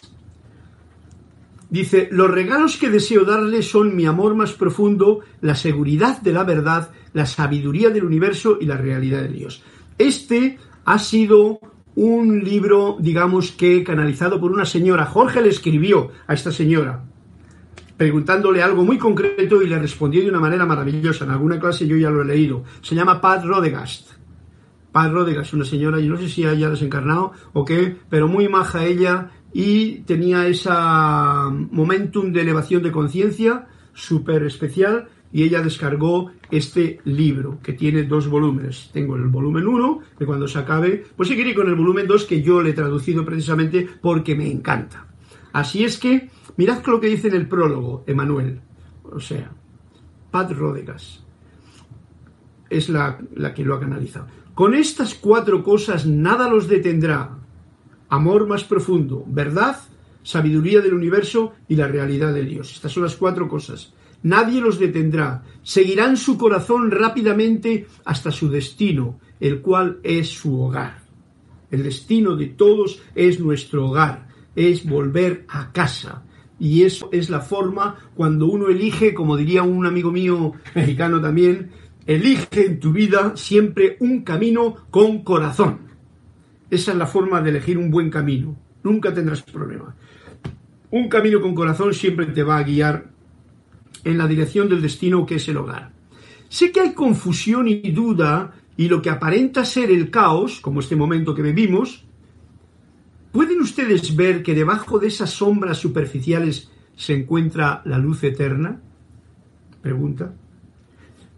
Dice, 1.70 2.08
los 2.12 2.32
regalos 2.32 2.78
que 2.78 2.89
deseo 2.89 3.26
darle 3.26 3.62
son 3.62 3.95
mi 3.95 4.06
amor 4.08 4.34
más 4.34 4.54
profundo, 4.54 5.20
la 5.41 5.54
seguridad 5.54 6.20
de 6.22 6.34
la 6.34 6.43
verdad, 6.43 6.89
la 7.14 7.28
sabiduría 7.28 7.91
del 7.91 8.06
universo 8.06 8.58
y 8.60 8.66
la 8.66 8.78
realidad 8.78 9.22
de 9.22 9.28
Dios. 9.28 9.62
Este 10.00 10.58
ha 10.86 10.97
sido 10.97 11.60
un 11.95 12.43
libro, 12.43 12.97
digamos 13.00 13.52
que 13.52 13.84
canalizado 13.84 14.39
por 14.39 14.52
una 14.52 14.66
señora. 14.66 15.06
Jorge 15.06 15.41
le 15.41 15.50
escribió 15.50 16.10
a 16.26 16.34
esta 16.34 16.52
señora, 16.52 17.04
preguntándole 17.97 18.64
algo 18.64 18.84
muy 18.84 18.97
concreto 18.97 19.62
y 19.62 19.68
le 19.68 19.78
respondió 19.78 20.24
de 20.24 20.30
una 20.30 20.39
manera 20.39 20.66
maravillosa. 20.66 21.26
En 21.26 21.32
alguna 21.32 21.60
clase 21.60 21.86
yo 21.86 21.97
ya 21.97 22.10
lo 22.10 22.24
he 22.24 22.26
leído. 22.26 22.64
Se 22.82 22.95
llama 22.95 23.22
Pat 23.22 23.43
Rodegast. 23.43 24.18
Pat 24.92 25.12
Rodegast, 25.12 25.54
una 25.54 25.66
señora, 25.66 26.00
yo 26.00 26.12
no 26.12 26.18
sé 26.18 26.30
si 26.30 26.46
haya 26.46 26.70
desencarnado 26.70 27.34
o 27.54 27.66
qué, 27.66 27.96
pero 28.10 28.28
muy 28.28 28.48
maja 28.50 28.86
ella 28.86 29.32
y 29.54 30.00
tenía 30.02 30.48
ese 30.48 30.70
momentum 31.72 32.32
de 32.32 32.42
elevación 32.42 32.84
de 32.84 32.92
conciencia 32.92 33.68
súper 33.94 34.44
especial 34.44 35.08
y 35.32 35.44
ella 35.44 35.62
descargó 35.62 36.32
este 36.50 37.02
libro 37.04 37.60
que 37.62 37.74
tiene 37.74 38.04
dos 38.04 38.28
volúmenes. 38.28 38.90
Tengo 38.92 39.16
el 39.16 39.28
volumen 39.28 39.68
1, 39.68 40.00
que 40.18 40.26
cuando 40.26 40.48
se 40.48 40.58
acabe, 40.58 41.06
pues 41.16 41.30
seguiré 41.30 41.54
con 41.54 41.68
el 41.68 41.76
volumen 41.76 42.08
2 42.08 42.26
que 42.26 42.42
yo 42.42 42.62
le 42.62 42.72
he 42.72 42.74
traducido 42.74 43.24
precisamente 43.24 43.88
porque 44.02 44.36
me 44.36 44.52
encanta. 44.52 45.06
Así 45.52 45.84
es 45.84 46.00
que 46.00 46.30
Mirad 46.60 46.86
lo 46.88 47.00
que 47.00 47.08
dice 47.08 47.30
en 47.30 47.36
el 47.36 47.48
prólogo, 47.48 48.04
Emanuel. 48.06 48.60
O 49.04 49.22
sea, 49.22 49.50
Pat 50.30 50.52
Rodegas 50.52 51.24
es 52.70 52.90
la, 52.90 53.18
la 53.34 53.54
que 53.54 53.64
lo 53.64 53.76
ha 53.76 53.80
canalizado. 53.80 54.28
Con 54.60 54.74
estas 54.74 55.16
cuatro 55.16 55.64
cosas 55.64 56.05
nada 56.05 56.49
los 56.49 56.68
detendrá. 56.68 57.39
Amor 58.10 58.45
más 58.45 58.66
profundo, 58.66 59.24
verdad, 59.26 59.78
sabiduría 60.22 60.82
del 60.82 60.95
universo 60.95 61.53
y 61.70 61.78
la 61.78 61.88
realidad 61.88 62.34
de 62.34 62.43
Dios. 62.43 62.74
Estas 62.74 62.91
son 62.91 63.03
las 63.03 63.16
cuatro 63.16 63.47
cosas. 63.47 63.93
Nadie 64.22 64.60
los 64.60 64.78
detendrá. 64.78 65.45
Seguirán 65.64 66.18
su 66.18 66.38
corazón 66.38 66.91
rápidamente 66.91 67.88
hasta 68.03 68.32
su 68.32 68.49
destino, 68.49 69.22
el 69.39 69.62
cual 69.62 70.01
es 70.03 70.28
su 70.28 70.62
hogar. 70.62 71.03
El 71.72 71.84
destino 71.84 72.36
de 72.36 72.47
todos 72.47 73.01
es 73.16 73.39
nuestro 73.39 73.88
hogar, 73.88 74.28
es 74.57 74.86
volver 74.86 75.45
a 75.47 75.72
casa, 75.72 76.24
y 76.60 76.84
eso 76.84 77.07
es 77.14 77.30
la 77.30 77.39
forma 77.39 77.95
cuando 78.14 78.47
uno 78.47 78.68
elige, 78.68 79.14
como 79.14 79.38
diría 79.38 79.64
un 79.64 79.86
amigo 79.86 80.12
mío 80.12 80.51
mexicano 80.76 81.22
también, 81.22 81.72
elige 82.06 82.66
en 82.66 82.80
tu 82.80 82.91
vida 82.91 83.34
siempre 83.36 83.97
un 84.00 84.24
camino 84.24 84.76
con 84.89 85.24
corazón. 85.24 85.80
Esa 86.70 86.91
es 86.91 86.97
la 86.97 87.08
forma 87.08 87.41
de 87.41 87.50
elegir 87.50 87.78
un 87.78 87.89
buen 87.89 88.10
camino. 88.10 88.56
Nunca 88.84 89.14
tendrás 89.14 89.41
problema. 89.41 89.95
Un 90.91 91.10
camino 91.10 91.41
con 91.41 91.56
corazón 91.56 91.93
siempre 91.93 92.28
te 92.28 92.43
va 92.43 92.58
a 92.58 92.64
guiar 92.64 93.10
en 94.04 94.18
la 94.18 94.28
dirección 94.28 94.70
del 94.70 94.82
destino 94.82 95.26
que 95.26 95.36
es 95.36 95.47
el 95.47 95.58
hogar. 95.58 95.91
Sé 96.47 96.72
que 96.72 96.82
hay 96.82 96.93
confusión 96.93 97.68
y 97.68 97.91
duda 97.91 98.54
y 98.78 98.88
lo 98.88 99.02
que 99.02 99.10
aparenta 99.10 99.66
ser 99.66 99.91
el 99.91 100.10
caos, 100.10 100.60
como 100.62 100.80
este 100.80 100.95
momento 100.95 101.36
que 101.36 101.41
vivimos, 101.41 102.06
¿Pueden 103.32 103.62
ustedes 103.62 104.16
ver 104.16 104.41
que 104.41 104.56
debajo 104.56 104.97
de 104.97 105.08
esas 105.08 105.30
sombras 105.30 105.78
superficiales 105.78 106.72
se 106.95 107.14
encuentra 107.14 107.84
la 107.86 108.00
luz 108.00 108.24
eterna? 108.24 108.82
Pregunta. 109.82 110.34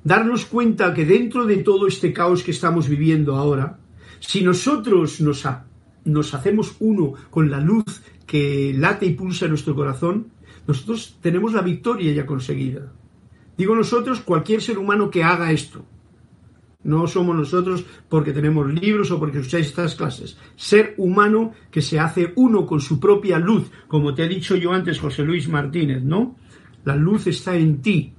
Darnos 0.04 0.46
cuenta 0.46 0.94
que 0.94 1.06
dentro 1.06 1.46
de 1.46 1.58
todo 1.58 1.88
este 1.88 2.12
caos 2.12 2.44
que 2.44 2.52
estamos 2.52 2.90
viviendo 2.90 3.36
ahora, 3.36 3.80
si 4.20 4.44
nosotros 4.44 5.22
nos, 5.22 6.34
hacemos 6.34 6.76
uno 6.80 7.14
con 7.30 7.52
la 7.52 7.60
luz 7.60 8.02
que 8.26 8.74
late 8.76 9.06
y 9.06 9.14
pulsa 9.14 9.46
en 9.46 9.52
nuestro 9.52 9.76
corazón, 9.76 10.32
nosotros 10.68 11.18
tenemos 11.22 11.54
la 11.54 11.62
victoria 11.62 12.14
ya 12.14 12.26
conseguida. 12.26 12.92
Digo 13.58 13.76
nosotros, 13.76 14.22
cualquier 14.22 14.62
ser 14.62 14.78
humano 14.78 15.10
que 15.10 15.24
haga 15.24 15.52
esto, 15.52 15.86
no 16.84 17.06
somos 17.06 17.36
nosotros 17.36 17.86
porque 18.10 18.34
tenemos 18.34 18.74
libros 18.74 19.12
o 19.12 19.20
porque 19.20 19.38
escucháis 19.38 19.68
estas 19.68 19.96
clases. 19.96 20.38
Ser 20.56 20.96
humano 20.98 21.52
que 21.70 21.82
se 21.82 22.00
hace 22.00 22.34
uno 22.36 22.66
con 22.66 22.82
su 22.82 23.00
propia 23.00 23.38
luz, 23.38 23.70
como 23.88 24.16
te 24.16 24.24
he 24.24 24.28
dicho 24.28 24.56
yo 24.56 24.72
antes, 24.72 25.00
José 25.00 25.24
Luis 25.24 25.48
Martínez, 25.48 26.04
¿no? 26.04 26.36
La 26.84 26.96
luz 26.96 27.28
está 27.28 27.56
en 27.56 27.82
ti. 27.82 28.14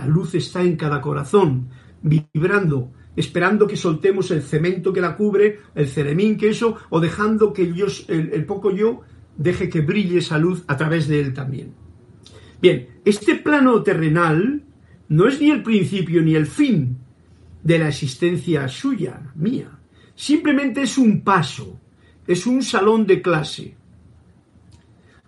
La 0.00 0.06
luz 0.06 0.34
está 0.34 0.62
en 0.62 0.76
cada 0.76 1.02
corazón, 1.02 1.68
vibrando, 2.00 2.90
esperando 3.16 3.66
que 3.66 3.76
soltemos 3.76 4.30
el 4.30 4.40
cemento 4.40 4.94
que 4.94 5.02
la 5.02 5.14
cubre, 5.14 5.58
el 5.74 5.88
ceremín 5.88 6.38
que 6.38 6.48
eso, 6.48 6.78
o 6.88 7.00
dejando 7.00 7.52
que 7.52 7.64
el, 7.64 8.32
el 8.32 8.46
poco 8.46 8.70
yo 8.70 9.02
deje 9.36 9.68
que 9.68 9.82
brille 9.82 10.20
esa 10.20 10.38
luz 10.38 10.64
a 10.68 10.76
través 10.78 11.06
de 11.06 11.20
él 11.20 11.34
también. 11.34 11.74
Bien, 12.62 12.88
este 13.04 13.34
plano 13.34 13.82
terrenal 13.82 14.62
no 15.10 15.28
es 15.28 15.38
ni 15.38 15.50
el 15.50 15.62
principio 15.62 16.22
ni 16.22 16.34
el 16.34 16.46
fin 16.46 16.96
de 17.62 17.78
la 17.78 17.88
existencia 17.88 18.68
suya, 18.68 19.20
mía. 19.34 19.68
Simplemente 20.14 20.80
es 20.80 20.96
un 20.96 21.20
paso, 21.20 21.78
es 22.26 22.46
un 22.46 22.62
salón 22.62 23.06
de 23.06 23.20
clase. 23.20 23.76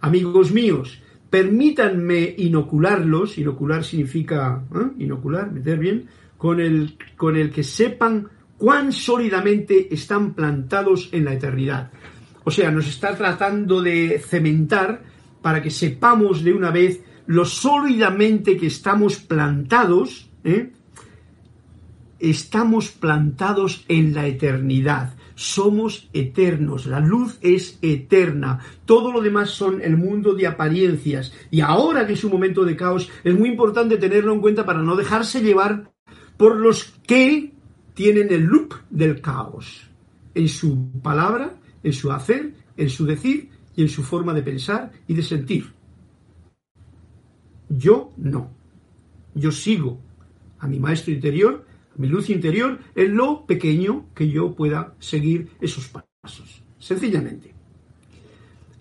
Amigos 0.01 0.51
míos, 0.51 1.02
permítanme 1.33 2.35
inocularlos, 2.37 3.39
inocular 3.39 3.83
significa 3.83 4.63
¿eh? 4.75 5.03
inocular, 5.03 5.51
meter 5.51 5.79
bien, 5.79 6.07
con 6.37 6.61
el, 6.61 6.99
con 7.17 7.37
el 7.37 7.51
que 7.51 7.65
sepan 7.65 8.29
cuán 8.59 8.93
sólidamente 8.93 9.95
están 9.95 10.35
plantados 10.35 11.09
en 11.11 11.25
la 11.25 11.33
eternidad. 11.33 11.91
O 12.45 12.51
sea, 12.51 12.71
nos 12.71 12.87
está 12.87 13.17
tratando 13.17 13.81
de 13.81 14.23
cementar 14.23 15.05
para 15.41 15.63
que 15.63 15.71
sepamos 15.71 16.45
de 16.45 16.53
una 16.53 16.71
vez 16.71 17.01
lo 17.25 17.47
sólidamente 17.47 18.59
que 18.59 18.67
estamos 18.67 19.17
plantados, 19.17 20.29
¿eh? 20.45 20.71
estamos 22.19 22.91
plantados 22.91 23.87
en 23.89 24.13
la 24.13 24.27
eternidad. 24.27 25.15
Somos 25.35 26.09
eternos, 26.13 26.87
la 26.87 27.01
luz 27.01 27.39
es 27.41 27.79
eterna, 27.83 28.61
todo 28.85 29.13
lo 29.13 29.21
demás 29.21 29.51
son 29.51 29.81
el 29.83 29.97
mundo 29.97 30.35
de 30.35 30.47
apariencias. 30.47 31.33
Y 31.51 31.61
ahora 31.61 32.07
que 32.07 32.15
es 32.15 32.25
un 32.25 32.33
momento 32.33 32.65
de 32.65 32.77
caos, 32.77 33.11
es 33.25 33.39
muy 33.39 33.49
importante 33.49 33.97
tenerlo 33.97 34.33
en 34.33 34.41
cuenta 34.41 34.67
para 34.67 34.83
no 34.83 34.97
dejarse 34.97 35.43
llevar 35.43 35.93
por 36.37 36.57
los 36.57 36.85
que 37.07 37.53
tienen 37.95 38.33
el 38.33 38.43
loop 38.43 38.75
del 38.91 39.21
caos 39.21 39.89
en 40.35 40.49
su 40.49 40.91
palabra, 41.03 41.55
en 41.83 41.93
su 41.93 42.11
hacer, 42.11 42.55
en 42.77 42.89
su 42.89 43.05
decir 43.05 43.51
y 43.77 43.83
en 43.83 43.89
su 43.89 44.03
forma 44.03 44.35
de 44.35 44.43
pensar 44.43 44.93
y 45.07 45.15
de 45.15 45.23
sentir. 45.23 45.73
Yo 47.69 48.13
no. 48.17 48.51
Yo 49.35 49.51
sigo 49.51 49.99
a 50.59 50.69
mi 50.69 50.79
maestro 50.79 51.13
interior, 51.13 51.67
mi 51.97 52.09
luz 52.09 52.31
interior, 52.31 52.79
en 52.95 53.17
lo 53.17 53.47
pequeño 53.47 54.07
que 54.15 54.29
yo 54.29 54.55
pueda 54.55 54.95
seguir 54.99 55.49
esos 55.61 55.89
pasos. 55.89 56.63
Sencillamente. 56.79 57.53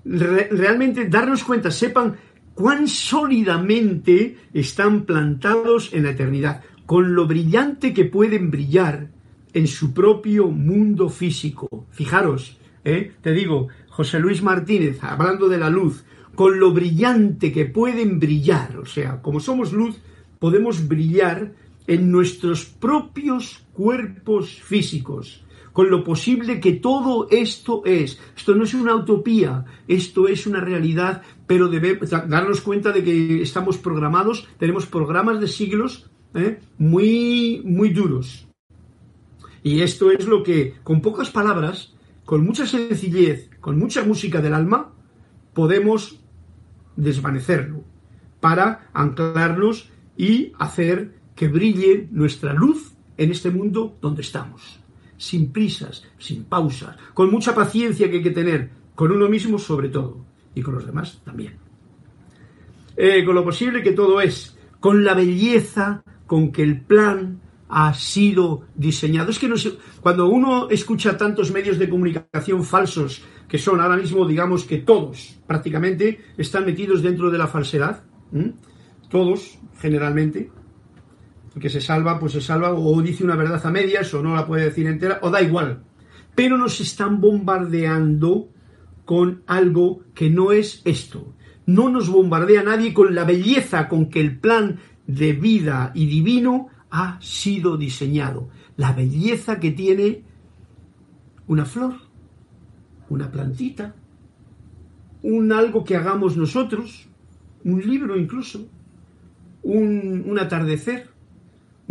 realmente 0.03 1.07
darnos 1.07 1.43
cuenta, 1.43 1.69
sepan 1.69 2.15
cuán 2.55 2.87
sólidamente 2.87 4.37
están 4.53 5.05
plantados 5.05 5.93
en 5.93 6.03
la 6.03 6.11
eternidad, 6.11 6.63
con 6.85 7.13
lo 7.13 7.27
brillante 7.27 7.93
que 7.93 8.05
pueden 8.05 8.49
brillar 8.51 9.09
en 9.53 9.67
su 9.67 9.93
propio 9.93 10.47
mundo 10.47 11.09
físico. 11.09 11.87
Fijaros, 11.91 12.57
¿eh? 12.83 13.13
te 13.21 13.31
digo, 13.31 13.67
José 13.89 14.19
Luis 14.19 14.41
Martínez, 14.41 15.03
hablando 15.03 15.47
de 15.47 15.57
la 15.57 15.69
luz, 15.69 16.03
con 16.35 16.59
lo 16.59 16.71
brillante 16.71 17.51
que 17.51 17.65
pueden 17.65 18.19
brillar, 18.19 18.77
o 18.77 18.85
sea, 18.85 19.21
como 19.21 19.39
somos 19.39 19.73
luz, 19.73 19.97
podemos 20.39 20.87
brillar 20.87 21.53
en 21.87 22.11
nuestros 22.11 22.65
propios 22.65 23.65
cuerpos 23.73 24.61
físicos, 24.61 25.43
con 25.73 25.89
lo 25.89 26.03
posible 26.03 26.59
que 26.59 26.73
todo 26.73 27.27
esto 27.31 27.83
es. 27.85 28.19
Esto 28.35 28.55
no 28.55 28.63
es 28.63 28.73
una 28.73 28.95
utopía, 28.95 29.65
esto 29.87 30.27
es 30.27 30.45
una 30.45 30.59
realidad, 30.59 31.21
pero 31.47 31.67
debemos 31.67 32.09
darnos 32.09 32.61
cuenta 32.61 32.91
de 32.91 33.03
que 33.03 33.41
estamos 33.41 33.77
programados, 33.77 34.47
tenemos 34.57 34.85
programas 34.85 35.39
de 35.39 35.47
siglos 35.47 36.09
¿eh? 36.33 36.59
muy, 36.77 37.61
muy 37.65 37.89
duros. 37.89 38.47
Y 39.63 39.81
esto 39.81 40.11
es 40.11 40.25
lo 40.27 40.43
que, 40.43 40.75
con 40.83 41.01
pocas 41.01 41.29
palabras, 41.29 41.93
con 42.25 42.43
mucha 42.43 42.65
sencillez, 42.65 43.49
con 43.59 43.77
mucha 43.77 44.03
música 44.03 44.41
del 44.41 44.53
alma, 44.53 44.93
podemos 45.53 46.19
desvanecerlo 46.95 47.83
para 48.39 48.89
anclarnos 48.93 49.91
y 50.17 50.51
hacer 50.57 51.20
que 51.35 51.47
brille 51.47 52.07
nuestra 52.11 52.53
luz 52.53 52.93
en 53.17 53.31
este 53.31 53.51
mundo 53.51 53.97
donde 54.01 54.21
estamos. 54.21 54.79
Sin 55.17 55.51
prisas, 55.51 56.03
sin 56.17 56.45
pausas, 56.45 56.97
con 57.13 57.29
mucha 57.29 57.53
paciencia 57.53 58.09
que 58.09 58.17
hay 58.17 58.23
que 58.23 58.31
tener, 58.31 58.71
con 58.95 59.11
uno 59.11 59.29
mismo 59.29 59.59
sobre 59.59 59.89
todo, 59.89 60.25
y 60.55 60.61
con 60.61 60.75
los 60.75 60.85
demás 60.85 61.21
también. 61.23 61.57
Eh, 62.97 63.23
con 63.23 63.35
lo 63.35 63.43
posible 63.43 63.81
que 63.81 63.91
todo 63.91 64.19
es, 64.21 64.57
con 64.79 65.03
la 65.03 65.13
belleza 65.13 66.03
con 66.25 66.51
que 66.51 66.63
el 66.63 66.81
plan 66.81 67.41
ha 67.67 67.93
sido 67.93 68.63
diseñado. 68.75 69.31
Es 69.31 69.39
que 69.39 69.47
no 69.47 69.55
cuando 70.01 70.27
uno 70.27 70.69
escucha 70.69 71.17
tantos 71.17 71.51
medios 71.51 71.77
de 71.79 71.89
comunicación 71.89 72.63
falsos, 72.63 73.23
que 73.47 73.57
son 73.57 73.79
ahora 73.79 73.97
mismo, 73.97 74.25
digamos 74.25 74.65
que 74.65 74.77
todos 74.77 75.39
prácticamente 75.47 76.19
están 76.37 76.65
metidos 76.65 77.01
dentro 77.01 77.29
de 77.31 77.37
la 77.37 77.47
falsedad, 77.47 78.03
todos 79.09 79.59
generalmente, 79.79 80.51
que 81.59 81.69
se 81.69 81.81
salva, 81.81 82.19
pues 82.19 82.33
se 82.33 82.41
salva 82.41 82.73
o 82.73 83.01
dice 83.01 83.23
una 83.23 83.35
verdad 83.35 83.65
a 83.65 83.71
medias 83.71 84.13
o 84.13 84.23
no 84.23 84.35
la 84.35 84.47
puede 84.47 84.65
decir 84.65 84.87
entera, 84.87 85.19
o 85.21 85.29
da 85.29 85.41
igual. 85.41 85.83
Pero 86.35 86.57
nos 86.57 86.79
están 86.79 87.19
bombardeando 87.19 88.49
con 89.05 89.43
algo 89.47 90.03
que 90.13 90.29
no 90.29 90.51
es 90.51 90.81
esto. 90.85 91.33
No 91.65 91.89
nos 91.89 92.09
bombardea 92.09 92.63
nadie 92.63 92.93
con 92.93 93.13
la 93.13 93.25
belleza 93.25 93.89
con 93.89 94.09
que 94.09 94.21
el 94.21 94.39
plan 94.39 94.79
de 95.07 95.33
vida 95.33 95.91
y 95.93 96.05
divino 96.05 96.69
ha 96.89 97.19
sido 97.21 97.77
diseñado. 97.77 98.49
La 98.77 98.93
belleza 98.93 99.59
que 99.59 99.71
tiene 99.71 100.23
una 101.47 101.65
flor, 101.65 101.95
una 103.09 103.29
plantita, 103.29 103.95
un 105.21 105.51
algo 105.51 105.83
que 105.83 105.97
hagamos 105.97 106.37
nosotros, 106.37 107.09
un 107.63 107.81
libro 107.81 108.17
incluso, 108.17 108.67
un, 109.63 110.23
un 110.25 110.39
atardecer, 110.39 111.10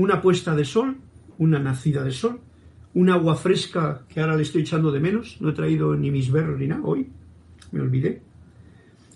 una 0.00 0.20
puesta 0.20 0.54
de 0.54 0.64
sol, 0.64 0.96
una 1.38 1.58
nacida 1.58 2.02
de 2.02 2.12
sol, 2.12 2.40
un 2.94 3.10
agua 3.10 3.36
fresca 3.36 4.02
que 4.08 4.20
ahora 4.20 4.36
le 4.36 4.42
estoy 4.42 4.62
echando 4.62 4.90
de 4.90 5.00
menos, 5.00 5.36
no 5.40 5.50
he 5.50 5.52
traído 5.52 5.94
ni 5.94 6.10
mis 6.10 6.30
berros 6.30 6.58
ni 6.58 6.66
nada 6.66 6.82
hoy, 6.84 7.08
me 7.72 7.80
olvidé, 7.80 8.22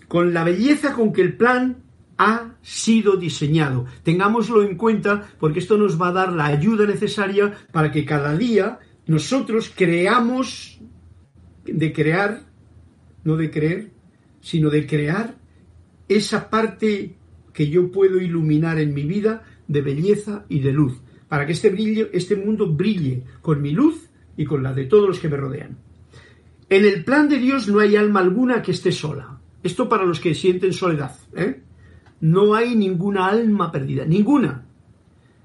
con 0.07 0.33
la 0.33 0.43
belleza 0.43 0.93
con 0.93 1.11
que 1.11 1.21
el 1.21 1.35
plan 1.35 1.77
ha 2.17 2.55
sido 2.61 3.17
diseñado. 3.17 3.85
Tengámoslo 4.03 4.63
en 4.63 4.77
cuenta 4.77 5.27
porque 5.39 5.59
esto 5.59 5.77
nos 5.77 5.99
va 6.01 6.09
a 6.09 6.13
dar 6.13 6.31
la 6.33 6.45
ayuda 6.45 6.85
necesaria 6.85 7.53
para 7.71 7.91
que 7.91 8.05
cada 8.05 8.37
día 8.37 8.79
nosotros 9.07 9.71
creamos, 9.75 10.79
de 11.65 11.91
crear, 11.91 12.43
no 13.23 13.35
de 13.35 13.51
creer, 13.51 13.91
sino 14.39 14.69
de 14.69 14.85
crear 14.85 15.35
esa 16.07 16.49
parte 16.49 17.15
que 17.53 17.69
yo 17.69 17.91
puedo 17.91 18.21
iluminar 18.21 18.79
en 18.79 18.93
mi 18.93 19.03
vida 19.03 19.43
de 19.67 19.81
belleza 19.81 20.45
y 20.49 20.59
de 20.59 20.71
luz, 20.71 21.01
para 21.27 21.45
que 21.45 21.53
este 21.53 21.69
brillo, 21.69 22.07
este 22.13 22.35
mundo 22.35 22.67
brille 22.67 23.23
con 23.41 23.61
mi 23.61 23.71
luz 23.71 24.09
y 24.37 24.45
con 24.45 24.63
la 24.63 24.73
de 24.73 24.85
todos 24.85 25.07
los 25.07 25.19
que 25.19 25.29
me 25.29 25.37
rodean. 25.37 25.77
En 26.69 26.85
el 26.85 27.03
plan 27.03 27.29
de 27.29 27.37
Dios 27.37 27.67
no 27.67 27.79
hay 27.79 27.95
alma 27.95 28.19
alguna 28.19 28.61
que 28.61 28.71
esté 28.71 28.91
sola. 28.91 29.39
Esto 29.63 29.87
para 29.87 30.05
los 30.05 30.19
que 30.19 30.35
sienten 30.35 30.73
soledad. 30.73 31.15
¿eh? 31.35 31.61
no 32.21 32.55
hay 32.55 32.75
ninguna 32.75 33.27
alma 33.27 33.71
perdida, 33.71 34.05
ninguna. 34.05 34.65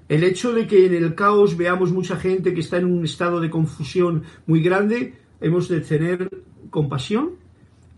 El 0.09 0.23
hecho 0.23 0.53
de 0.53 0.67
que 0.67 0.85
en 0.87 0.93
el 0.93 1.15
caos 1.15 1.55
veamos 1.55 1.91
mucha 1.91 2.17
gente 2.17 2.53
que 2.53 2.59
está 2.59 2.77
en 2.77 2.85
un 2.85 3.05
estado 3.05 3.39
de 3.39 3.49
confusión 3.49 4.23
muy 4.45 4.61
grande, 4.61 5.13
hemos 5.39 5.69
de 5.69 5.81
tener 5.81 6.29
compasión 6.69 7.31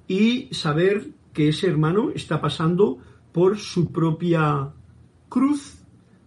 y 0.08 0.50
saber 0.52 1.08
que 1.34 1.50
ese 1.50 1.68
hermano 1.68 2.12
está 2.14 2.42
pasando 2.42 2.98
por 3.32 3.58
su 3.58 3.92
propia 3.92 4.70
cruz 5.30 5.83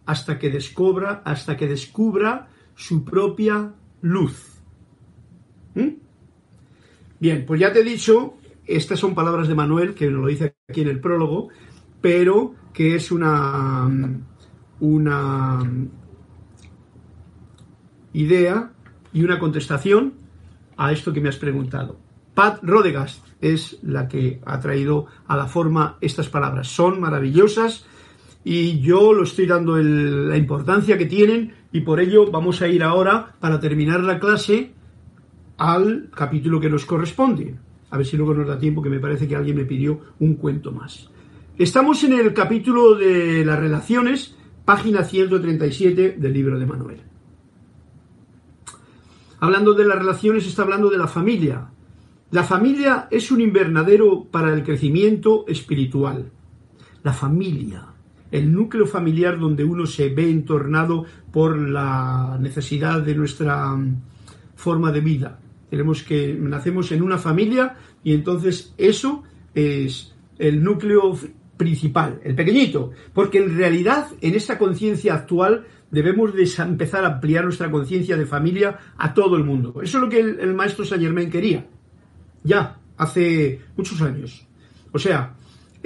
hasta 0.06 0.38
que 0.38 0.50
descubra, 0.50 1.22
hasta 1.24 1.56
que 1.56 1.66
descubra 1.66 2.48
su 2.74 3.04
propia 3.04 3.74
luz. 4.00 4.62
¿Mm? 5.74 5.90
Bien, 7.18 7.44
pues 7.46 7.60
ya 7.60 7.72
te 7.72 7.80
he 7.80 7.84
dicho, 7.84 8.34
estas 8.66 9.00
son 9.00 9.14
palabras 9.14 9.48
de 9.48 9.54
Manuel, 9.54 9.94
que 9.94 10.10
nos 10.10 10.22
lo 10.22 10.28
dice 10.28 10.54
aquí 10.68 10.82
en 10.82 10.88
el 10.88 11.00
prólogo, 11.00 11.48
pero 12.00 12.54
que 12.72 12.94
es 12.94 13.10
una, 13.10 13.90
una 14.80 15.62
idea 18.12 18.72
y 19.12 19.22
una 19.22 19.38
contestación 19.38 20.14
a 20.76 20.92
esto 20.92 21.12
que 21.12 21.20
me 21.20 21.28
has 21.28 21.36
preguntado. 21.36 21.98
Pat 22.34 22.62
Rodegast 22.62 23.24
es 23.40 23.78
la 23.82 24.08
que 24.08 24.40
ha 24.44 24.60
traído 24.60 25.06
a 25.26 25.36
la 25.36 25.46
forma 25.46 25.96
estas 26.02 26.28
palabras. 26.28 26.68
Son 26.68 27.00
maravillosas 27.00 27.86
y 28.48 28.78
yo 28.78 29.12
lo 29.12 29.24
estoy 29.24 29.44
dando 29.46 29.76
la 29.76 30.36
importancia 30.36 30.96
que 30.96 31.06
tienen 31.06 31.52
y 31.72 31.80
por 31.80 31.98
ello 31.98 32.30
vamos 32.30 32.62
a 32.62 32.68
ir 32.68 32.84
ahora 32.84 33.34
para 33.40 33.58
terminar 33.58 34.04
la 34.04 34.20
clase 34.20 34.70
al 35.56 36.10
capítulo 36.14 36.60
que 36.60 36.70
nos 36.70 36.86
corresponde. 36.86 37.56
A 37.90 37.96
ver 37.96 38.06
si 38.06 38.16
luego 38.16 38.34
nos 38.34 38.46
da 38.46 38.56
tiempo, 38.56 38.82
que 38.82 38.88
me 38.88 39.00
parece 39.00 39.26
que 39.26 39.34
alguien 39.34 39.56
me 39.56 39.64
pidió 39.64 40.00
un 40.20 40.36
cuento 40.36 40.70
más. 40.70 41.10
Estamos 41.58 42.04
en 42.04 42.12
el 42.12 42.32
capítulo 42.34 42.94
de 42.94 43.44
las 43.44 43.58
relaciones, 43.58 44.36
página 44.64 45.02
137 45.02 46.14
del 46.16 46.32
libro 46.32 46.56
de 46.56 46.66
Manuel. 46.66 47.00
Hablando 49.40 49.74
de 49.74 49.86
las 49.86 49.98
relaciones, 49.98 50.46
está 50.46 50.62
hablando 50.62 50.88
de 50.88 50.98
la 50.98 51.08
familia. 51.08 51.66
La 52.30 52.44
familia 52.44 53.08
es 53.10 53.32
un 53.32 53.40
invernadero 53.40 54.28
para 54.30 54.54
el 54.54 54.62
crecimiento 54.62 55.46
espiritual. 55.48 56.30
la 57.02 57.12
familia, 57.12 57.95
el 58.30 58.52
núcleo 58.52 58.86
familiar 58.86 59.38
donde 59.38 59.64
uno 59.64 59.86
se 59.86 60.08
ve 60.08 60.30
entornado 60.30 61.04
por 61.32 61.58
la 61.58 62.38
necesidad 62.40 63.02
de 63.02 63.14
nuestra 63.14 63.74
mm, 63.74 64.02
forma 64.54 64.92
de 64.92 65.00
vida. 65.00 65.38
Tenemos 65.70 66.02
que 66.02 66.34
nacemos 66.34 66.92
en 66.92 67.02
una 67.02 67.18
familia 67.18 67.76
y 68.04 68.12
entonces 68.14 68.74
eso 68.78 69.22
es 69.54 70.14
el 70.38 70.62
núcleo 70.62 71.18
principal, 71.56 72.20
el 72.22 72.34
pequeñito, 72.34 72.90
porque 73.12 73.38
en 73.38 73.56
realidad 73.56 74.08
en 74.20 74.34
esta 74.34 74.58
conciencia 74.58 75.14
actual 75.14 75.64
debemos 75.90 76.34
de 76.34 76.48
empezar 76.58 77.04
a 77.04 77.14
ampliar 77.14 77.44
nuestra 77.44 77.70
conciencia 77.70 78.16
de 78.16 78.26
familia 78.26 78.78
a 78.98 79.14
todo 79.14 79.36
el 79.36 79.44
mundo. 79.44 79.80
Eso 79.82 79.98
es 79.98 80.04
lo 80.04 80.10
que 80.10 80.20
el, 80.20 80.54
maestro 80.54 80.84
Saint 80.84 81.02
Germain 81.02 81.30
quería, 81.30 81.66
ya, 82.42 82.78
hace 82.96 83.60
muchos 83.76 84.00
años. 84.02 84.46
O 84.92 84.98
sea, 84.98 85.35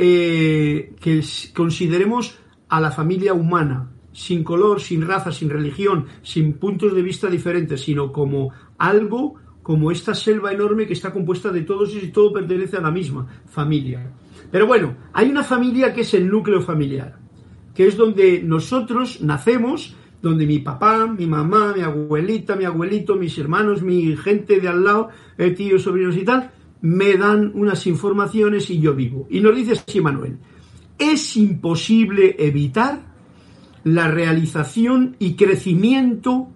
eh, 0.03 0.94
que 0.98 1.22
consideremos 1.55 2.38
a 2.70 2.80
la 2.80 2.90
familia 2.90 3.34
humana, 3.34 3.90
sin 4.12 4.42
color, 4.42 4.80
sin 4.80 5.07
raza, 5.07 5.30
sin 5.30 5.51
religión, 5.51 6.07
sin 6.22 6.55
puntos 6.55 6.94
de 6.94 7.03
vista 7.03 7.28
diferentes, 7.28 7.82
sino 7.82 8.11
como 8.11 8.51
algo, 8.78 9.34
como 9.62 9.90
esta 9.90 10.14
selva 10.14 10.55
enorme 10.55 10.86
que 10.86 10.94
está 10.94 11.12
compuesta 11.12 11.51
de 11.51 11.64
todos 11.64 11.94
y 11.94 12.09
todo 12.09 12.32
pertenece 12.32 12.78
a 12.78 12.80
la 12.80 12.90
misma 12.90 13.26
familia. 13.44 14.11
Pero 14.51 14.66
bueno, 14.66 14.96
hay 15.12 15.28
una 15.28 15.44
familia 15.44 15.92
que 15.92 16.01
es 16.01 16.14
el 16.14 16.30
núcleo 16.30 16.62
familiar, 16.62 17.18
que 17.74 17.86
es 17.86 17.98
donde 17.98 18.42
nosotros 18.42 19.20
nacemos, 19.20 19.96
donde 20.22 20.46
mi 20.46 20.61
papá, 20.61 21.09
mi 21.09 21.26
mamá, 21.26 21.74
mi 21.76 21.82
abuelita, 21.82 22.57
mi 22.57 22.64
abuelito, 22.64 23.16
mis 23.16 23.36
hermanos, 23.36 23.82
mi 23.82 24.16
gente 24.16 24.61
de 24.61 24.68
al 24.68 24.82
lado, 24.82 25.11
eh, 25.36 25.51
tíos, 25.51 25.82
sobrinos 25.82 26.16
y 26.16 26.24
tal, 26.24 26.53
me 26.82 27.16
dan 27.16 27.52
unas 27.54 27.86
informaciones 27.86 28.70
y 28.70 28.80
yo 28.80 28.94
vivo. 28.94 29.26
Y 29.30 29.40
nos 29.40 29.54
dice 29.54 29.72
así 29.72 30.00
Manuel, 30.00 30.38
es 30.98 31.36
imposible 31.36 32.36
evitar 32.38 33.00
la 33.84 34.08
realización 34.08 35.16
y 35.18 35.34
crecimiento 35.34 36.48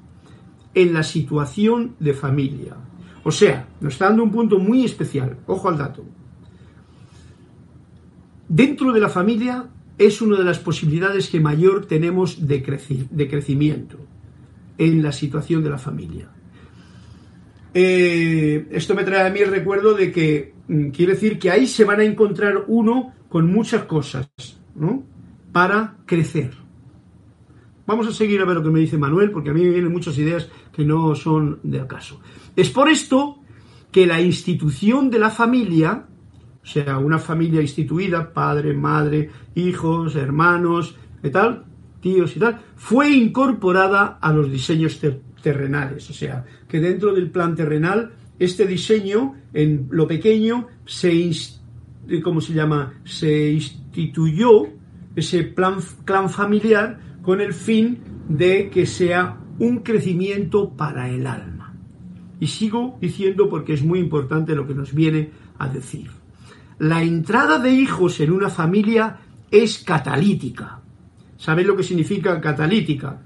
en 0.75 0.93
la 0.93 1.03
situación 1.03 1.95
de 1.99 2.15
familia. 2.15 2.77
O 3.23 3.31
sea, 3.31 3.69
nos 3.81 3.95
está 3.95 4.07
dando 4.07 4.23
un 4.23 4.31
punto 4.31 4.59
muy 4.59 4.85
especial. 4.85 5.39
Ojo 5.47 5.69
al 5.69 5.79
dato. 5.79 6.05
Dentro 8.49 8.93
de 8.93 9.01
la 9.01 9.09
familia 9.09 9.67
es 9.97 10.21
una 10.21 10.37
de 10.37 10.45
las 10.45 10.59
posibilidades 10.59 11.31
que 11.31 11.41
mayor 11.41 11.87
tenemos 11.87 12.47
de, 12.47 13.07
de 13.11 13.29
crecimiento 13.29 13.99
en 14.77 15.03
la 15.03 15.13
situación 15.13 15.63
de 15.63 15.71
la 15.71 15.79
familia. 15.79 16.34
Eh, 17.77 18.69
esto 18.71 18.95
me 18.95 19.03
trae 19.03 19.27
a 19.27 19.31
mí 19.31 19.41
el 19.41 19.51
recuerdo 19.51 19.95
de 19.95 20.13
que 20.13 20.55
mm, 20.69 20.91
quiere 20.91 21.15
decir 21.15 21.41
que 21.41 21.51
ahí 21.51 21.67
se 21.67 21.85
van 21.85 21.99
a 21.99 22.05
encontrar 22.05 22.65
uno 22.69 23.13
con 23.29 23.51
muchas 23.51 23.85
cosas, 23.85 24.31
¿no? 24.77 25.03
Para 25.53 25.97
crecer. 26.07 26.53
Vamos 27.87 28.07
a 28.07 28.13
seguir 28.13 28.41
a 28.41 28.45
ver 28.45 28.57
lo 28.57 28.63
que 28.63 28.71
me 28.71 28.81
dice 28.81 28.97
Manuel, 28.97 29.33
porque 29.33 29.51
a 29.51 29.53
mí 29.53 29.63
me 29.63 29.71
vienen 29.71 29.93
muchas 29.93 30.17
ideas 30.19 30.49
que 30.73 30.85
no 30.85 31.15
son 31.17 31.59
de 31.65 31.81
acaso. 31.81 32.21
Es 32.57 32.71
por 32.71 32.89
esto 32.89 33.41
que 33.91 34.07
la 34.07 34.21
institución 34.21 35.11
de 35.11 35.19
la 35.19 35.31
familia, 35.31 36.07
o 36.63 36.67
sea, 36.67 36.99
una 36.99 37.19
familia 37.19 37.61
instituida, 37.61 38.33
padre, 38.33 38.73
madre, 38.73 39.31
hijos, 39.55 40.17
hermanos, 40.17 40.97
y 41.23 41.31
tal, 41.31 41.65
tíos 42.01 42.37
y 42.37 42.41
tal, 42.41 42.61
fue 42.77 43.11
incorporada 43.11 44.19
a 44.21 44.33
los 44.33 44.51
diseños 44.51 44.99
terrenales. 45.45 46.09
O 46.09 46.15
sea, 46.15 46.45
que 46.67 46.81
dentro 46.81 47.15
del 47.15 47.31
plan 47.31 47.55
terrenal, 47.55 48.13
este 48.39 48.67
diseño, 48.67 49.35
en 49.53 49.87
lo 49.91 50.09
pequeño, 50.09 50.69
se, 50.87 51.31
¿cómo 52.23 52.41
se 52.41 52.55
llama? 52.55 52.95
Se 53.05 53.53
instituyó 53.53 54.67
ese 55.15 55.45
plan, 55.45 55.77
clan 56.07 56.31
familiar 56.31 56.99
con 57.23 57.43
el 57.43 57.53
fin 57.53 57.99
de 58.29 58.71
que 58.71 58.87
sea 58.87 59.39
un 59.59 59.81
crecimiento 59.81 60.71
para 60.71 61.11
el 61.11 61.27
alma. 61.27 61.75
Y 62.41 62.47
sigo 62.47 62.97
diciendo 63.01 63.49
porque 63.51 63.75
es 63.75 63.85
muy 63.85 63.99
importante 64.01 64.55
lo 64.55 64.67
que 64.67 64.75
nos 64.75 64.95
viene 64.95 65.31
a 65.59 65.69
decir. 65.69 66.11
La 66.79 67.03
entrada 67.03 67.59
de 67.59 67.71
hijos 67.71 68.19
en 68.21 68.33
una 68.33 68.49
familia 68.49 69.19
es 69.51 69.85
catalítica. 69.85 70.81
¿Sabéis 71.37 71.69
lo 71.69 71.77
que 71.77 71.83
significa 71.83 72.41
catalítica? 72.41 73.21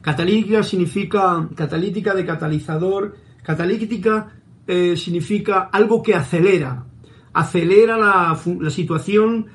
Catalítica 0.00 0.62
significa 0.62 1.48
catalítica 1.54 2.14
de 2.14 2.24
catalizador. 2.24 3.16
Catalítica 3.42 4.32
eh, 4.66 4.96
significa 4.96 5.68
algo 5.72 6.02
que 6.02 6.14
acelera. 6.14 6.84
Acelera 7.32 7.96
la, 7.96 8.38
situación 8.70 9.46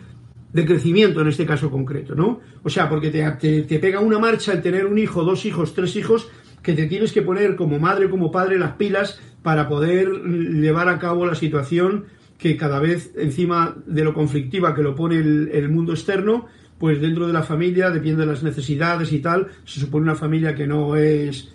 de 0.54 0.66
crecimiento 0.66 1.22
en 1.22 1.28
este 1.28 1.46
caso 1.46 1.70
concreto, 1.70 2.16
¿no? 2.16 2.40
O 2.64 2.70
sea, 2.70 2.88
porque 2.88 3.12
te, 3.12 3.80
pega 3.80 4.00
una 4.00 4.20
marcha 4.20 4.54
el 4.54 4.62
tener 4.62 4.86
un 4.86 4.98
hijo, 4.98 5.24
dos 5.24 5.46
hijos, 5.46 5.74
tres 5.74 5.96
hijos, 5.96 6.30
que 6.62 6.74
te 6.74 6.86
tienes 6.86 7.12
que 7.12 7.22
poner 7.22 7.56
como 7.56 7.80
madre, 7.80 8.10
como 8.10 8.32
padre 8.32 8.58
las 8.58 8.74
pilas 8.74 9.20
para 9.44 9.68
poder 9.68 10.08
llevar 10.10 10.90
a 10.90 11.00
cabo 11.00 11.26
la 11.26 11.36
situación 11.36 12.06
que 12.38 12.58
cada 12.58 12.80
vez 12.80 13.14
encima 13.16 13.76
de 13.86 14.04
lo 14.04 14.14
conflictiva 14.14 14.76
que 14.76 14.82
lo 14.82 14.96
pone 14.96 15.18
el, 15.18 15.70
mundo 15.70 15.94
externo, 15.94 16.48
pues 16.78 17.02
dentro 17.02 17.28
de 17.28 17.34
la 17.34 17.44
familia, 17.44 17.90
depende 17.90 18.22
de 18.22 18.32
las 18.32 18.44
necesidades 18.44 19.12
y 19.14 19.20
tal, 19.20 19.48
se 19.64 19.80
supone 19.80 20.04
una 20.04 20.16
familia 20.16 20.56
que 20.56 20.68
no 20.68 20.96
es 20.96 21.54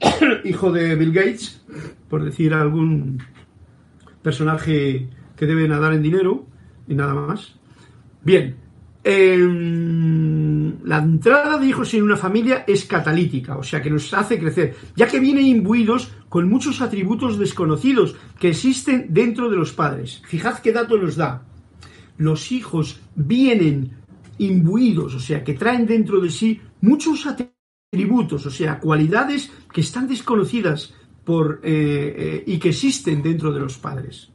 hijo 0.44 0.72
de 0.72 0.94
Bill 0.96 1.12
Gates, 1.12 1.64
por 2.08 2.24
decir 2.24 2.54
algún 2.54 3.22
personaje 4.22 5.08
que 5.36 5.46
debe 5.46 5.68
nadar 5.68 5.92
en 5.94 6.02
dinero 6.02 6.46
y 6.88 6.94
nada 6.94 7.14
más, 7.14 7.56
Bien, 8.24 8.54
em, 9.02 10.84
la 10.84 10.98
entrada 10.98 11.58
de 11.58 11.66
hijos 11.66 11.92
en 11.94 12.04
una 12.04 12.16
familia 12.16 12.64
es 12.68 12.84
catalítica, 12.84 13.56
o 13.56 13.62
sea 13.64 13.82
que 13.82 13.90
nos 13.90 14.14
hace 14.14 14.38
crecer, 14.38 14.76
ya 14.94 15.08
que 15.08 15.18
vienen 15.18 15.46
imbuidos 15.46 16.12
con 16.28 16.48
muchos 16.48 16.80
atributos 16.80 17.38
desconocidos 17.38 18.14
que 18.38 18.50
existen 18.50 19.06
dentro 19.10 19.50
de 19.50 19.56
los 19.56 19.72
padres. 19.72 20.22
Fijad 20.24 20.60
qué 20.60 20.72
dato 20.72 20.96
nos 20.98 21.16
da. 21.16 21.42
Los 22.16 22.52
hijos 22.52 23.00
vienen 23.16 24.01
imbuidos, 24.38 25.14
o 25.14 25.20
sea 25.20 25.44
que 25.44 25.54
traen 25.54 25.86
dentro 25.86 26.20
de 26.20 26.30
sí 26.30 26.60
muchos 26.80 27.26
atributos, 27.26 28.46
o 28.46 28.50
sea, 28.50 28.78
cualidades 28.78 29.50
que 29.72 29.80
están 29.80 30.08
desconocidas 30.08 30.94
por, 31.24 31.60
eh, 31.62 32.14
eh, 32.16 32.44
y 32.46 32.58
que 32.58 32.70
existen 32.70 33.22
dentro 33.22 33.52
de 33.52 33.60
los 33.60 33.78
padres. 33.78 34.30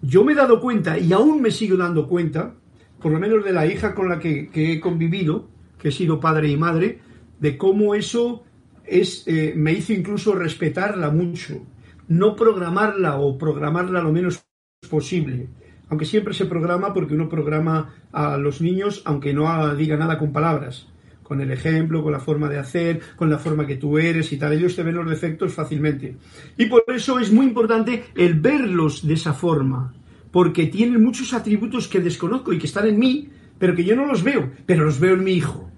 Yo 0.00 0.24
me 0.24 0.32
he 0.32 0.36
dado 0.36 0.60
cuenta, 0.60 0.98
y 0.98 1.12
aún 1.12 1.40
me 1.40 1.50
sigo 1.50 1.76
dando 1.76 2.08
cuenta, 2.08 2.54
por 3.00 3.12
lo 3.12 3.18
menos 3.18 3.44
de 3.44 3.52
la 3.52 3.66
hija 3.66 3.94
con 3.94 4.08
la 4.08 4.18
que, 4.18 4.50
he 4.54 4.80
convivido, 4.80 5.48
que 5.78 5.88
he 5.88 5.92
sido 5.92 6.20
padre 6.20 6.48
y 6.48 6.56
madre, 6.56 7.00
de 7.38 7.58
cómo 7.58 7.94
eso 7.94 8.44
es, 8.84 9.26
eh, 9.26 9.52
me 9.56 9.72
hizo 9.72 9.92
incluso 9.92 10.34
respetarla 10.34 11.10
mucho, 11.10 11.66
no 12.08 12.36
programarla 12.36 13.18
o 13.18 13.36
programarla 13.36 14.02
lo 14.02 14.12
menos 14.12 14.44
posible. 14.88 15.48
Aunque 15.94 16.06
siempre 16.06 16.34
se 16.34 16.46
programa 16.46 16.92
porque 16.92 17.14
uno 17.14 17.28
programa 17.28 17.94
a 18.10 18.36
los 18.36 18.60
niños, 18.60 19.00
aunque 19.04 19.32
no 19.32 19.76
diga 19.76 19.96
nada 19.96 20.18
con 20.18 20.32
palabras, 20.32 20.88
con 21.22 21.40
el 21.40 21.52
ejemplo, 21.52 22.02
con 22.02 22.10
la 22.10 22.18
forma 22.18 22.48
de 22.48 22.58
hacer, 22.58 22.98
con 23.14 23.30
la 23.30 23.38
forma 23.38 23.64
que 23.64 23.76
tú 23.76 23.96
eres 23.96 24.32
y 24.32 24.36
tal. 24.36 24.54
Ellos 24.54 24.74
te 24.74 24.82
ven 24.82 24.96
los 24.96 25.08
defectos 25.08 25.54
fácilmente. 25.54 26.16
Y 26.58 26.66
por 26.66 26.82
eso 26.88 27.20
es 27.20 27.30
muy 27.30 27.46
importante 27.46 28.06
el 28.16 28.40
verlos 28.40 29.06
de 29.06 29.14
esa 29.14 29.34
forma 29.34 29.94
porque 30.32 30.66
tienen 30.66 31.00
muchos 31.00 31.32
atributos 31.32 31.86
que 31.86 32.00
desconozco 32.00 32.52
y 32.52 32.58
que 32.58 32.66
están 32.66 32.88
en 32.88 32.98
mí, 32.98 33.28
pero 33.56 33.76
que 33.76 33.84
yo 33.84 33.94
no 33.94 34.04
los 34.04 34.24
veo, 34.24 34.50
pero 34.66 34.84
los 34.84 34.98
veo 34.98 35.14
en 35.14 35.22
mi 35.22 35.34
hijo. 35.34 35.70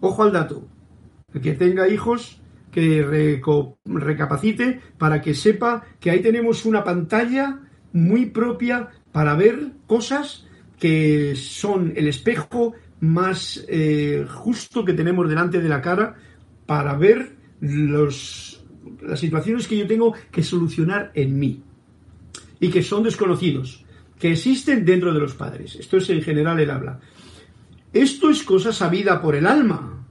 Ojo 0.00 0.22
al 0.22 0.32
dato. 0.32 0.66
El 1.34 1.42
que 1.42 1.52
tenga 1.52 1.86
hijos, 1.86 2.40
que 2.70 3.38
recapacite 3.84 4.80
para 4.96 5.20
que 5.20 5.34
sepa 5.34 5.84
que 6.00 6.10
ahí 6.10 6.22
tenemos 6.22 6.64
una 6.64 6.82
pantalla 6.82 7.58
muy 7.92 8.26
propia 8.26 8.88
para 9.12 9.34
ver 9.34 9.72
cosas 9.86 10.46
que 10.78 11.36
son 11.36 11.92
el 11.94 12.08
espejo 12.08 12.74
más 13.00 13.64
eh, 13.68 14.26
justo 14.28 14.84
que 14.84 14.94
tenemos 14.94 15.28
delante 15.28 15.60
de 15.60 15.68
la 15.68 15.80
cara 15.80 16.16
para 16.66 16.96
ver 16.96 17.36
los, 17.60 18.64
las 19.02 19.20
situaciones 19.20 19.68
que 19.68 19.76
yo 19.76 19.86
tengo 19.86 20.14
que 20.30 20.42
solucionar 20.42 21.12
en 21.14 21.38
mí 21.38 21.62
y 22.58 22.70
que 22.70 22.82
son 22.82 23.02
desconocidos, 23.02 23.84
que 24.18 24.32
existen 24.32 24.84
dentro 24.84 25.12
de 25.12 25.20
los 25.20 25.34
padres. 25.34 25.76
Esto 25.76 25.96
es 25.98 26.08
en 26.10 26.22
general 26.22 26.58
el 26.60 26.70
habla. 26.70 27.00
Esto 27.92 28.30
es 28.30 28.42
cosa 28.42 28.72
sabida 28.72 29.20
por 29.20 29.34
el 29.34 29.46
alma 29.46 30.06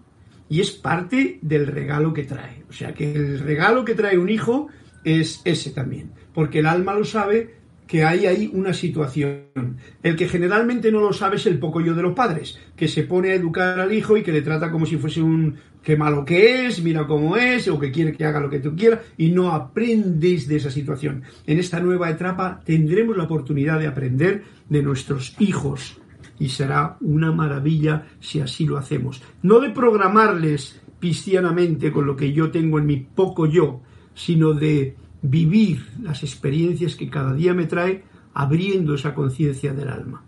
y 0.50 0.60
es 0.60 0.72
parte 0.72 1.40
del 1.42 1.68
regalo 1.68 2.14
que 2.14 2.24
trae. 2.24 2.64
O 2.70 2.74
sea 2.74 2.94
que 2.94 3.14
el 3.14 3.40
regalo 3.40 3.86
que 3.86 3.96
trae 3.96 4.18
un 4.18 4.30
hijo 4.30 4.68
es 5.04 5.42
ese 5.46 5.72
también, 5.72 6.12
porque 6.34 6.60
el 6.60 6.66
alma 6.68 6.94
lo 6.94 7.06
sabe 7.06 7.61
que 7.92 8.06
hay 8.06 8.26
ahí 8.26 8.50
una 8.54 8.74
situación. 8.74 9.76
El 10.02 10.16
que 10.16 10.30
generalmente 10.30 10.94
no 10.94 11.02
lo 11.02 11.12
sabe 11.12 11.36
es 11.36 11.46
el 11.46 11.60
poco 11.60 11.82
yo 11.82 11.94
de 11.94 12.02
los 12.02 12.14
padres, 12.14 12.58
que 12.74 12.88
se 12.88 13.04
pone 13.04 13.32
a 13.32 13.36
educar 13.36 13.82
al 13.82 13.92
hijo 13.92 14.16
y 14.16 14.24
que 14.24 14.32
le 14.32 14.42
trata 14.42 14.72
como 14.72 14.86
si 14.86 14.96
fuese 14.96 15.22
un 15.22 15.58
qué 15.84 15.98
malo 15.98 16.24
que 16.24 16.68
es, 16.68 16.82
mira 16.82 17.06
cómo 17.06 17.36
es, 17.36 17.68
o 17.68 17.78
que 17.78 17.92
quiere 17.92 18.14
que 18.14 18.24
haga 18.24 18.40
lo 18.40 18.50
que 18.50 18.60
tú 18.60 18.78
quieras, 18.78 19.02
y 19.18 19.32
no 19.32 19.52
aprendes 19.52 20.48
de 20.48 20.56
esa 20.56 20.72
situación. 20.72 21.24
En 21.46 21.60
esta 21.60 21.82
nueva 21.82 22.10
etapa 22.10 22.62
tendremos 22.64 23.18
la 23.18 23.26
oportunidad 23.26 23.78
de 23.78 23.88
aprender 23.88 24.46
de 24.70 24.82
nuestros 24.82 25.36
hijos, 25.40 26.00
y 26.40 26.48
será 26.48 26.96
una 27.02 27.34
maravilla 27.34 28.08
si 28.22 28.40
así 28.40 28.66
lo 28.66 28.78
hacemos. 28.78 29.22
No 29.42 29.60
de 29.60 29.70
programarles 29.72 30.82
cristianamente 31.02 31.92
con 31.92 32.06
lo 32.06 32.16
que 32.16 32.32
yo 32.32 32.52
tengo 32.52 32.80
en 32.80 32.86
mi 32.86 33.02
poco 33.02 33.48
yo, 33.48 33.82
sino 34.14 34.54
de 34.54 34.96
vivir 35.22 35.86
las 36.02 36.24
experiencias 36.24 36.96
que 36.96 37.10
cada 37.10 37.34
día 37.34 37.54
me 37.54 37.66
trae 37.66 38.04
abriendo 38.34 38.96
esa 38.96 39.14
conciencia 39.14 39.74
del 39.74 39.90
alma. 39.90 40.24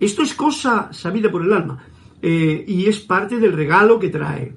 Esto 0.00 0.22
es 0.22 0.34
cosa 0.34 0.92
sabida 0.92 1.30
por 1.30 1.44
el 1.44 1.52
alma 1.52 1.84
eh, 2.20 2.64
y 2.66 2.86
es 2.86 3.00
parte 3.00 3.38
del 3.38 3.52
regalo 3.52 3.98
que 3.98 4.08
trae. 4.08 4.54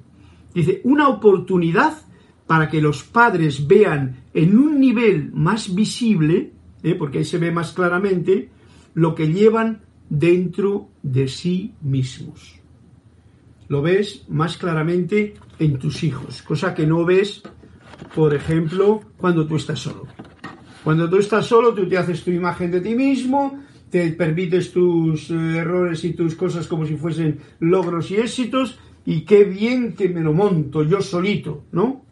Dice, 0.54 0.80
una 0.84 1.08
oportunidad 1.08 1.98
para 2.46 2.68
que 2.68 2.80
los 2.80 3.04
padres 3.04 3.66
vean 3.66 4.24
en 4.32 4.58
un 4.58 4.80
nivel 4.80 5.30
más 5.32 5.74
visible, 5.74 6.52
eh, 6.82 6.94
porque 6.94 7.18
ahí 7.18 7.24
se 7.24 7.38
ve 7.38 7.52
más 7.52 7.72
claramente, 7.72 8.48
lo 8.94 9.14
que 9.14 9.32
llevan 9.32 9.82
dentro 10.08 10.88
de 11.02 11.28
sí 11.28 11.74
mismos. 11.82 12.58
Lo 13.68 13.82
ves 13.82 14.24
más 14.28 14.56
claramente 14.56 15.34
en 15.58 15.78
tus 15.78 16.02
hijos, 16.02 16.42
cosa 16.42 16.74
que 16.74 16.86
no 16.86 17.04
ves 17.04 17.42
por 18.14 18.34
ejemplo, 18.34 19.00
cuando 19.16 19.46
tú 19.46 19.56
estás 19.56 19.78
solo. 19.78 20.06
Cuando 20.84 21.08
tú 21.08 21.16
estás 21.16 21.46
solo, 21.46 21.74
tú 21.74 21.88
te 21.88 21.98
haces 21.98 22.24
tu 22.24 22.30
imagen 22.30 22.70
de 22.70 22.80
ti 22.80 22.94
mismo, 22.94 23.58
te 23.90 24.10
permites 24.12 24.72
tus 24.72 25.30
eh, 25.30 25.58
errores 25.58 26.04
y 26.04 26.12
tus 26.12 26.34
cosas 26.34 26.66
como 26.66 26.86
si 26.86 26.96
fuesen 26.96 27.40
logros 27.60 28.10
y 28.10 28.16
éxitos, 28.16 28.78
y 29.04 29.22
qué 29.22 29.44
bien 29.44 29.94
que 29.94 30.08
me 30.08 30.20
lo 30.20 30.32
monto 30.32 30.82
yo 30.82 31.00
solito, 31.00 31.64
¿no? 31.72 32.04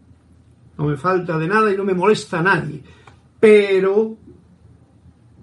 No 0.78 0.86
me 0.86 0.96
falta 0.96 1.38
de 1.38 1.48
nada 1.48 1.72
y 1.72 1.76
no 1.76 1.84
me 1.84 1.94
molesta 1.94 2.40
a 2.40 2.42
nadie. 2.42 2.82
Pero 3.40 4.16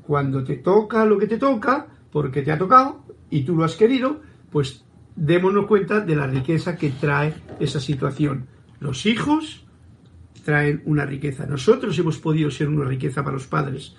cuando 0.06 0.44
te 0.44 0.58
toca 0.58 1.06
lo 1.06 1.18
que 1.18 1.28
te 1.28 1.38
toca, 1.38 1.88
porque 2.12 2.42
te 2.42 2.52
ha 2.52 2.58
tocado 2.58 3.04
y 3.30 3.44
tú 3.44 3.56
lo 3.56 3.64
has 3.64 3.76
querido, 3.76 4.22
pues 4.52 4.84
démonos 5.16 5.66
cuenta 5.66 6.00
de 6.02 6.16
la 6.16 6.28
riqueza 6.28 6.76
que 6.76 6.90
trae 6.90 7.34
esa 7.60 7.80
situación. 7.80 8.48
Los 8.80 9.06
hijos 9.06 9.63
traen 10.44 10.82
una 10.86 11.06
riqueza. 11.06 11.46
Nosotros 11.46 11.98
hemos 11.98 12.20
podido 12.20 12.52
ser 12.52 12.70
una 12.70 12.86
riqueza 12.86 13.24
para 13.24 13.36
los 13.36 13.48
padres. 13.48 13.96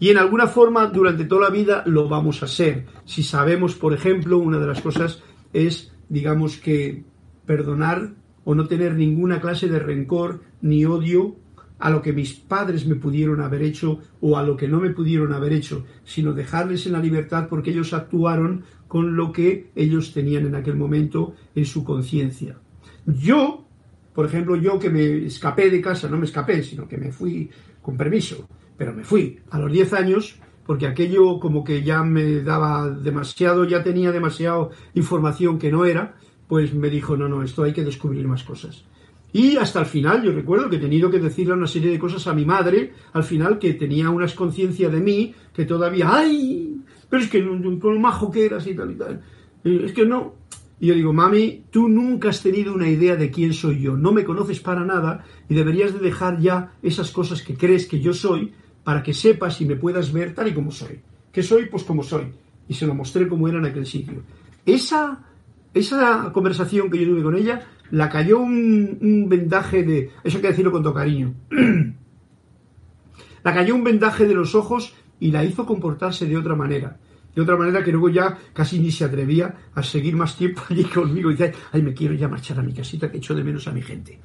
Y 0.00 0.10
en 0.10 0.18
alguna 0.18 0.48
forma, 0.48 0.86
durante 0.86 1.24
toda 1.24 1.42
la 1.42 1.50
vida, 1.50 1.84
lo 1.86 2.08
vamos 2.08 2.42
a 2.42 2.48
ser. 2.48 2.86
Si 3.04 3.22
sabemos, 3.22 3.74
por 3.74 3.92
ejemplo, 3.92 4.38
una 4.38 4.58
de 4.58 4.66
las 4.66 4.80
cosas 4.80 5.22
es, 5.52 5.92
digamos 6.08 6.56
que, 6.56 7.04
perdonar 7.46 8.14
o 8.44 8.54
no 8.54 8.66
tener 8.66 8.94
ninguna 8.94 9.40
clase 9.40 9.68
de 9.68 9.78
rencor 9.78 10.40
ni 10.60 10.84
odio 10.84 11.36
a 11.78 11.90
lo 11.90 12.00
que 12.00 12.12
mis 12.12 12.34
padres 12.34 12.86
me 12.86 12.94
pudieron 12.94 13.40
haber 13.40 13.62
hecho 13.62 13.98
o 14.20 14.38
a 14.38 14.42
lo 14.42 14.56
que 14.56 14.68
no 14.68 14.80
me 14.80 14.90
pudieron 14.90 15.32
haber 15.32 15.52
hecho, 15.52 15.84
sino 16.04 16.32
dejarles 16.32 16.86
en 16.86 16.92
la 16.92 17.00
libertad 17.00 17.48
porque 17.48 17.70
ellos 17.70 17.92
actuaron 17.92 18.64
con 18.86 19.16
lo 19.16 19.32
que 19.32 19.70
ellos 19.74 20.12
tenían 20.12 20.46
en 20.46 20.54
aquel 20.54 20.76
momento 20.76 21.34
en 21.54 21.64
su 21.64 21.82
conciencia. 21.82 22.56
Yo 23.04 23.66
por 24.14 24.26
ejemplo, 24.26 24.56
yo 24.56 24.78
que 24.78 24.90
me 24.90 25.26
escapé 25.26 25.70
de 25.70 25.80
casa, 25.80 26.08
no 26.08 26.18
me 26.18 26.26
escapé, 26.26 26.62
sino 26.62 26.86
que 26.86 26.98
me 26.98 27.12
fui 27.12 27.50
con 27.80 27.96
permiso, 27.96 28.48
pero 28.76 28.92
me 28.92 29.04
fui 29.04 29.40
a 29.50 29.58
los 29.58 29.72
10 29.72 29.92
años 29.94 30.38
porque 30.66 30.86
aquello 30.86 31.40
como 31.40 31.64
que 31.64 31.82
ya 31.82 32.02
me 32.04 32.40
daba 32.40 32.88
demasiado, 32.88 33.64
ya 33.64 33.82
tenía 33.82 34.12
demasiado 34.12 34.70
información 34.94 35.58
que 35.58 35.72
no 35.72 35.84
era, 35.84 36.14
pues 36.46 36.72
me 36.74 36.90
dijo, 36.90 37.16
no, 37.16 37.28
no, 37.28 37.42
esto 37.42 37.62
hay 37.64 37.72
que 37.72 37.84
descubrir 37.84 38.26
más 38.28 38.44
cosas. 38.44 38.84
Y 39.32 39.56
hasta 39.56 39.80
el 39.80 39.86
final, 39.86 40.22
yo 40.22 40.32
recuerdo 40.32 40.68
que 40.68 40.76
he 40.76 40.80
tenido 40.80 41.10
que 41.10 41.18
decirle 41.18 41.54
una 41.54 41.66
serie 41.66 41.90
de 41.90 41.98
cosas 41.98 42.26
a 42.26 42.34
mi 42.34 42.44
madre, 42.44 42.92
al 43.14 43.24
final 43.24 43.58
que 43.58 43.74
tenía 43.74 44.10
una 44.10 44.26
conciencia 44.28 44.90
de 44.90 45.00
mí, 45.00 45.34
que 45.54 45.64
todavía, 45.64 46.06
¡ay! 46.10 46.82
Pero 47.08 47.22
es 47.22 47.30
que 47.30 47.42
con 47.42 47.94
lo 47.94 48.00
majo 48.00 48.30
que 48.30 48.44
eras 48.44 48.66
y 48.66 48.74
tal 48.74 48.90
y 48.92 48.94
tal. 48.94 49.22
Es 49.64 49.92
que 49.92 50.04
no, 50.04 50.34
y 50.82 50.86
yo 50.86 50.94
digo, 50.94 51.12
mami, 51.12 51.62
tú 51.70 51.88
nunca 51.88 52.30
has 52.30 52.42
tenido 52.42 52.74
una 52.74 52.88
idea 52.88 53.14
de 53.14 53.30
quién 53.30 53.52
soy 53.52 53.78
yo, 53.78 53.96
no 53.96 54.10
me 54.10 54.24
conoces 54.24 54.58
para 54.58 54.84
nada 54.84 55.24
y 55.48 55.54
deberías 55.54 55.92
de 55.92 56.00
dejar 56.00 56.40
ya 56.40 56.72
esas 56.82 57.12
cosas 57.12 57.40
que 57.40 57.54
crees 57.54 57.86
que 57.86 58.00
yo 58.00 58.12
soy 58.12 58.52
para 58.82 59.04
que 59.04 59.14
sepas 59.14 59.60
y 59.60 59.64
me 59.64 59.76
puedas 59.76 60.12
ver 60.12 60.34
tal 60.34 60.48
y 60.48 60.54
como 60.54 60.72
soy. 60.72 60.98
¿Qué 61.30 61.44
soy? 61.44 61.66
Pues 61.66 61.84
como 61.84 62.02
soy. 62.02 62.32
Y 62.66 62.74
se 62.74 62.84
lo 62.88 62.96
mostré 62.96 63.28
como 63.28 63.46
era 63.46 63.58
en 63.58 63.66
aquel 63.66 63.86
sitio. 63.86 64.24
Esa, 64.66 65.24
esa 65.72 66.32
conversación 66.32 66.90
que 66.90 66.98
yo 66.98 67.12
tuve 67.12 67.22
con 67.22 67.36
ella, 67.36 67.64
la 67.92 68.08
cayó 68.08 68.40
un, 68.40 68.98
un 69.00 69.28
vendaje 69.28 69.84
de... 69.84 70.10
Eso 70.24 70.38
hay 70.38 70.42
que 70.42 70.48
decirlo 70.48 70.72
con 70.72 70.82
todo 70.82 70.94
cariño. 70.94 71.32
la 73.44 73.54
cayó 73.54 73.76
un 73.76 73.84
vendaje 73.84 74.26
de 74.26 74.34
los 74.34 74.56
ojos 74.56 74.94
y 75.20 75.30
la 75.30 75.44
hizo 75.44 75.64
comportarse 75.64 76.26
de 76.26 76.36
otra 76.36 76.56
manera 76.56 76.98
de 77.34 77.40
otra 77.40 77.56
manera 77.56 77.82
que 77.82 77.92
luego 77.92 78.08
ya 78.08 78.38
casi 78.52 78.78
ni 78.78 78.90
se 78.90 79.04
atrevía 79.04 79.54
a 79.74 79.82
seguir 79.82 80.14
más 80.16 80.36
tiempo 80.36 80.62
allí 80.70 80.84
conmigo. 80.84 81.30
Y 81.30 81.34
dice, 81.34 81.54
ay, 81.72 81.82
me 81.82 81.94
quiero 81.94 82.14
ya 82.14 82.28
marchar 82.28 82.58
a 82.58 82.62
mi 82.62 82.72
casita, 82.72 83.10
que 83.10 83.18
echo 83.18 83.34
de 83.34 83.44
menos 83.44 83.66
a 83.68 83.72
mi 83.72 83.82
gente. 83.82 84.18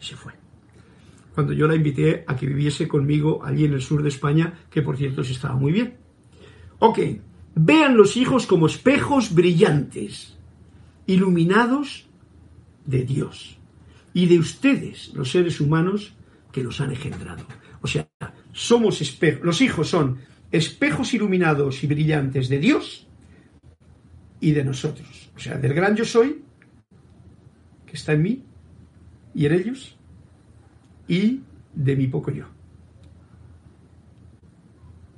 Y 0.00 0.04
se 0.04 0.16
fue. 0.16 0.32
Cuando 1.34 1.52
yo 1.52 1.66
la 1.66 1.74
invité 1.74 2.24
a 2.26 2.36
que 2.36 2.46
viviese 2.46 2.86
conmigo 2.86 3.44
allí 3.44 3.64
en 3.64 3.74
el 3.74 3.82
sur 3.82 4.02
de 4.02 4.08
España, 4.08 4.54
que 4.70 4.82
por 4.82 4.96
cierto 4.96 5.24
se 5.24 5.32
estaba 5.32 5.56
muy 5.56 5.72
bien. 5.72 5.96
Ok, 6.78 6.98
vean 7.56 7.96
los 7.96 8.16
hijos 8.16 8.46
como 8.46 8.66
espejos 8.66 9.34
brillantes, 9.34 10.36
iluminados 11.06 12.06
de 12.86 13.02
Dios 13.02 13.58
y 14.12 14.26
de 14.26 14.38
ustedes, 14.38 15.12
los 15.14 15.30
seres 15.30 15.60
humanos 15.60 16.14
que 16.52 16.62
los 16.62 16.80
han 16.80 16.90
engendrado. 16.90 17.44
O 17.80 17.88
sea, 17.88 18.08
somos 18.52 19.00
espejos, 19.00 19.44
los 19.44 19.60
hijos 19.60 19.88
son 19.88 20.18
espejos 20.54 21.12
iluminados 21.14 21.82
y 21.82 21.88
brillantes 21.88 22.48
de 22.48 22.58
Dios 22.58 23.08
y 24.38 24.52
de 24.52 24.64
nosotros. 24.64 25.32
O 25.34 25.40
sea, 25.40 25.58
del 25.58 25.74
gran 25.74 25.96
yo 25.96 26.04
soy, 26.04 26.44
que 27.84 27.96
está 27.96 28.12
en 28.12 28.22
mí 28.22 28.44
y 29.34 29.46
en 29.46 29.52
ellos, 29.52 29.98
y 31.08 31.40
de 31.74 31.96
mi 31.96 32.06
poco 32.06 32.30
yo. 32.30 32.44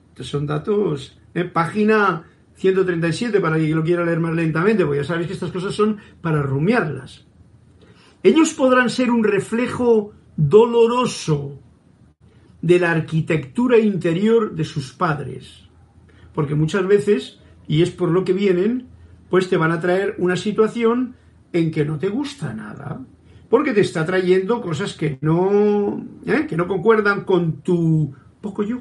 Estos 0.08 0.28
son 0.28 0.46
datos, 0.46 1.20
en 1.34 1.42
¿eh? 1.42 1.50
página 1.50 2.24
137, 2.54 3.38
para 3.38 3.58
quien 3.58 3.76
lo 3.76 3.84
quiera 3.84 4.06
leer 4.06 4.20
más 4.20 4.34
lentamente, 4.34 4.86
porque 4.86 5.02
ya 5.02 5.04
sabéis 5.04 5.26
que 5.26 5.34
estas 5.34 5.52
cosas 5.52 5.74
son 5.74 5.98
para 6.22 6.40
rumiarlas. 6.40 7.26
Ellos 8.22 8.54
podrán 8.54 8.88
ser 8.88 9.10
un 9.10 9.22
reflejo 9.22 10.14
doloroso 10.34 11.60
de 12.66 12.80
la 12.80 12.90
arquitectura 12.90 13.78
interior 13.78 14.56
de 14.56 14.64
sus 14.64 14.92
padres. 14.92 15.68
Porque 16.34 16.56
muchas 16.56 16.84
veces, 16.86 17.38
y 17.68 17.82
es 17.82 17.90
por 17.92 18.10
lo 18.10 18.24
que 18.24 18.32
vienen, 18.32 18.88
pues 19.30 19.48
te 19.48 19.56
van 19.56 19.70
a 19.70 19.80
traer 19.80 20.16
una 20.18 20.36
situación 20.36 21.14
en 21.52 21.70
que 21.70 21.84
no 21.84 21.98
te 21.98 22.08
gusta 22.08 22.52
nada. 22.54 23.00
Porque 23.48 23.72
te 23.72 23.82
está 23.82 24.04
trayendo 24.04 24.60
cosas 24.60 24.94
que 24.94 25.18
no, 25.20 26.04
¿eh? 26.26 26.46
que 26.48 26.56
no 26.56 26.66
concuerdan 26.66 27.22
con 27.22 27.62
tu 27.62 28.12
poco 28.40 28.64
yo. 28.64 28.80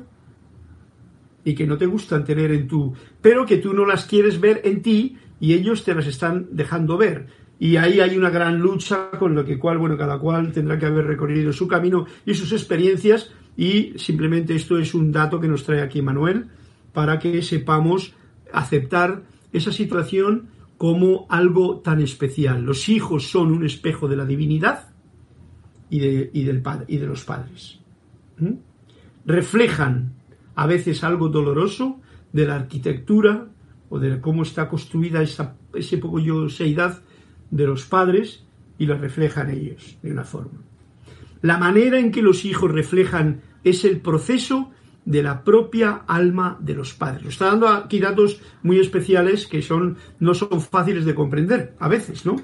Y 1.44 1.54
que 1.54 1.68
no 1.68 1.78
te 1.78 1.86
gustan 1.86 2.26
tener 2.26 2.52
en 2.52 2.68
tu. 2.68 2.96
Pero 3.22 3.46
que 3.46 3.58
tú 3.58 3.76
no 3.76 3.86
las 3.86 4.06
quieres 4.06 4.42
ver 4.42 4.62
en 4.64 4.82
ti 4.82 5.18
y 5.40 5.54
ellos 5.54 5.84
te 5.84 5.94
las 5.94 6.08
están 6.08 6.48
dejando 6.52 6.98
ver. 6.98 7.28
Y 7.60 7.78
ahí 7.78 8.00
hay 8.00 8.18
una 8.18 8.32
gran 8.32 8.60
lucha 8.60 9.12
con 9.12 9.36
lo 9.36 9.46
que 9.46 9.60
cual, 9.60 9.78
bueno, 9.78 9.96
cada 9.96 10.18
cual 10.18 10.52
tendrá 10.52 10.80
que 10.80 10.88
haber 10.88 11.06
recorrido 11.06 11.54
su 11.54 11.68
camino 11.68 12.08
y 12.26 12.34
sus 12.34 12.52
experiencias 12.52 13.32
y 13.58 13.94
simplemente 13.98 14.56
esto 14.56 14.78
es 14.78 14.94
un 14.94 15.12
dato 15.12 15.40
que 15.40 15.48
nos 15.48 15.64
trae 15.64 15.82
aquí 15.82 16.02
Manuel 16.02 16.48
para 16.94 17.20
que 17.20 17.42
sepamos 17.42 18.14
aceptar 18.52 19.24
esa 19.52 19.72
situación 19.72 20.50
como 20.78 21.26
algo 21.30 21.80
tan 21.80 22.02
especial. 22.02 22.64
Los 22.64 22.90
hijos 22.90 23.30
son 23.30 23.52
un 23.52 23.66
espejo 23.66 24.08
de 24.08 24.18
la 24.18 24.26
divinidad 24.26 24.90
y 25.90 26.00
de, 26.00 26.32
del 26.34 26.62
padre, 26.62 26.86
y 26.90 26.98
de 26.98 27.06
los 27.06 27.24
padres. 27.24 27.80
¿Mm? 28.38 28.54
Reflejan 29.26 30.14
a 30.56 30.68
veces 30.68 31.04
algo 31.04 31.30
doloroso 31.30 32.02
de 32.34 32.46
la 32.46 32.56
arquitectura 32.56 33.48
o 33.90 34.00
de 34.00 34.20
cómo 34.20 34.44
está 34.44 34.68
construida 34.68 35.22
esa, 35.22 35.56
ese 35.74 35.98
poco 35.98 36.20
yoseidad 36.20 37.02
de 37.52 37.66
los 37.66 37.86
padres 37.86 38.44
y 38.78 38.86
lo 38.86 38.98
reflejan 38.98 39.50
ellos 39.50 39.98
de 40.02 40.12
una 40.12 40.24
forma. 40.24 40.60
La 41.46 41.60
manera 41.60 42.00
en 42.00 42.12
que 42.12 42.24
los 42.24 42.44
hijos 42.44 42.72
reflejan 42.72 43.42
es 43.64 43.86
el 43.86 44.02
proceso 44.02 44.72
de 45.06 45.22
la 45.22 45.44
propia 45.44 46.02
alma 46.08 46.58
de 46.60 46.74
los 46.74 46.96
padres. 46.96 47.28
Está 47.28 47.46
dando 47.46 47.68
aquí 47.68 48.00
datos 48.00 48.42
muy 48.64 48.80
especiales 48.80 49.46
que 49.46 49.62
son, 49.62 49.98
no 50.20 50.34
son 50.34 50.60
fáciles 50.60 51.06
de 51.06 51.14
comprender, 51.14 51.76
a 51.78 51.88
veces, 51.88 52.26
¿no? 52.26 52.38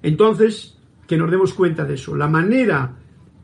Entonces, 0.00 0.78
que 1.06 1.18
nos 1.18 1.30
demos 1.30 1.52
cuenta 1.52 1.84
de 1.84 1.96
eso. 1.96 2.16
La 2.16 2.28
manera 2.28 2.96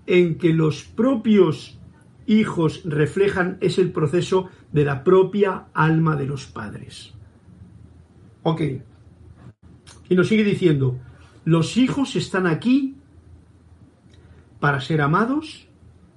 en 0.06 0.38
que 0.38 0.54
los 0.54 0.84
propios 0.84 1.78
hijos 2.24 2.80
reflejan 2.86 3.58
es 3.60 3.78
el 3.78 3.92
proceso 3.92 4.48
de 4.72 4.86
la 4.86 5.04
propia 5.04 5.66
alma 5.74 6.16
de 6.16 6.24
los 6.24 6.46
padres. 6.46 7.12
Ok. 8.44 8.62
Y 10.08 10.14
nos 10.14 10.28
sigue 10.28 10.42
diciendo, 10.42 10.98
los 11.44 11.76
hijos 11.76 12.16
están 12.16 12.46
aquí 12.46 12.96
para 14.62 14.80
ser 14.80 15.00
amados, 15.00 15.66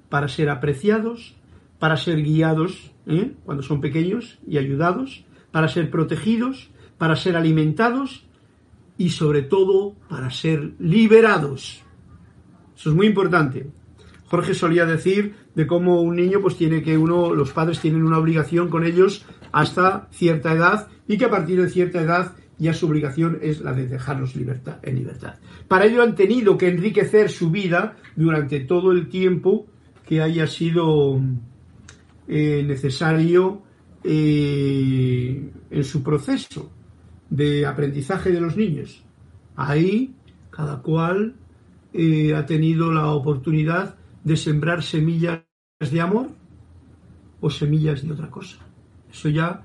para 0.08 0.28
ser 0.28 0.52
apreciados, 0.52 1.36
para 1.80 1.98
ser 1.98 2.22
guiados 2.22 2.92
¿eh? 3.08 3.34
cuando 3.44 3.64
son 3.64 3.82
pequeños 3.82 4.38
y 4.46 4.60
ayudados, 4.60 5.26
para 5.50 5.68
ser 5.68 5.90
protegidos, 5.90 6.70
para 7.00 7.16
ser 7.16 7.38
alimentados 7.38 8.28
y 9.00 9.10
sobre 9.10 9.42
todo 9.42 9.96
para 10.08 10.30
ser 10.30 10.74
liberados. 10.78 11.82
Eso 12.78 12.90
es 12.92 12.96
muy 12.96 13.08
importante. 13.08 13.72
Jorge 14.28 14.54
solía 14.54 14.86
decir 14.86 15.34
de 15.56 15.66
cómo 15.66 16.02
un 16.02 16.16
niño 16.16 16.40
pues 16.40 16.56
tiene 16.56 16.84
que 16.84 17.00
uno 17.00 17.34
los 17.34 17.52
padres 17.52 17.80
tienen 17.80 18.04
una 18.04 18.20
obligación 18.20 18.70
con 18.70 18.86
ellos 18.86 19.26
hasta 19.54 20.08
cierta 20.12 20.54
edad 20.54 20.88
y 21.08 21.18
que 21.18 21.26
a 21.26 21.32
partir 21.32 21.60
de 21.60 21.70
cierta 21.72 22.00
edad 22.00 22.36
ya 22.58 22.74
su 22.74 22.88
obligación 22.88 23.40
es 23.42 23.62
la 23.62 23.74
de 23.74 23.88
dejarlos 23.88 24.36
libertad, 24.36 24.78
en 24.84 24.96
libertad. 24.96 25.36
Para 25.68 25.86
ello 25.86 26.02
han 26.04 26.16
tenido 26.16 26.58
que 26.58 26.70
enriquecer 26.70 27.30
su 27.30 27.52
vida 27.52 27.98
durante 28.16 28.62
todo 28.62 28.92
el 28.92 29.10
tiempo 29.10 29.68
que 30.06 30.22
haya 30.22 30.48
sido 30.48 31.20
eh, 32.28 32.64
necesario 32.66 33.64
eh, 34.04 35.52
en 35.70 35.84
su 35.84 36.04
proceso 36.04 36.72
de 37.30 37.66
aprendizaje 37.66 38.32
de 38.32 38.40
los 38.40 38.56
niños. 38.56 39.04
Ahí 39.56 40.14
cada 40.50 40.82
cual 40.82 41.36
eh, 41.94 42.34
ha 42.34 42.46
tenido 42.46 42.92
la 42.94 43.12
oportunidad 43.12 43.96
de 44.24 44.38
sembrar 44.38 44.84
semillas 44.84 45.42
de 45.80 46.02
amor 46.02 46.30
o 47.42 47.50
semillas 47.50 48.06
de 48.06 48.14
otra 48.14 48.30
cosa. 48.30 48.58
Eso 49.12 49.30
ya 49.30 49.64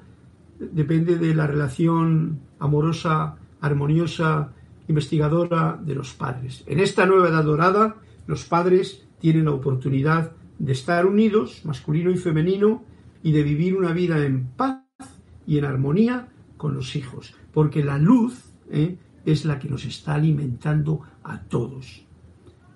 depende 0.59 1.16
de 1.16 1.34
la 1.34 1.47
relación 1.47 2.41
amorosa, 2.61 3.36
armoniosa, 3.61 4.52
investigadora 4.88 5.78
de 5.82 5.94
los 5.94 6.14
padres. 6.14 6.64
En 6.66 6.80
esta 6.80 7.06
nueva 7.06 7.28
edad 7.28 7.44
dorada, 7.44 7.96
los 8.26 8.44
padres 8.44 9.04
tienen 9.20 9.46
la 9.46 9.52
oportunidad 9.52 10.32
de 10.58 10.72
estar 10.72 11.06
unidos, 11.06 11.62
masculino 11.64 12.11
y 12.11 12.16
femenino, 12.16 12.84
y 13.22 13.32
de 13.32 13.42
vivir 13.42 13.76
una 13.76 13.92
vida 13.92 14.24
en 14.24 14.46
paz 14.48 14.84
y 15.46 15.58
en 15.58 15.64
armonía 15.64 16.28
con 16.56 16.74
los 16.74 16.96
hijos, 16.96 17.34
porque 17.52 17.84
la 17.84 17.98
luz 17.98 18.52
¿eh? 18.70 18.98
es 19.24 19.44
la 19.44 19.58
que 19.58 19.68
nos 19.68 19.84
está 19.84 20.14
alimentando 20.14 21.02
a 21.22 21.40
todos. 21.42 22.06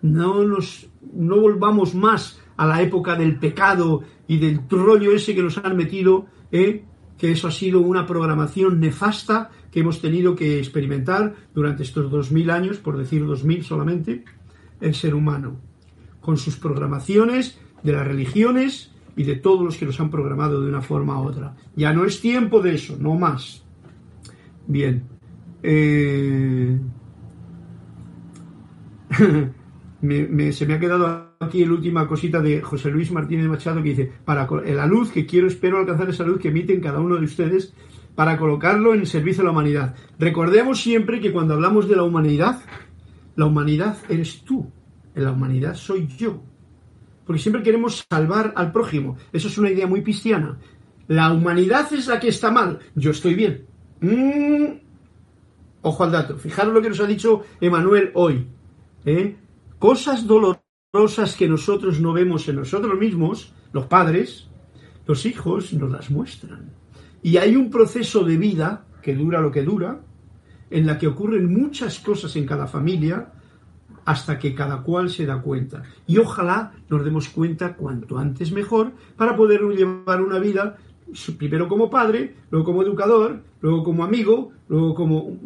No 0.03 0.45
nos 0.45 0.89
no 1.13 1.41
volvamos 1.41 1.95
más 1.95 2.41
a 2.57 2.67
la 2.67 2.83
época 2.83 3.17
del 3.17 3.39
pecado 3.39 4.03
y 4.27 4.39
del 4.39 4.61
rollo 4.69 5.13
ese 5.13 5.35
que 5.35 5.43
nos 5.43 5.59
han 5.59 5.77
metido, 5.77 6.27
¿eh? 6.51 6.85
que 7.19 7.33
eso 7.33 7.49
ha 7.49 7.53
sido 7.53 7.81
una 7.81 8.07
programación 8.07 8.81
nefasta 8.81 9.51
que 9.75 9.81
hemos 9.81 10.01
tenido 10.01 10.37
que 10.37 10.61
experimentar 10.61 11.35
durante 11.53 11.83
estos 11.83 12.09
dos 12.09 12.31
mil 12.31 12.51
años, 12.51 12.77
por 12.77 12.97
decir 12.97 13.27
dos 13.27 13.43
mil 13.43 13.65
solamente, 13.65 14.23
el 14.81 14.95
ser 14.95 15.17
humano, 15.17 15.57
con 16.21 16.37
sus 16.37 16.57
programaciones 16.57 17.59
de 17.83 17.93
las 17.93 18.07
religiones 18.07 18.93
y 19.17 19.25
de 19.25 19.35
todos 19.35 19.65
los 19.65 19.77
que 19.77 19.85
nos 19.85 19.99
han 19.99 20.13
programado 20.13 20.63
de 20.63 20.69
una 20.69 20.81
forma 20.81 21.21
u 21.21 21.25
otra. 21.25 21.57
Ya 21.75 21.93
no 21.93 22.05
es 22.05 22.21
tiempo 22.21 22.61
de 22.61 22.77
eso, 22.77 22.97
no 23.01 23.17
más. 23.17 23.65
Bien. 24.69 25.03
Eh... 25.65 26.79
se 30.53 30.67
me 30.67 30.75
ha 30.75 30.79
quedado 30.79 31.35
aquí 31.41 31.65
la 31.65 31.73
última 31.73 32.07
cosita 32.07 32.41
de 32.41 32.63
José 32.63 32.93
Luis 32.93 33.11
Martínez 33.11 33.49
Machado 33.49 33.83
que 33.83 33.89
dice, 33.89 34.13
para 34.25 34.49
la 34.49 34.87
luz 34.87 35.11
que 35.11 35.27
quiero, 35.27 35.49
espero 35.49 35.79
alcanzar 35.79 36.09
esa 36.11 36.23
luz 36.23 36.39
que 36.39 36.51
emiten 36.51 36.81
cada 36.81 37.01
uno 37.01 37.17
de 37.17 37.25
ustedes 37.25 37.75
para 38.15 38.37
colocarlo 38.39 38.95
en 38.95 39.07
servicio 39.07 39.43
de 39.43 39.47
la 39.47 39.53
humanidad. 39.53 39.95
Recordemos 40.19 40.81
siempre 40.81 41.21
que 41.21 41.33
cuando 41.33 41.55
hablamos 41.55 41.89
de 41.89 41.97
la 41.97 42.05
humanidad, 42.05 42.61
la 43.37 43.47
humanidad 43.47 43.97
eres 44.09 44.43
tú, 44.43 44.71
en 45.15 45.25
la 45.25 45.33
humanidad 45.33 45.75
soy 45.75 46.07
yo. 46.07 46.43
Porque 47.27 47.41
siempre 47.41 47.63
queremos 47.63 48.05
salvar 48.09 48.53
al 48.57 48.71
prójimo. 48.71 49.17
Eso 49.33 49.49
es 49.49 49.59
una 49.59 49.71
idea 49.71 49.87
muy 49.87 50.03
cristiana. 50.03 50.59
La 51.09 51.33
humanidad 51.33 51.93
es 51.93 52.07
la 52.07 52.21
que 52.21 52.29
está 52.29 52.51
mal, 52.51 52.79
yo 52.95 53.11
estoy 53.11 53.35
bien. 53.35 53.67
Mm. 54.01 54.79
Ojo 55.83 56.05
al 56.05 56.13
dato. 56.13 56.39
Fijaros 56.39 56.73
lo 56.73 56.81
que 56.81 56.89
nos 56.89 57.01
ha 57.01 57.07
dicho 57.07 57.43
Emanuel 57.61 58.11
hoy. 58.15 58.47
¿eh? 59.05 59.37
Cosas 59.79 60.27
dolorosas 60.27 61.37
que 61.37 61.49
nosotros 61.49 62.01
no 62.01 62.13
vemos 62.13 62.49
en 62.49 62.57
nosotros 62.57 62.99
mismos, 62.99 63.53
los 63.73 63.87
padres, 63.87 64.49
los 65.07 65.27
hijos 65.27 65.73
nos 65.75 65.91
las 65.91 66.11
muestran. 66.11 66.71
Y 67.25 67.39
hay 67.39 67.57
un 67.57 67.71
proceso 67.71 68.23
de 68.23 68.37
vida 68.37 68.85
que 69.01 69.15
dura 69.15 69.41
lo 69.41 69.51
que 69.51 69.63
dura, 69.63 69.99
en 70.69 70.87
la 70.87 70.99
que 70.99 71.07
ocurren 71.07 71.51
muchas 71.51 71.99
cosas 71.99 72.37
en 72.37 72.45
cada 72.45 72.67
familia 72.67 73.33
hasta 74.05 74.39
que 74.39 74.55
cada 74.55 74.83
cual 74.83 75.09
se 75.09 75.25
da 75.25 75.41
cuenta. 75.41 75.85
Y 76.07 76.19
ojalá 76.19 76.73
nos 76.91 77.03
demos 77.03 77.31
cuenta 77.31 77.77
cuanto 77.77 78.19
antes 78.19 78.53
mejor 78.53 78.93
para 79.17 79.35
poder 79.35 79.63
llevar 79.63 80.21
una 80.21 80.39
vida 80.39 80.77
primero 81.39 81.67
como 81.67 81.89
padre, 81.89 82.35
luego 82.51 82.67
como 82.67 82.83
educador, 82.83 83.43
luego 83.63 83.83
como 83.85 84.05
amigo, 84.05 84.53
luego 84.69 84.95
como 84.95 85.39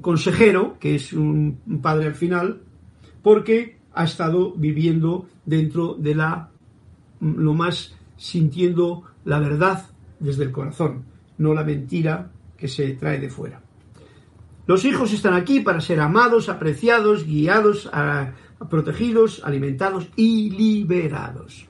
consejero, 0.00 0.78
que 0.78 0.94
es 0.94 1.12
un 1.12 1.58
padre 1.82 2.06
al 2.06 2.14
final, 2.14 2.60
porque 3.24 3.78
ha 3.92 4.04
estado 4.04 4.52
viviendo 4.52 5.26
dentro 5.44 5.94
de 5.94 6.14
la 6.14 6.50
lo 7.20 7.54
más 7.54 7.96
sintiendo 8.16 9.02
la 9.24 9.40
verdad 9.40 9.84
desde 10.20 10.44
el 10.44 10.52
corazón 10.52 11.13
no 11.38 11.54
la 11.54 11.64
mentira 11.64 12.30
que 12.56 12.68
se 12.68 12.92
trae 12.92 13.18
de 13.18 13.28
fuera. 13.28 13.60
Los 14.66 14.84
hijos 14.84 15.12
están 15.12 15.34
aquí 15.34 15.60
para 15.60 15.80
ser 15.80 16.00
amados, 16.00 16.48
apreciados, 16.48 17.26
guiados, 17.26 17.90
protegidos, 18.70 19.42
alimentados 19.44 20.08
y 20.16 20.50
liberados. 20.50 21.66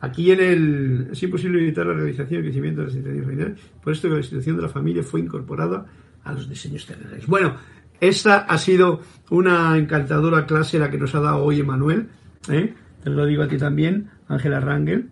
Aquí 0.00 0.32
en 0.32 0.40
el 0.40 1.08
es 1.12 1.22
imposible 1.22 1.60
evitar 1.60 1.86
la 1.86 1.92
realización 1.92 2.40
y 2.40 2.44
crecimiento 2.44 2.80
de 2.80 2.86
las 2.88 2.96
intenciones 2.96 3.24
familiares, 3.24 3.60
por 3.84 3.92
esto 3.92 4.08
que 4.08 4.14
la 4.14 4.20
institución 4.20 4.56
de 4.56 4.62
la 4.62 4.68
familia 4.68 5.02
fue 5.04 5.20
incorporada 5.20 5.86
a 6.24 6.32
los 6.32 6.48
diseños 6.48 6.84
terrenales. 6.86 7.24
Bueno, 7.28 7.54
esta 8.00 8.38
ha 8.38 8.58
sido 8.58 9.00
una 9.30 9.78
encantadora 9.78 10.44
clase 10.44 10.80
la 10.80 10.90
que 10.90 10.98
nos 10.98 11.14
ha 11.14 11.20
dado 11.20 11.44
hoy 11.44 11.60
Emanuel, 11.60 12.08
¿eh? 12.48 12.74
te 13.04 13.10
lo 13.10 13.24
digo 13.26 13.44
a 13.44 13.48
ti 13.48 13.58
también, 13.58 14.10
Ángela 14.26 14.58
Rangel 14.58 15.10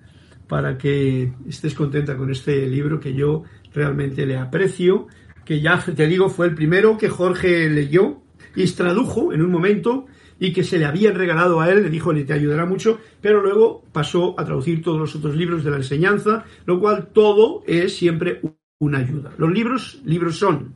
para 0.51 0.77
que 0.77 1.33
estés 1.49 1.75
contenta 1.75 2.17
con 2.17 2.29
este 2.29 2.67
libro 2.67 2.99
que 2.99 3.15
yo 3.15 3.45
realmente 3.73 4.27
le 4.27 4.37
aprecio, 4.37 5.07
que 5.45 5.61
ya 5.61 5.79
te 5.79 6.09
digo 6.09 6.29
fue 6.29 6.49
el 6.49 6.57
primero 6.57 6.99
que 6.99 7.09
Jorge 7.09 7.71
leyó 7.71 8.21
y 8.57 8.67
tradujo 8.73 9.33
en 9.33 9.43
un 9.43 9.53
momento 9.53 10.07
y 10.41 10.53
que 10.53 10.65
se 10.65 10.81
le 10.81 10.87
habían 10.87 11.15
regalado 11.15 11.61
a 11.61 11.71
él, 11.71 11.85
le 11.85 11.89
dijo, 11.89 12.13
le 12.13 12.25
te 12.25 12.33
ayudará 12.33 12.67
mucho, 12.67 12.99
pero 13.21 13.41
luego 13.41 13.85
pasó 13.93 14.35
a 14.41 14.45
traducir 14.45 14.83
todos 14.83 14.99
los 14.99 15.15
otros 15.15 15.37
libros 15.37 15.63
de 15.63 15.71
la 15.71 15.77
enseñanza, 15.77 16.45
lo 16.67 16.81
cual 16.81 17.11
todo 17.13 17.63
es 17.65 17.97
siempre 17.97 18.41
una 18.81 18.99
ayuda. 18.99 19.31
Los 19.39 19.53
libros, 19.53 20.03
libros 20.05 20.37
son 20.37 20.75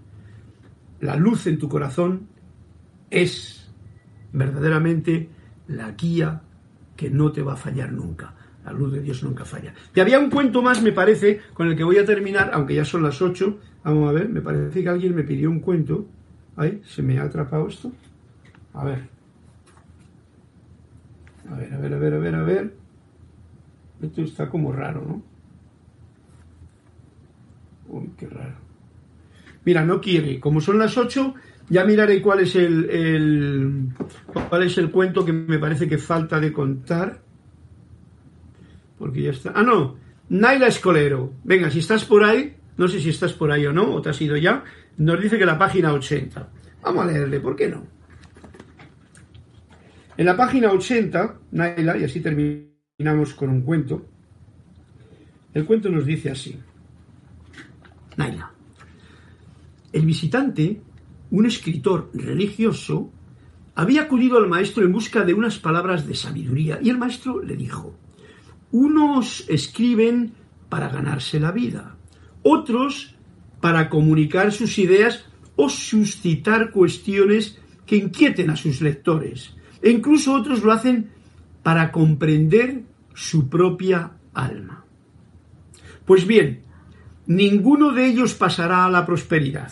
la 1.01 1.17
luz 1.17 1.49
en 1.49 1.59
tu 1.59 1.69
corazón, 1.69 2.29
es 3.11 3.75
verdaderamente 4.33 5.31
la 5.67 5.91
guía 5.91 6.43
que 6.95 7.11
no 7.11 7.33
te 7.33 7.43
va 7.43 7.55
a 7.55 7.57
fallar 7.57 7.91
nunca. 7.91 8.37
La 8.65 8.73
luz 8.73 8.93
de 8.93 9.01
Dios 9.01 9.23
nunca 9.23 9.45
falla. 9.45 9.75
Y 9.95 10.01
había 10.01 10.19
un 10.19 10.31
cuento 10.31 10.63
más, 10.63 10.83
me 10.83 10.93
parece, 10.93 11.41
con 11.53 11.69
el 11.69 11.77
que 11.77 11.85
voy 11.85 11.99
a 11.99 12.05
terminar, 12.05 12.51
aunque 12.55 12.75
ya 12.75 12.85
son 12.85 13.03
las 13.03 13.21
8. 13.21 13.59
Vamos 13.85 14.09
a 14.09 14.13
ver, 14.13 14.29
me 14.29 14.41
parece 14.41 14.83
que 14.83 14.89
alguien 14.89 15.15
me 15.15 15.23
pidió 15.23 15.51
un 15.51 15.61
cuento. 15.61 16.07
Ay, 16.57 16.81
se 16.85 17.03
me 17.03 17.19
ha 17.19 17.25
atrapado 17.25 17.69
esto. 17.69 17.93
A 18.73 18.85
ver. 18.85 19.09
A 21.51 21.57
ver, 21.57 21.75
a 21.75 21.79
ver, 21.79 21.93
a 21.93 21.99
ver, 21.99 22.15
a 22.15 22.19
ver, 22.19 22.35
a 22.35 22.43
ver. 22.43 22.75
Esto 24.01 24.23
está 24.23 24.49
como 24.49 24.73
raro, 24.73 25.05
¿no? 25.07 25.23
Uy, 27.89 28.11
qué 28.17 28.27
raro. 28.27 28.55
Mira, 29.65 29.85
no 29.85 30.01
quiere. 30.01 30.41
Como 30.41 30.61
son 30.61 30.79
las 30.79 30.97
8, 30.97 31.35
ya 31.69 31.85
miraré 31.85 32.21
cuál 32.21 32.41
es 32.41 32.57
el, 32.57 32.91
el, 32.91 33.89
cuál 34.49 34.63
es 34.63 34.79
el 34.79 34.91
cuento 34.91 35.25
que 35.25 35.33
me 35.33 35.59
parece 35.59 35.89
que 35.89 35.99
falta 35.99 36.41
de 36.41 36.53
contar. 36.53 37.24
Porque 39.05 39.21
ya 39.21 39.33
está. 39.33 39.53
Ah, 39.55 39.63
no. 39.63 39.97
Naila 40.31 40.67
Escolero. 40.67 41.35
Venga, 41.45 41.69
si 41.69 41.81
estás 41.81 42.07
por 42.07 42.25
ahí, 42.25 42.57
no 42.79 42.89
sé 42.89 43.01
si 43.01 43.11
estás 43.11 43.35
por 43.35 43.53
ahí 43.53 43.67
o 43.67 43.71
no, 43.71 43.93
o 43.93 44.01
te 44.01 44.09
has 44.09 44.19
ido 44.23 44.35
ya, 44.35 44.65
nos 44.97 45.21
dice 45.21 45.37
que 45.37 45.45
la 45.45 45.59
página 45.59 45.93
80. 45.93 46.49
Vamos 46.83 47.05
a 47.05 47.07
leerle, 47.09 47.39
¿por 47.39 47.55
qué 47.55 47.69
no? 47.69 47.87
En 50.17 50.25
la 50.25 50.35
página 50.35 50.73
80, 50.73 51.39
Naila, 51.51 51.99
y 51.99 52.05
así 52.05 52.21
terminamos 52.21 53.35
con 53.35 53.51
un 53.51 53.61
cuento, 53.61 54.07
el 55.53 55.67
cuento 55.67 55.91
nos 55.91 56.07
dice 56.07 56.31
así. 56.31 56.59
Naila. 58.17 58.53
El 59.93 60.07
visitante, 60.07 60.81
un 61.31 61.45
escritor 61.45 62.11
religioso, 62.15 63.13
había 63.75 64.05
acudido 64.05 64.39
al 64.39 64.49
maestro 64.49 64.83
en 64.83 64.93
busca 64.93 65.27
de 65.27 65.35
unas 65.35 65.59
palabras 65.59 66.07
de 66.07 66.15
sabiduría 66.15 66.79
y 66.81 66.89
el 66.89 66.97
maestro 66.97 67.43
le 67.43 67.55
dijo, 67.55 67.99
Unos 68.75 69.45
escriben 69.49 70.33
para 70.69 70.89
ganarse 70.89 71.39
la 71.39 71.53
vida, 71.53 71.95
otros 72.43 73.15
para 73.61 73.89
comunicar 73.89 74.51
sus 74.51 74.81
ideas 74.81 75.27
o 75.55 75.69
suscitar 75.69 76.73
cuestiones 76.73 77.57
que 77.87 77.95
inquieten 77.95 78.51
a 78.51 78.57
sus 78.57 78.81
lectores, 78.81 79.55
e 79.81 79.93
incluso 79.93 80.35
otros 80.35 80.65
lo 80.65 80.73
hacen 80.73 81.11
para 81.63 81.93
comprender 81.93 82.83
su 83.15 83.49
propia 83.49 84.11
alma. 84.35 84.85
Pues 86.05 86.27
bien, 86.27 86.63
ninguno 87.27 87.93
de 87.93 88.07
ellos 88.07 88.35
pasará 88.35 88.87
a 88.87 88.91
la 88.91 89.07
prosperidad. 89.07 89.71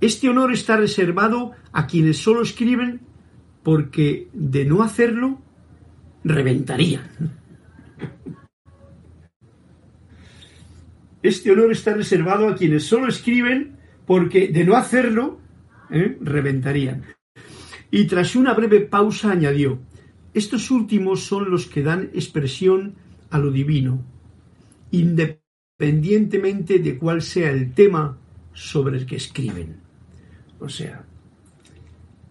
Este 0.00 0.28
honor 0.28 0.52
está 0.52 0.76
reservado 0.76 1.50
a 1.72 1.88
quienes 1.88 2.18
solo 2.18 2.42
escriben 2.42 3.00
porque 3.64 4.28
de 4.32 4.64
no 4.64 4.84
hacerlo 4.84 5.40
reventarían. 6.26 7.08
Este 11.22 11.50
honor 11.50 11.72
está 11.72 11.94
reservado 11.94 12.48
a 12.48 12.56
quienes 12.56 12.84
solo 12.84 13.08
escriben 13.08 13.76
porque 14.06 14.48
de 14.48 14.64
no 14.64 14.76
hacerlo 14.76 15.40
¿eh? 15.90 16.16
reventarían. 16.20 17.04
Y 17.90 18.06
tras 18.06 18.36
una 18.36 18.54
breve 18.54 18.80
pausa 18.80 19.30
añadió, 19.30 19.78
estos 20.34 20.70
últimos 20.70 21.22
son 21.24 21.50
los 21.50 21.66
que 21.66 21.82
dan 21.82 22.10
expresión 22.12 22.94
a 23.30 23.38
lo 23.38 23.50
divino, 23.50 24.04
independientemente 24.90 26.78
de 26.78 26.98
cuál 26.98 27.22
sea 27.22 27.50
el 27.50 27.72
tema 27.72 28.18
sobre 28.52 28.98
el 28.98 29.06
que 29.06 29.16
escriben. 29.16 29.76
O 30.58 30.68
sea, 30.68 31.04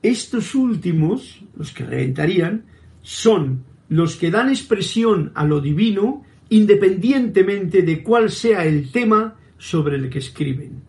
estos 0.01 0.53
últimos, 0.53 1.41
los 1.55 1.71
que 1.71 1.85
reventarían, 1.85 2.65
son 3.01 3.63
los 3.89 4.15
que 4.15 4.31
dan 4.31 4.49
expresión 4.49 5.31
a 5.35 5.45
lo 5.45 5.61
divino 5.61 6.23
independientemente 6.49 7.81
de 7.81 8.03
cuál 8.03 8.29
sea 8.29 8.65
el 8.65 8.91
tema 8.91 9.35
sobre 9.57 9.95
el 9.95 10.09
que 10.09 10.19
escriben. 10.19 10.83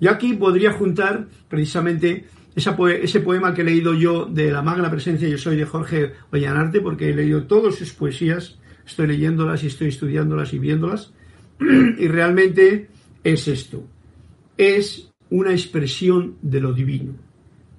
Y 0.00 0.06
aquí 0.06 0.34
podría 0.34 0.72
juntar 0.72 1.26
precisamente 1.48 2.26
ese 2.54 3.20
poema 3.20 3.54
que 3.54 3.62
he 3.62 3.64
leído 3.64 3.94
yo 3.94 4.26
de 4.26 4.50
la 4.50 4.62
magna 4.62 4.90
presencia 4.90 5.28
Yo 5.28 5.38
soy 5.38 5.56
de 5.56 5.64
Jorge 5.64 6.12
Ollanarte, 6.30 6.80
porque 6.80 7.10
he 7.10 7.14
leído 7.14 7.44
todas 7.44 7.76
sus 7.76 7.92
poesías, 7.92 8.58
estoy 8.86 9.06
leyéndolas 9.06 9.62
y 9.64 9.68
estoy 9.68 9.88
estudiándolas 9.88 10.52
y 10.54 10.58
viéndolas, 10.58 11.12
y 11.60 12.08
realmente 12.08 12.88
es 13.24 13.48
esto, 13.48 13.86
es 14.56 15.10
una 15.30 15.52
expresión 15.52 16.36
de 16.42 16.60
lo 16.60 16.72
divino. 16.72 17.14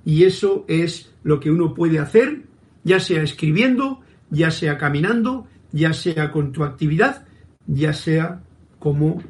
Y 0.06 0.24
eso 0.24 0.66
es 0.68 1.14
lo 1.24 1.40
que 1.40 1.52
uno 1.52 1.74
puede 1.74 2.00
hacer, 2.00 2.44
ya 2.84 3.00
sea 3.00 3.24
escribiendo, 3.24 4.02
ya 4.30 4.52
sea 4.52 4.78
caminando, 4.78 5.48
ya 5.72 5.94
sea 5.94 6.32
con 6.32 6.52
tu 6.52 6.64
actividad, 6.64 7.26
ya 7.68 7.94
sea 7.94 8.42
como 8.80 9.22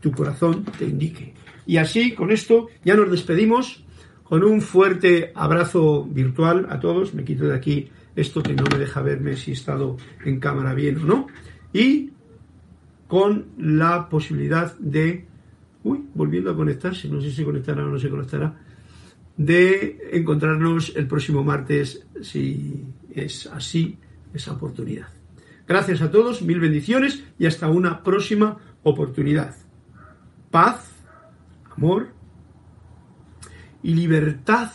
tu 0.00 0.12
corazón 0.12 0.64
te 0.78 0.84
indique. 0.86 1.34
Y 1.66 1.76
así, 1.76 2.14
con 2.14 2.30
esto, 2.30 2.68
ya 2.84 2.94
nos 2.94 3.10
despedimos 3.10 3.84
con 4.24 4.44
un 4.44 4.60
fuerte 4.60 5.32
abrazo 5.34 6.04
virtual 6.04 6.66
a 6.70 6.80
todos. 6.80 7.14
Me 7.14 7.24
quito 7.24 7.44
de 7.44 7.54
aquí 7.54 7.90
esto 8.16 8.42
que 8.42 8.54
no 8.54 8.64
me 8.70 8.78
deja 8.78 9.02
verme 9.02 9.36
si 9.36 9.50
he 9.50 9.54
estado 9.54 9.96
en 10.24 10.40
cámara 10.40 10.74
bien 10.74 10.98
o 10.98 11.04
no. 11.04 11.26
Y 11.72 12.10
con 13.06 13.46
la 13.58 14.08
posibilidad 14.08 14.76
de, 14.78 15.26
uy, 15.82 16.04
volviendo 16.14 16.50
a 16.50 16.56
conectarse, 16.56 17.08
no 17.08 17.20
sé 17.20 17.30
si 17.30 17.44
conectará 17.44 17.84
o 17.84 17.88
no 17.88 17.98
se 17.98 18.08
conectará, 18.08 18.56
de 19.40 20.10
encontrarnos 20.12 20.92
el 20.96 21.06
próximo 21.06 21.42
martes, 21.42 22.06
si 22.20 22.84
es 23.14 23.46
así, 23.46 23.96
esa 24.34 24.52
oportunidad. 24.52 25.08
Gracias 25.66 26.02
a 26.02 26.10
todos, 26.10 26.42
mil 26.42 26.60
bendiciones 26.60 27.24
y 27.38 27.46
hasta 27.46 27.70
una 27.70 28.02
próxima 28.02 28.58
oportunidad. 28.82 29.56
Paz, 30.50 30.92
amor 31.74 32.08
y 33.82 33.94
libertad 33.94 34.72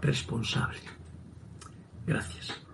responsable. 0.00 0.80
Gracias. 2.06 2.67